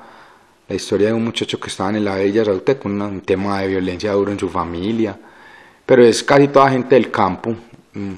la 0.67 0.75
historia 0.75 1.07
de 1.07 1.13
un 1.13 1.25
muchacho 1.25 1.59
que 1.59 1.67
estaba 1.67 1.89
en 1.89 2.05
la 2.05 2.15
Bella 2.15 2.45
Saute 2.45 2.77
con 2.77 3.01
un 3.01 3.21
tema 3.21 3.59
de 3.61 3.67
violencia 3.67 4.13
duro 4.13 4.31
en 4.31 4.39
su 4.39 4.49
familia, 4.49 5.17
pero 5.85 6.03
es 6.05 6.23
casi 6.23 6.47
toda 6.47 6.69
gente 6.71 6.95
del 6.95 7.09
campo, 7.11 7.49
mm, 7.93 8.13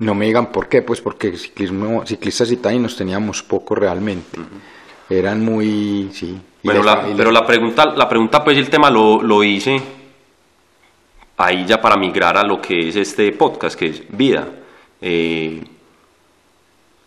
no 0.00 0.14
me 0.14 0.26
digan 0.26 0.50
por 0.50 0.68
qué, 0.68 0.82
pues 0.82 1.00
porque 1.00 1.36
ciclismo, 1.36 2.04
ciclistas 2.06 2.48
citadinos 2.48 2.96
teníamos 2.96 3.42
poco 3.42 3.74
realmente, 3.74 4.38
eran 5.08 5.44
muy, 5.44 6.10
sí. 6.12 6.36
Bueno, 6.62 6.82
la- 6.82 7.02
pero 7.16 7.30
la 7.30 7.46
pregunta, 7.46 7.86
la 7.96 8.08
pregunta, 8.08 8.42
pues 8.44 8.58
el 8.58 8.68
tema 8.68 8.90
lo, 8.90 9.22
lo 9.22 9.42
hice 9.44 9.80
ahí 11.36 11.64
ya 11.66 11.80
para 11.80 11.96
migrar 11.96 12.36
a 12.36 12.42
lo 12.42 12.60
que 12.60 12.88
es 12.88 12.96
este 12.96 13.30
podcast, 13.32 13.78
que 13.78 13.86
es 13.86 14.02
vida. 14.16 14.48
Eh, 15.00 15.62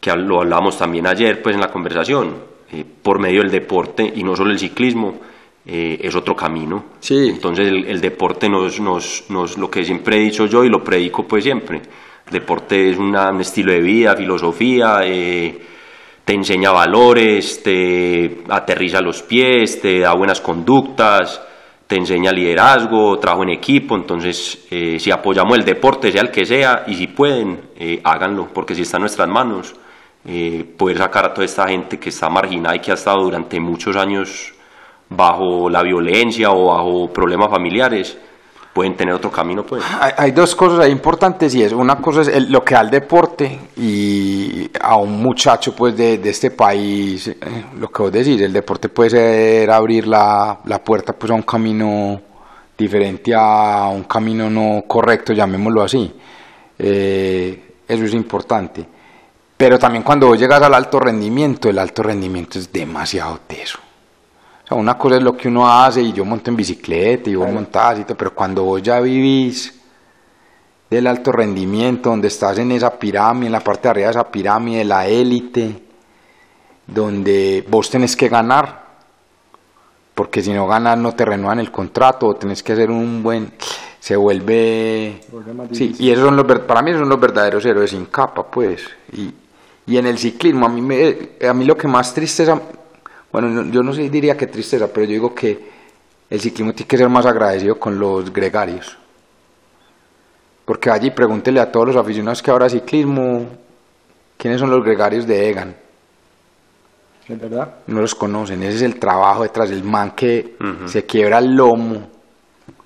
que 0.01 0.11
lo 0.15 0.41
hablamos 0.41 0.77
también 0.77 1.07
ayer, 1.07 1.41
pues 1.41 1.55
en 1.55 1.61
la 1.61 1.71
conversación, 1.71 2.33
eh, 2.73 2.83
por 3.03 3.19
medio 3.19 3.41
del 3.41 3.51
deporte 3.51 4.11
y 4.15 4.23
no 4.23 4.35
solo 4.35 4.51
el 4.51 4.57
ciclismo, 4.59 5.19
eh, 5.65 5.99
es 6.01 6.15
otro 6.15 6.35
camino. 6.35 6.85
Sí. 6.99 7.29
Entonces 7.29 7.67
el, 7.67 7.85
el 7.85 8.01
deporte 8.01 8.49
nos, 8.49 8.79
nos, 8.79 9.25
nos, 9.29 9.57
lo 9.59 9.69
que 9.69 9.83
siempre 9.85 10.17
he 10.17 10.19
dicho 10.21 10.47
yo 10.47 10.63
y 10.63 10.69
lo 10.69 10.83
predico 10.83 11.27
pues 11.27 11.43
siempre, 11.43 11.77
el 12.25 12.33
deporte 12.33 12.89
es 12.89 12.97
una- 12.97 13.29
un 13.29 13.41
estilo 13.41 13.71
de 13.71 13.79
vida, 13.81 14.15
filosofía, 14.15 15.01
eh, 15.03 15.59
te 16.25 16.33
enseña 16.33 16.71
valores, 16.71 17.61
te 17.61 18.39
aterriza 18.49 19.01
los 19.01 19.21
pies, 19.21 19.81
te 19.81 19.99
da 19.99 20.13
buenas 20.13 20.41
conductas, 20.41 21.41
te 21.85 21.97
enseña 21.97 22.31
liderazgo, 22.31 23.19
trabajo 23.19 23.43
en 23.43 23.49
equipo, 23.49 23.95
entonces 23.95 24.65
eh, 24.71 24.97
si 24.97 25.11
apoyamos 25.11 25.57
el 25.59 25.65
deporte, 25.65 26.11
sea 26.11 26.21
el 26.21 26.31
que 26.31 26.45
sea, 26.45 26.85
y 26.87 26.95
si 26.95 27.07
pueden, 27.07 27.59
háganlo, 28.03 28.47
porque 28.53 28.73
si 28.73 28.83
está 28.83 28.97
en 28.97 29.01
nuestras 29.01 29.27
manos, 29.27 29.75
eh, 30.25 30.65
poder 30.77 30.97
sacar 30.97 31.25
a 31.25 31.33
toda 31.33 31.45
esta 31.45 31.67
gente 31.67 31.99
que 31.99 32.09
está 32.09 32.29
marginada 32.29 32.75
y 32.75 32.79
que 32.79 32.91
ha 32.91 32.95
estado 32.95 33.23
durante 33.23 33.59
muchos 33.59 33.95
años 33.95 34.53
bajo 35.09 35.69
la 35.69 35.81
violencia 35.83 36.51
o 36.51 36.67
bajo 36.67 37.11
problemas 37.11 37.49
familiares, 37.49 38.17
pueden 38.73 38.95
tener 38.95 39.13
otro 39.13 39.29
camino, 39.29 39.65
pues. 39.65 39.83
Hay, 39.99 40.13
hay 40.17 40.31
dos 40.31 40.55
cosas 40.55 40.87
importantes 40.89 41.53
y 41.55 41.61
es 41.63 41.73
una 41.73 41.97
cosa 41.97 42.21
es 42.21 42.29
el- 42.29 42.49
lo 42.49 42.63
que 42.63 42.73
da 42.75 42.81
el 42.81 42.89
deporte 42.89 43.59
y 43.75 44.69
a 44.79 44.95
un 44.95 45.21
muchacho 45.21 45.75
pues 45.75 45.97
de, 45.97 46.19
de 46.19 46.29
este 46.29 46.51
país, 46.51 47.27
eh, 47.27 47.35
lo 47.77 47.89
que 47.89 48.01
vos 48.03 48.11
decís, 48.11 48.39
el 48.39 48.53
deporte 48.53 48.87
puede 48.87 49.09
ser 49.09 49.69
abrir 49.71 50.07
la, 50.07 50.59
la 50.65 50.81
puerta 50.81 51.11
pues 51.11 51.29
a 51.31 51.35
un 51.35 51.41
camino 51.43 52.21
diferente 52.77 53.33
a 53.35 53.89
un 53.89 54.05
camino 54.05 54.49
no 54.49 54.83
correcto, 54.87 55.33
llamémoslo 55.33 55.83
así. 55.83 56.11
Eh, 56.79 57.73
eso 57.87 58.05
es 58.05 58.13
importante. 58.13 58.85
Pero 59.61 59.77
también 59.77 60.03
cuando 60.03 60.25
vos 60.25 60.39
llegas 60.39 60.59
al 60.59 60.73
alto 60.73 60.99
rendimiento, 60.99 61.69
el 61.69 61.77
alto 61.77 62.01
rendimiento 62.01 62.57
es 62.57 62.73
demasiado 62.73 63.41
teso. 63.45 63.77
O 64.63 64.67
sea, 64.67 64.75
una 64.75 64.97
cosa 64.97 65.17
es 65.17 65.21
lo 65.21 65.37
que 65.37 65.49
uno 65.49 65.71
hace 65.71 66.01
y 66.01 66.13
yo 66.13 66.25
monto 66.25 66.49
en 66.49 66.55
bicicleta 66.55 67.29
y 67.29 67.35
vos 67.35 67.47
montás 67.47 67.99
y 67.99 68.03
todo, 68.03 68.17
pero 68.17 68.33
cuando 68.33 68.63
vos 68.63 68.81
ya 68.81 68.99
vivís 68.99 69.79
del 70.89 71.05
alto 71.05 71.31
rendimiento, 71.31 72.09
donde 72.09 72.29
estás 72.29 72.57
en 72.57 72.71
esa 72.71 72.89
pirámide, 72.97 73.45
en 73.45 73.51
la 73.51 73.59
parte 73.59 73.83
de 73.83 73.89
arriba 73.89 74.07
de 74.07 74.11
esa 74.13 74.31
pirámide, 74.31 74.83
la 74.83 75.05
élite, 75.05 75.83
donde 76.87 77.63
vos 77.69 77.87
tenés 77.87 78.15
que 78.15 78.29
ganar, 78.29 78.83
porque 80.15 80.41
si 80.41 80.51
no 80.53 80.65
ganas 80.65 80.97
no 80.97 81.13
te 81.13 81.23
renuevan 81.23 81.59
el 81.59 81.71
contrato, 81.71 82.29
o 82.29 82.35
tenés 82.35 82.63
que 82.63 82.73
hacer 82.73 82.89
un 82.89 83.21
buen, 83.21 83.53
se 83.99 84.15
vuelve, 84.15 85.21
vuelve 85.31 85.53
más 85.53 85.67
sí, 85.71 85.95
y 85.99 86.09
esos 86.09 86.25
son 86.25 86.35
los, 86.35 86.45
para 86.61 86.81
mí 86.81 86.89
esos 86.89 87.01
son 87.01 87.09
los 87.09 87.19
verdaderos 87.19 87.63
héroes 87.63 87.91
sin 87.91 88.05
capa, 88.05 88.49
pues, 88.49 88.89
y, 89.13 89.31
y 89.87 89.97
en 89.97 90.05
el 90.05 90.17
ciclismo, 90.17 90.65
a 90.65 90.69
mí, 90.69 90.81
me, 90.81 91.29
a 91.47 91.53
mí 91.53 91.65
lo 91.65 91.75
que 91.75 91.87
más 91.87 92.13
tristeza, 92.13 92.59
bueno, 93.31 93.49
no- 93.49 93.71
yo 93.71 93.81
no 93.81 93.93
sé, 93.93 94.09
diría 94.09 94.37
que 94.37 94.47
tristeza, 94.47 94.87
pero 94.93 95.05
yo 95.05 95.11
digo 95.13 95.35
que 95.35 95.69
el 96.29 96.39
ciclismo 96.39 96.73
tiene 96.73 96.87
que 96.87 96.97
ser 96.97 97.09
más 97.09 97.25
agradecido 97.25 97.75
con 97.79 97.97
los 97.99 98.31
gregarios. 98.31 98.97
Porque 100.65 100.89
allí 100.89 101.11
pregúntele 101.11 101.59
a 101.59 101.71
todos 101.71 101.87
los 101.87 101.95
aficionados 101.95 102.41
que 102.41 102.51
ahora 102.51 102.69
ciclismo, 102.69 103.47
¿quiénes 104.37 104.59
son 104.59 104.69
los 104.69 104.83
gregarios 104.83 105.25
de 105.27 105.49
Egan? 105.49 105.75
¿Es 107.27 107.39
verdad? 107.39 107.75
No 107.87 108.01
los 108.01 108.15
conocen, 108.15 108.61
ese 108.63 108.75
es 108.77 108.81
el 108.83 108.99
trabajo 108.99 109.43
detrás 109.43 109.69
del 109.69 109.83
man 109.83 110.11
que 110.11 110.55
se 110.87 111.05
quiebra 111.05 111.39
el 111.39 111.55
lomo 111.55 112.07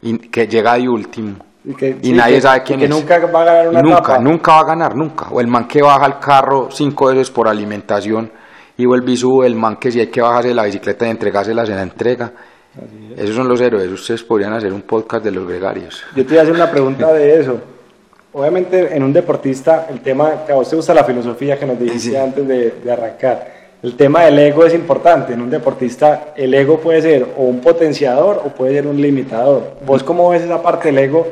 y 0.01 0.17
que 0.17 0.47
llega 0.47 0.75
de 0.75 0.87
último. 0.87 1.35
Y, 1.67 1.73
que- 1.73 1.97
Y 2.01 2.07
sí, 2.07 2.13
nadie 2.13 2.35
que- 2.35 2.41
sabe 2.41 2.57
y 2.59 2.61
quién 2.61 2.79
que 2.79 2.85
es. 2.85 2.91
nunca 2.91 3.17
va 3.25 3.41
a 3.41 3.45
ganar 3.45 3.67
una 3.69 3.81
nunca, 3.81 3.97
etapa. 3.97 4.19
nunca 4.19 4.51
va 4.53 4.59
a 4.59 4.63
ganar, 4.65 4.95
nunca. 4.95 5.27
O 5.31 5.41
el 5.41 5.47
man 5.47 5.67
que 5.67 5.81
baja 5.81 6.05
el 6.05 6.19
carro 6.19 6.69
cinco 6.71 7.07
veces 7.07 7.29
por 7.31 7.47
alimentación 7.47 8.31
y 8.77 8.85
vuelve 8.85 9.11
y 9.13 9.17
sube, 9.17 9.47
el 9.47 9.55
man 9.55 9.77
que 9.77 9.91
si 9.91 9.99
hay 9.99 10.07
que 10.07 10.21
bajarse 10.21 10.53
la 10.53 10.63
bicicleta 10.63 11.07
y 11.07 11.09
entregársela 11.09 11.65
se 11.65 11.73
la 11.73 11.81
entrega. 11.81 12.31
Esos 13.17 13.35
son 13.35 13.47
los 13.47 13.61
héroes, 13.61 13.89
ustedes 13.89 14.21
podrían 14.23 14.51
hacer 14.53 14.73
un 14.73 14.81
podcast 14.81 15.23
de 15.23 15.31
los 15.31 15.47
gregarios. 15.47 16.03
Yo 16.15 16.25
te 16.25 16.33
iba 16.33 16.41
a 16.41 16.43
hacer 16.43 16.53
una 16.53 16.69
pregunta 16.69 17.11
de 17.13 17.39
eso. 17.39 17.57
Obviamente 18.33 18.93
en 18.95 19.01
un 19.01 19.13
deportista, 19.13 19.87
el 19.89 20.01
tema, 20.01 20.43
que 20.45 20.51
a 20.51 20.55
vos 20.55 20.69
te 20.69 20.75
gusta 20.75 20.93
la 20.93 21.05
filosofía 21.05 21.57
que 21.57 21.65
nos 21.65 21.79
dijiste 21.79 22.09
Sí. 22.09 22.15
antes 22.17 22.45
de, 22.45 22.71
de 22.83 22.91
arrancar, 22.91 23.47
el 23.81 23.95
tema 23.95 24.23
del 24.25 24.37
ego 24.39 24.65
es 24.65 24.73
importante. 24.73 25.31
En 25.33 25.39
un 25.41 25.49
deportista 25.49 26.33
el 26.35 26.53
ego 26.53 26.79
puede 26.81 27.01
ser 27.01 27.25
o 27.37 27.43
un 27.43 27.61
potenciador 27.61 28.41
o 28.45 28.49
puede 28.49 28.73
ser 28.73 28.87
un 28.87 29.01
limitador. 29.01 29.77
¿Vos 29.85 30.03
cómo 30.03 30.29
ves 30.29 30.41
esa 30.43 30.61
parte 30.61 30.89
del 30.89 30.97
ego, 30.97 31.25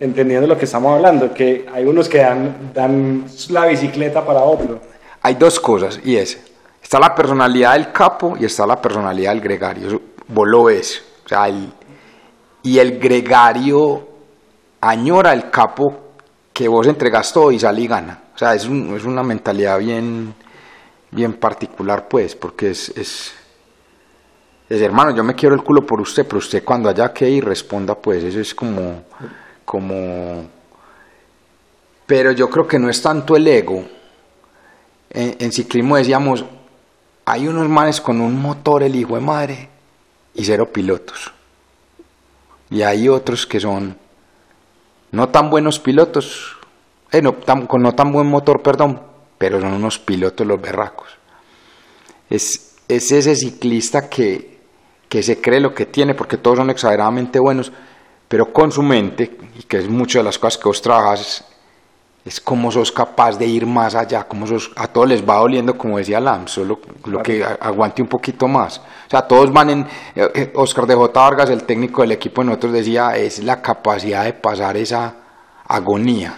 entendiendo 0.00 0.46
lo 0.46 0.56
que 0.58 0.64
estamos 0.64 0.94
hablando? 0.96 1.32
Que 1.32 1.66
hay 1.72 1.84
unos 1.84 2.08
que 2.08 2.18
dan, 2.18 3.26
la 3.50 3.66
bicicleta 3.66 4.24
para 4.24 4.40
otro. 4.42 4.80
Hay 5.22 5.34
dos 5.34 5.60
cosas, 5.60 6.00
y 6.04 6.16
es, 6.16 6.38
está 6.82 6.98
la 6.98 7.14
personalidad 7.14 7.74
del 7.74 7.92
capo 7.92 8.34
y 8.38 8.44
está 8.44 8.66
la 8.66 8.80
personalidad 8.80 9.32
del 9.32 9.40
gregario. 9.40 10.00
Vos 10.28 10.48
lo 10.48 10.64
ves. 10.64 11.04
O 11.24 11.28
sea, 11.28 11.46
el- 11.48 11.72
y 12.64 12.78
el 12.78 12.98
gregario 12.98 14.08
añora 14.80 15.32
el 15.32 15.50
capo 15.50 15.98
que 16.52 16.68
vos 16.68 16.86
entregas 16.86 17.32
todo 17.32 17.50
y 17.52 17.58
sale 17.58 17.82
y 17.82 17.86
gana. 17.86 18.22
O 18.34 18.38
sea, 18.38 18.54
es, 18.54 18.64
es 18.64 19.04
una 19.04 19.22
mentalidad 19.22 19.78
bien, 19.78 20.34
bien 21.10 21.34
particular, 21.34 22.08
pues, 22.08 22.34
porque 22.34 22.70
es, 22.70 22.88
es, 22.96 23.32
es, 24.68 24.80
hermano, 24.80 25.14
yo 25.14 25.22
me 25.22 25.34
quiero 25.34 25.54
el 25.54 25.62
culo 25.62 25.82
por 25.86 26.00
usted, 26.00 26.24
pero 26.26 26.38
usted 26.38 26.64
cuando 26.64 26.88
haya 26.88 27.12
que 27.12 27.28
ir 27.28 27.44
responda, 27.44 27.94
pues, 27.94 28.24
eso 28.24 28.40
es 28.40 28.54
como, 28.54 29.02
como... 29.64 30.46
Pero 32.06 32.32
yo 32.32 32.48
creo 32.50 32.66
que 32.66 32.78
no 32.78 32.90
es 32.90 33.00
tanto 33.00 33.36
el 33.36 33.46
ego, 33.46 33.84
en, 35.10 35.52
ciclismo 35.52 35.96
decíamos, 35.96 36.44
hay 37.24 37.46
unos 37.46 37.68
manes 37.68 38.00
con 38.00 38.20
un 38.20 38.40
motor, 38.40 38.82
el 38.82 38.96
hijo 38.96 39.14
de 39.14 39.20
madre, 39.20 39.68
y 40.34 40.44
cero 40.44 40.70
pilotos. 40.72 41.32
Y 42.70 42.82
hay 42.82 43.08
otros 43.08 43.46
que 43.46 43.60
son 43.60 43.96
no 45.10 45.28
tan 45.28 45.50
buenos 45.50 45.78
pilotos, 45.78 46.56
eh, 47.10 47.20
no, 47.20 47.34
tan- 47.34 47.66
con 47.66 47.82
no 47.82 47.94
tan 47.94 48.10
buen 48.12 48.26
motor, 48.26 48.62
perdón, 48.62 49.00
pero 49.38 49.60
son 49.60 49.72
unos 49.74 49.98
pilotos 49.98 50.46
los 50.46 50.60
berracos. 50.60 51.08
Es, 52.30 52.76
es 52.88 53.12
ese 53.12 53.36
ciclista 53.36 54.08
que, 54.08 54.60
que 55.08 55.22
se 55.22 55.40
cree 55.40 55.60
lo 55.60 55.74
que 55.74 55.84
tiene, 55.86 56.14
porque 56.14 56.38
todos 56.38 56.56
son 56.58 56.70
exageradamente 56.70 57.38
buenos, 57.38 57.70
pero 58.32 58.50
con 58.50 58.72
su 58.72 58.82
mente, 58.82 59.30
y 59.58 59.62
que 59.64 59.76
es 59.76 59.90
mucho 59.90 60.18
de 60.20 60.24
las 60.24 60.38
cosas 60.38 60.56
que 60.56 60.66
vos 60.66 60.80
trabajas, 60.80 61.44
es 62.24 62.40
como 62.40 62.72
sos 62.72 62.90
capaz 62.90 63.36
de 63.36 63.44
ir 63.44 63.66
más 63.66 63.94
allá, 63.94 64.24
como 64.26 64.46
sos, 64.46 64.70
a 64.74 64.86
todos 64.86 65.06
les 65.06 65.22
va 65.22 65.36
doliendo, 65.36 65.76
como 65.76 65.98
decía 65.98 66.18
Lam, 66.18 66.48
solo 66.48 66.78
lo 67.04 67.22
que 67.22 67.44
a- 67.44 67.58
aguante 67.60 68.00
un 68.00 68.08
poquito 68.08 68.48
más. 68.48 68.78
O 68.78 69.10
sea, 69.10 69.20
todos 69.28 69.52
van 69.52 69.68
en, 69.68 69.80
eh, 70.14 70.30
eh, 70.34 70.52
Oscar 70.54 70.86
de 70.86 70.94
J. 70.94 71.20
Vargas, 71.20 71.50
el 71.50 71.64
técnico 71.64 72.00
del 72.00 72.12
equipo 72.12 72.40
de 72.40 72.46
nosotros, 72.46 72.72
decía, 72.72 73.10
es 73.18 73.44
la 73.44 73.60
capacidad 73.60 74.24
de 74.24 74.32
pasar 74.32 74.78
esa 74.78 75.14
agonía, 75.68 76.34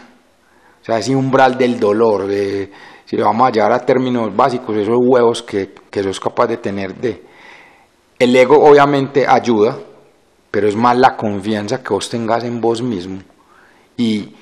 o 0.82 0.84
sea, 0.84 0.98
ese 0.98 1.14
umbral 1.14 1.56
del 1.56 1.78
dolor, 1.78 2.26
de, 2.26 2.72
si 3.04 3.16
lo 3.16 3.26
vamos 3.26 3.46
a 3.46 3.52
llevar 3.52 3.70
a 3.70 3.86
términos 3.86 4.34
básicos, 4.34 4.76
esos 4.76 4.98
huevos 5.00 5.44
que, 5.44 5.72
que 5.92 6.02
sos 6.02 6.18
capaz 6.18 6.48
de 6.48 6.56
tener 6.56 6.92
de... 6.96 7.22
El 8.18 8.34
ego 8.34 8.56
obviamente 8.68 9.28
ayuda, 9.28 9.76
pero 10.54 10.68
es 10.68 10.76
más 10.76 10.96
la 10.96 11.16
confianza 11.16 11.82
que 11.82 11.88
vos 11.92 12.08
tengas 12.08 12.44
en 12.44 12.60
vos 12.60 12.80
mismo. 12.80 13.18
Y 13.96 14.32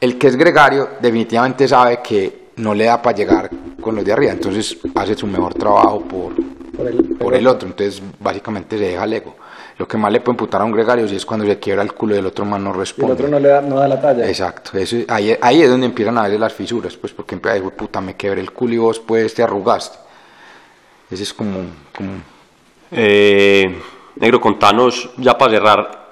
el 0.00 0.16
que 0.16 0.28
es 0.28 0.36
gregario 0.36 0.88
definitivamente 0.98 1.68
sabe 1.68 2.00
que 2.02 2.48
no 2.56 2.72
le 2.72 2.84
da 2.86 3.02
para 3.02 3.14
llegar 3.14 3.50
con 3.78 3.94
los 3.94 4.02
de 4.02 4.12
arriba, 4.14 4.32
entonces 4.32 4.78
hace 4.94 5.14
su 5.14 5.26
mejor 5.26 5.52
trabajo 5.52 6.00
por, 6.00 6.32
Por 6.74 6.86
el, 6.88 7.04
por 7.18 7.34
el 7.34 7.46
otro, 7.46 7.68
entonces 7.68 8.02
básicamente 8.18 8.78
se 8.78 8.84
deja 8.84 9.04
el 9.04 9.12
ego. 9.12 9.36
Lo 9.76 9.86
que 9.86 9.98
más 9.98 10.10
le 10.10 10.20
puede 10.20 10.32
imputar 10.36 10.62
a 10.62 10.64
un 10.64 10.72
gregario 10.72 11.06
si 11.06 11.16
es 11.16 11.26
cuando 11.26 11.44
se 11.44 11.58
quiebra 11.58 11.82
el 11.82 11.92
culo 11.92 12.14
y 12.14 12.18
el 12.18 12.26
otro 12.26 12.46
man 12.46 12.64
no 12.64 12.70
Y 12.70 12.72
el 12.72 12.78
responde. 12.78 13.12
otro 13.12 13.28
no 13.28 13.38
le 13.38 13.48
da, 13.48 13.60
no 13.60 13.76
da 13.78 13.88
la 13.88 14.00
talla. 14.00 14.26
Exacto, 14.26 14.78
eso, 14.78 14.96
ahí, 15.08 15.36
ahí 15.38 15.60
es 15.60 15.68
donde 15.68 15.84
empiezan 15.86 16.16
a 16.16 16.26
ver 16.28 16.40
las 16.40 16.54
fisuras, 16.54 16.96
pues 16.96 17.12
porque 17.12 17.34
empieza 17.34 17.56
a 17.56 17.60
decir, 17.60 17.72
puta, 17.76 18.00
me 18.00 18.16
quebré 18.16 18.40
el 18.40 18.52
culo 18.52 18.72
y 18.74 18.78
vos 18.78 19.00
pues 19.00 19.34
te 19.34 19.42
arrugaste. 19.42 19.98
Ese 21.10 21.24
es 21.24 21.34
como, 21.34 21.60
como 21.94 22.12
Eh, 22.90 23.78
negro, 24.20 24.40
contanos 24.40 25.10
ya 25.18 25.34
para 25.34 25.52
cerrar 25.52 26.08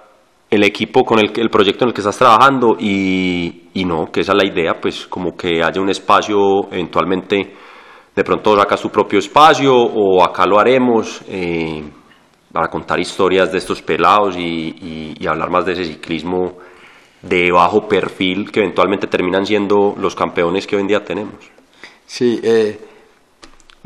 el 0.50 0.62
equipo 0.62 1.02
con 1.02 1.18
el, 1.18 1.32
el 1.36 1.50
proyecto 1.50 1.84
en 1.84 1.88
el 1.88 1.94
que 1.94 2.00
estás 2.00 2.16
trabajando 2.18 2.76
y, 2.78 3.64
y 3.74 3.84
no, 3.84 4.06
que 4.12 4.20
esa 4.20 4.32
es 4.32 4.38
la 4.38 4.46
idea, 4.46 4.74
pues 4.80 5.06
como 5.06 5.36
que 5.36 5.62
haya 5.62 5.80
un 5.80 5.90
espacio 5.90 6.68
eventualmente, 6.70 7.54
de 8.14 8.24
pronto 8.24 8.56
sacas 8.56 8.80
tu 8.80 8.88
propio 8.90 9.18
espacio 9.18 9.74
o 9.74 10.22
acá 10.24 10.46
lo 10.46 10.58
haremos 10.58 11.20
eh, 11.28 11.82
para 12.52 12.68
contar 12.68 12.98
historias 13.00 13.50
de 13.52 13.58
estos 13.58 13.82
pelados 13.82 14.36
y, 14.36 14.40
y- 14.40 15.14
y 15.18 15.26
hablar 15.26 15.50
más 15.50 15.66
de 15.66 15.72
ese 15.72 15.84
ciclismo 15.84 16.54
de 17.22 17.50
bajo 17.50 17.86
perfil 17.88 18.50
que 18.52 18.60
eventualmente 18.60 19.08
terminan 19.08 19.44
siendo 19.44 19.94
los 19.98 20.14
campeones 20.14 20.66
que 20.66 20.76
hoy 20.76 20.82
en 20.82 20.88
día 20.88 21.04
tenemos. 21.04 21.34
Sí, 22.06 22.40
eh, 22.42 22.78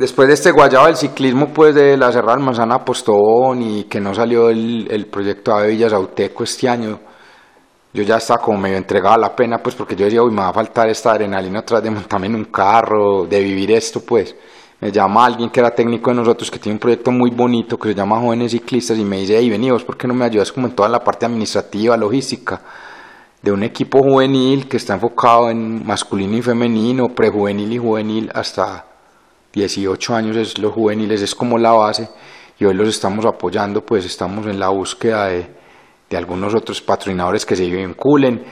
después 0.01 0.29
de 0.29 0.35
este 0.35 0.51
guayabo 0.51 0.87
del 0.87 0.97
ciclismo, 0.97 1.49
pues 1.49 1.75
de 1.75 1.95
la 1.95 2.11
Cerrada 2.11 2.39
Manzana 2.39 2.83
Postón 2.83 3.61
y 3.61 3.85
que 3.85 4.01
no 4.01 4.15
salió 4.15 4.49
el, 4.49 4.89
el 4.91 5.07
proyecto 5.07 5.55
de 5.59 5.69
Villas 5.69 5.93
Auteco 5.93 6.43
este 6.43 6.71
año, 6.71 6.99
yo 7.93 8.03
ya 8.03 8.17
estaba 8.17 8.41
como 8.41 8.57
medio 8.57 8.79
entregado 8.79 9.17
a 9.17 9.19
la 9.19 9.37
pena, 9.37 9.59
pues 9.59 9.75
porque 9.75 9.95
yo 9.95 10.07
decía, 10.07 10.23
uy, 10.23 10.31
me 10.31 10.41
va 10.41 10.49
a 10.49 10.53
faltar 10.55 10.89
esta 10.89 11.13
adrenalina 11.13 11.59
atrás 11.59 11.83
de 11.83 11.91
montarme 11.91 12.29
en 12.29 12.37
un 12.37 12.45
carro, 12.47 13.27
de 13.27 13.41
vivir 13.41 13.73
esto, 13.73 14.01
pues. 14.01 14.35
Me 14.81 14.91
llama 14.91 15.27
alguien 15.27 15.51
que 15.51 15.61
era 15.61 15.71
técnico 15.71 16.09
de 16.09 16.17
nosotros, 16.17 16.51
que 16.51 16.59
tiene 16.59 16.77
un 16.77 16.81
proyecto 16.81 17.11
muy 17.11 17.31
bonito 17.31 17.79
que 17.79 17.91
se 17.91 17.95
llama 17.95 18.19
Jóvenes 18.19 18.53
Ciclistas 18.53 18.97
y 18.97 19.05
me 19.05 19.19
dice, 19.19 19.37
hey, 19.37 19.51
vení 19.51 19.71
vos, 19.71 19.85
¿por 19.85 19.99
qué 19.99 20.09
no 20.09 20.15
me 20.15 20.25
ayudas 20.25 20.51
como 20.51 20.67
en 20.67 20.75
toda 20.75 20.89
la 20.89 21.05
parte 21.05 21.27
administrativa, 21.27 21.97
logística? 21.99 22.63
de 23.43 23.51
un 23.51 23.63
equipo 23.63 24.01
juvenil 24.01 24.69
que 24.69 24.77
está 24.77 24.93
enfocado 24.93 25.49
en 25.49 25.87
masculino 25.87 26.37
y 26.37 26.43
femenino, 26.43 27.09
prejuvenil 27.09 27.73
y 27.73 27.79
juvenil, 27.79 28.31
hasta 28.35 28.90
18 29.53 30.15
años 30.15 30.37
es 30.37 30.59
los 30.59 30.73
juveniles, 30.73 31.23
es 31.23 31.35
como 31.35 31.59
la 31.59 31.73
base, 31.73 32.09
y 32.59 32.65
hoy 32.65 32.75
los 32.75 32.89
estamos 32.89 33.25
apoyando, 33.27 33.81
pues 33.85 34.05
estamos 34.05 34.47
en 34.47 34.59
la 34.61 34.69
búsqueda 34.69 35.27
de, 35.27 35.47
de 36.09 36.17
algunos 36.17 36.55
otros 36.55 36.81
patrocinadores 36.81 37.45
que 37.47 37.57
se 37.57 37.65
vinculen. 37.69 38.45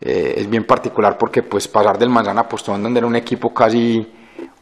Eh, 0.00 0.34
es 0.36 0.48
bien 0.50 0.64
particular 0.64 1.16
porque 1.18 1.42
pues 1.42 1.66
pasar 1.68 1.98
del 1.98 2.10
Manzana 2.10 2.46
Postón, 2.46 2.82
donde 2.82 2.98
era 2.98 3.06
un 3.06 3.16
equipo 3.16 3.52
casi 3.52 4.06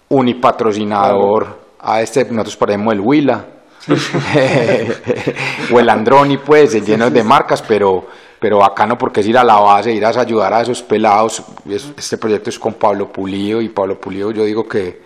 unipatrocinador, 0.08 1.64
a 1.80 2.00
este 2.02 2.24
nosotros 2.26 2.56
parecemos 2.56 2.92
el 2.94 3.00
Huila, 3.00 3.44
o 5.72 5.78
el 5.80 5.88
Androni, 5.88 6.38
pues, 6.38 6.72
llenos 6.86 7.12
de 7.12 7.22
marcas, 7.22 7.62
pero, 7.62 8.06
pero 8.40 8.58
bacano 8.58 8.96
porque 8.96 9.20
es 9.20 9.26
ir 9.26 9.36
a 9.38 9.44
la 9.44 9.58
base, 9.60 9.92
ir 9.92 10.04
a 10.04 10.08
ayudar 10.08 10.54
a 10.54 10.62
esos 10.62 10.82
pelados. 10.82 11.42
Es- 11.68 11.92
Este 11.96 12.16
proyecto 12.16 12.50
es 12.50 12.58
con 12.58 12.74
Pablo 12.74 13.10
Pulido 13.12 13.60
y 13.60 13.68
Pablo 13.68 13.98
Pulido 14.00 14.30
yo 14.30 14.44
digo 14.44 14.66
que 14.66 15.02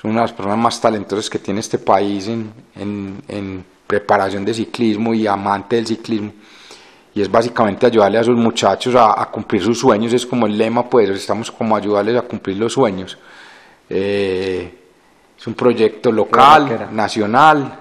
es 0.00 0.04
una 0.04 0.14
de 0.14 0.20
las 0.28 0.32
personas 0.32 0.56
más 0.58 0.80
talentosas 0.80 1.28
que 1.28 1.38
tiene 1.38 1.60
este 1.60 1.76
país 1.76 2.26
en, 2.26 2.50
en- 2.74 3.22
en 3.28 3.64
preparación 3.86 4.46
de 4.46 4.54
ciclismo 4.54 5.12
y 5.12 5.26
amante 5.26 5.76
del 5.76 5.86
ciclismo. 5.86 6.32
Y 7.14 7.20
es 7.20 7.30
básicamente 7.30 7.84
ayudarle 7.86 8.16
a 8.16 8.20
esos 8.22 8.36
muchachos 8.36 8.94
a, 8.94 9.20
a 9.20 9.26
cumplir 9.30 9.62
sus 9.62 9.78
sueños, 9.78 10.14
es 10.14 10.24
como 10.24 10.46
el 10.46 10.56
lema, 10.56 10.88
pues 10.88 11.10
estamos 11.10 11.50
como 11.50 11.76
ayudarles 11.76 12.16
a 12.16 12.22
cumplir 12.22 12.56
los 12.56 12.72
sueños. 12.72 13.18
Eh, 13.90 14.74
es 15.38 15.46
un 15.46 15.52
proyecto 15.54 16.10
local, 16.10 16.88
nacional, 16.92 17.78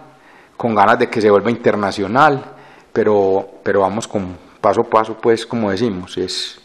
con 0.57 0.75
ganas 0.75 0.99
de 0.99 1.07
que 1.09 1.21
se 1.21 1.29
vuelva 1.29 1.51
internacional, 1.51 2.43
pero, 2.91 3.47
pero 3.63 3.79
vamos 3.81 4.07
con 4.09 4.35
paso 4.59 4.81
a 4.81 4.89
paso, 4.89 5.15
pues 5.21 5.45
como 5.45 5.71
decimos, 5.71 6.17
es 6.17 6.59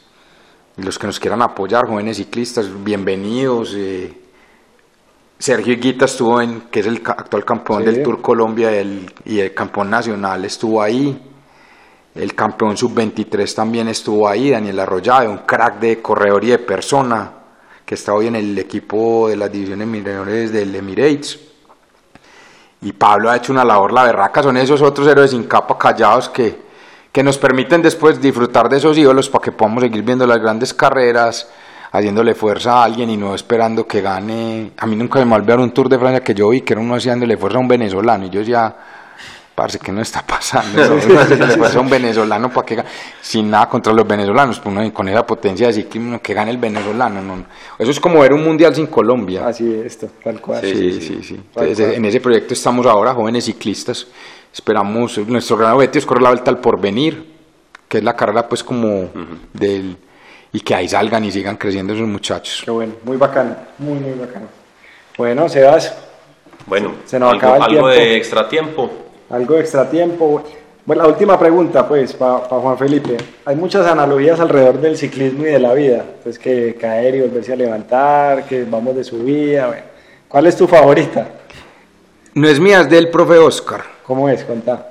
los 0.78 0.98
que 0.98 1.06
nos 1.06 1.20
quieran 1.20 1.42
apoyar, 1.42 1.86
jóvenes 1.86 2.16
ciclistas, 2.16 2.66
bienvenidos. 2.82 3.74
eh, 3.76 4.23
Sergio 5.44 5.74
Higuita 5.74 6.06
estuvo 6.06 6.40
en, 6.40 6.62
que 6.70 6.80
es 6.80 6.86
el 6.86 7.02
actual 7.04 7.44
campeón 7.44 7.80
Sí. 7.80 7.90
del 7.90 8.02
Tour 8.02 8.22
Colombia 8.22 8.72
el- 8.72 9.12
y 9.26 9.40
el 9.40 9.52
campeón 9.52 9.90
nacional 9.90 10.42
estuvo 10.46 10.80
ahí. 10.80 11.20
El 12.14 12.34
campeón 12.34 12.78
sub-23 12.78 13.54
también 13.54 13.88
estuvo 13.88 14.26
ahí, 14.26 14.48
Daniel 14.52 14.80
Arroyave, 14.80 15.28
un 15.28 15.36
crack 15.44 15.80
de 15.80 16.00
corredor 16.00 16.44
y 16.44 16.46
de 16.48 16.58
persona, 16.60 17.30
que 17.84 17.94
está 17.94 18.14
hoy 18.14 18.28
en 18.28 18.36
el 18.36 18.58
equipo 18.58 19.28
de 19.28 19.36
las 19.36 19.52
divisiones 19.52 19.86
menores 19.86 20.50
del 20.50 20.74
Emirates. 20.74 21.38
Y 22.80 22.92
Pablo 22.94 23.28
ha 23.30 23.36
hecho 23.36 23.52
una 23.52 23.66
labor 23.66 23.92
la 23.92 24.04
berraca, 24.04 24.42
son 24.42 24.56
esos 24.56 24.80
otros 24.80 25.06
héroes 25.06 25.32
sin 25.32 25.44
capa 25.44 25.76
callados 25.76 26.30
que, 26.30 26.58
que 27.12 27.22
nos 27.22 27.36
permiten 27.36 27.82
después 27.82 28.18
disfrutar 28.18 28.70
de 28.70 28.78
esos 28.78 28.96
ídolos 28.96 29.28
para 29.28 29.42
que 29.42 29.52
podamos 29.52 29.82
seguir 29.82 30.02
viendo 30.02 30.26
las 30.26 30.38
grandes 30.40 30.72
carreras, 30.72 31.50
haciéndole 31.94 32.34
fuerza 32.34 32.72
a 32.72 32.84
alguien 32.84 33.08
y 33.08 33.16
no 33.16 33.36
esperando 33.36 33.86
que 33.86 34.00
gane. 34.00 34.72
A 34.76 34.86
mí 34.86 34.96
nunca 34.96 35.20
me 35.20 35.24
me 35.24 35.36
olvidó 35.36 35.62
un 35.62 35.70
Tour 35.70 35.88
de 35.88 35.96
Francia 35.96 36.20
que 36.20 36.34
yo 36.34 36.48
vi 36.48 36.62
que 36.62 36.72
era 36.72 36.82
uno 36.82 36.96
haciéndole 36.96 37.36
fuerza 37.36 37.58
a 37.58 37.60
un 37.60 37.68
venezolano 37.68 38.26
y 38.26 38.30
yo 38.30 38.40
ya, 38.42 38.76
parece 39.54 39.78
que 39.78 39.92
no 39.92 40.02
está 40.02 40.26
pasando, 40.26 40.84
¿no? 40.88 41.20
Haciéndole 41.20 41.56
fuerza 41.56 41.78
a 41.78 41.82
un 41.82 41.88
venezolano 41.88 42.50
para 42.50 42.66
que 42.66 42.74
gane, 42.74 42.88
sin 43.22 43.48
nada 43.48 43.68
contra 43.68 43.92
los 43.92 44.04
venezolanos, 44.08 44.58
pues 44.58 44.76
uno 44.76 44.92
con 44.92 45.08
esa 45.08 45.24
potencia 45.24 45.68
de 45.68 45.72
ciclismo 45.72 46.20
que 46.20 46.34
gane 46.34 46.50
el 46.50 46.58
venezolano, 46.58 47.22
no. 47.22 47.44
Eso 47.78 47.92
es 47.92 48.00
como 48.00 48.18
ver 48.18 48.32
un 48.32 48.42
mundial 48.42 48.74
sin 48.74 48.88
Colombia. 48.88 49.46
Así 49.46 49.72
es 49.72 49.86
esto, 49.86 50.08
tal 50.22 50.40
cual. 50.40 50.62
Sí, 50.62 50.74
Sí, 50.74 50.92
sí, 50.94 51.00
sí, 51.00 51.22
sí. 51.22 51.34
Entonces, 51.34 51.78
cual. 51.78 51.94
en 51.94 52.04
ese 52.06 52.20
proyecto 52.20 52.54
estamos 52.54 52.86
ahora, 52.86 53.14
jóvenes 53.14 53.44
ciclistas. 53.44 54.08
Esperamos, 54.52 55.16
nuestro 55.28 55.56
gran 55.56 55.74
objetivo 55.74 56.00
es 56.00 56.06
correr 56.06 56.22
la 56.24 56.30
vuelta 56.30 56.50
al 56.50 56.58
porvenir, 56.58 57.24
que 57.86 57.98
es 57.98 58.04
la 58.04 58.16
carrera 58.16 58.48
pues 58.48 58.64
como 58.64 59.10
del... 59.52 59.96
Y 60.54 60.60
que 60.60 60.74
ahí 60.74 60.88
salgan 60.88 61.22
y 61.24 61.30
sigan 61.32 61.56
creciendo 61.56 61.92
esos 61.92 62.06
muchachos. 62.08 62.62
Qué 62.64 62.70
bueno, 62.70 62.94
muy 63.04 63.16
bacano, 63.18 63.56
muy, 63.78 63.98
muy 63.98 64.12
bacano. 64.18 64.46
Bueno, 65.18 65.48
Sebas, 65.48 65.92
Bueno, 66.66 66.94
Se 67.04 67.18
nos 67.18 67.32
algo, 67.32 67.38
acaba 67.38 67.56
el 67.56 67.62
algo 67.64 67.72
tiempo. 67.72 67.88
de 67.88 68.16
extra 68.16 68.48
tiempo. 68.48 68.90
algo 69.30 69.54
de 69.56 69.60
extra 69.60 69.90
tiempo. 69.90 70.42
Bueno, 70.86 71.02
la 71.02 71.08
última 71.08 71.38
pregunta, 71.38 71.86
pues, 71.88 72.12
para 72.14 72.38
Juan 72.38 72.78
Felipe. 72.78 73.16
Hay 73.44 73.56
muchas 73.56 73.86
analogías 73.86 74.38
alrededor 74.38 74.80
del 74.80 74.96
ciclismo 74.96 75.42
y 75.42 75.50
de 75.50 75.58
la 75.58 75.74
vida. 75.74 76.04
Pues 76.22 76.38
que 76.38 76.76
caer 76.76 77.16
y 77.16 77.20
volverse 77.22 77.52
a 77.52 77.56
levantar, 77.56 78.44
que 78.46 78.64
vamos 78.64 78.94
de 78.94 79.02
subida. 79.04 79.66
Bueno. 79.66 79.82
¿Cuál 80.28 80.46
es 80.46 80.56
tu 80.56 80.66
favorita? 80.68 81.26
No 82.34 82.48
es 82.48 82.60
mía, 82.60 82.80
es 82.80 82.88
del 82.90 83.10
profe 83.10 83.38
Oscar. 83.38 83.82
¿Cómo 84.04 84.28
es? 84.28 84.44
Contá. 84.44 84.90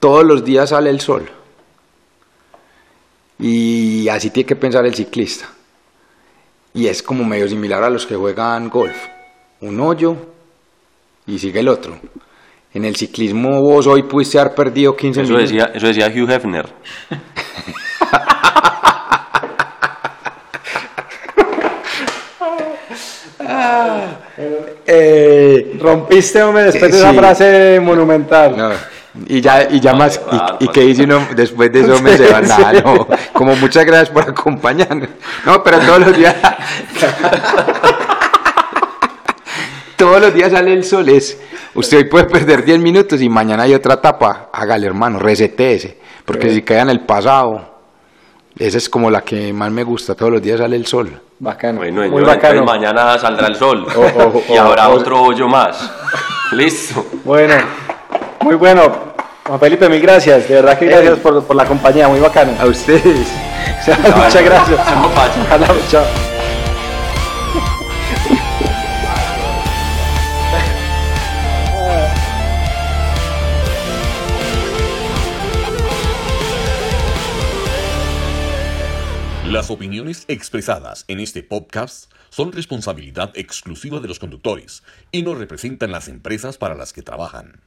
Todos 0.00 0.24
los 0.24 0.44
días 0.44 0.70
sale 0.70 0.90
el 0.90 1.00
sol. 1.00 1.28
Y 3.38 4.08
así 4.08 4.30
tiene 4.30 4.46
que 4.46 4.56
pensar 4.56 4.84
el 4.86 4.94
ciclista. 4.94 5.46
Y 6.72 6.86
es 6.86 7.02
como 7.02 7.24
medio 7.24 7.48
similar 7.48 7.82
a 7.84 7.90
los 7.90 8.06
que 8.06 8.16
juegan 8.16 8.68
golf. 8.68 8.96
Un 9.60 9.80
hoyo 9.80 10.16
y 11.26 11.38
sigue 11.38 11.60
el 11.60 11.68
otro. 11.68 11.98
En 12.72 12.84
el 12.84 12.96
ciclismo 12.96 13.60
vos 13.62 13.86
hoy 13.86 14.02
pudiste 14.02 14.38
haber 14.38 14.54
perdido 14.54 14.96
15 14.96 15.22
Eso 15.22 15.32
minutos. 15.32 15.50
decía, 15.50 15.70
eso 15.74 15.86
decía 15.86 16.08
Hugh 16.08 16.30
Hefner. 16.30 16.72
Eh, 24.86 25.76
Rompiste, 25.80 26.42
hombre, 26.42 26.64
después 26.64 26.92
de 26.92 26.98
esa 26.98 27.10
Sí. 27.10 27.16
frase 27.16 27.80
monumental. 27.80 28.56
no, 28.56 28.70
y 29.26 29.40
ya, 29.40 29.68
y 29.70 29.78
ya 29.80 29.94
más, 29.94 30.20
va, 30.20 30.56
y, 30.60 30.64
y 30.64 30.68
que 30.68 30.80
dice 30.82 31.04
uno 31.04 31.26
después 31.36 31.72
de 31.72 31.80
eso 31.82 32.02
me 32.02 32.16
se 32.16 32.26
va 32.32 32.42
Sí, 32.42 32.48
nada, 32.48 32.72
sí. 32.74 32.82
no. 32.84 33.06
Como 33.32 33.54
muchas 33.56 33.84
gracias 33.84 34.10
por 34.10 34.22
acompañarnos. 34.28 35.08
No, 35.46 35.62
pero 35.62 35.78
todos 35.80 36.00
los 36.00 36.16
días. 36.16 36.34
todos 39.96 40.20
los 40.20 40.34
días 40.34 40.52
sale 40.52 40.72
el 40.72 40.84
sol. 40.84 41.08
Es, 41.08 41.38
usted 41.74 41.98
hoy 41.98 42.04
puede 42.04 42.24
perder 42.24 42.64
10 42.64 42.78
minutos 42.80 43.20
y 43.22 43.28
mañana 43.28 43.62
hay 43.64 43.74
otra 43.74 43.94
etapa. 43.94 44.48
Hágale, 44.52 44.86
hermano, 44.86 45.18
resetéese. 45.18 45.98
Porque 46.24 46.50
si 46.50 46.62
queda 46.62 46.82
en 46.82 46.90
el 46.90 47.00
pasado, 47.00 47.74
esa 48.58 48.78
es 48.78 48.88
como 48.88 49.10
la 49.10 49.20
que 49.22 49.52
más 49.52 49.70
me 49.70 49.84
gusta. 49.84 50.14
Todos 50.14 50.32
los 50.32 50.42
días 50.42 50.58
sale 50.58 50.76
el 50.76 50.86
sol. 50.86 51.20
Bacano. 51.38 51.78
Bueno, 51.78 52.00
muy 52.02 52.08
señor, 52.10 52.26
bacano. 52.26 52.60
entonces 52.60 52.80
mañana 52.80 53.18
saldrá 53.18 53.48
el 53.48 53.56
sol 53.56 53.86
O- 53.96 54.00
o- 54.00 54.42
y 54.48 54.56
o- 54.56 54.62
habrá 54.62 54.88
otro 54.88 55.20
hoyo 55.22 55.46
más. 55.48 55.90
Listo. 56.52 57.04
Bueno, 57.24 57.54
muy 58.40 58.54
bueno. 58.54 59.14
Juan 59.46 59.60
Felipe, 59.60 59.88
mil 59.88 60.00
gracias. 60.00 60.48
De 60.48 60.54
verdad 60.54 60.78
que 60.78 60.86
gracias 60.86 61.18
por, 61.18 61.44
por 61.44 61.56
la 61.56 61.66
compañía. 61.66 62.08
Muy 62.08 62.20
bacano. 62.20 62.52
A 62.58 62.66
ustedes. 62.66 63.28
Muchas 63.86 64.44
gracias. 64.44 64.78
No. 64.78 65.06
Ojalá, 65.06 65.68
chao. 65.90 66.04
Las 79.54 79.70
opiniones 79.70 80.24
expresadas 80.26 81.04
en 81.06 81.20
este 81.20 81.44
podcast 81.44 82.10
son 82.30 82.50
responsabilidad 82.50 83.30
exclusiva 83.34 84.00
de 84.00 84.08
los 84.08 84.18
conductores 84.18 84.82
y 85.12 85.22
no 85.22 85.34
representan 85.34 85.92
las 85.92 86.08
empresas 86.08 86.58
para 86.58 86.74
las 86.74 86.92
que 86.92 87.02
trabajan. 87.02 87.60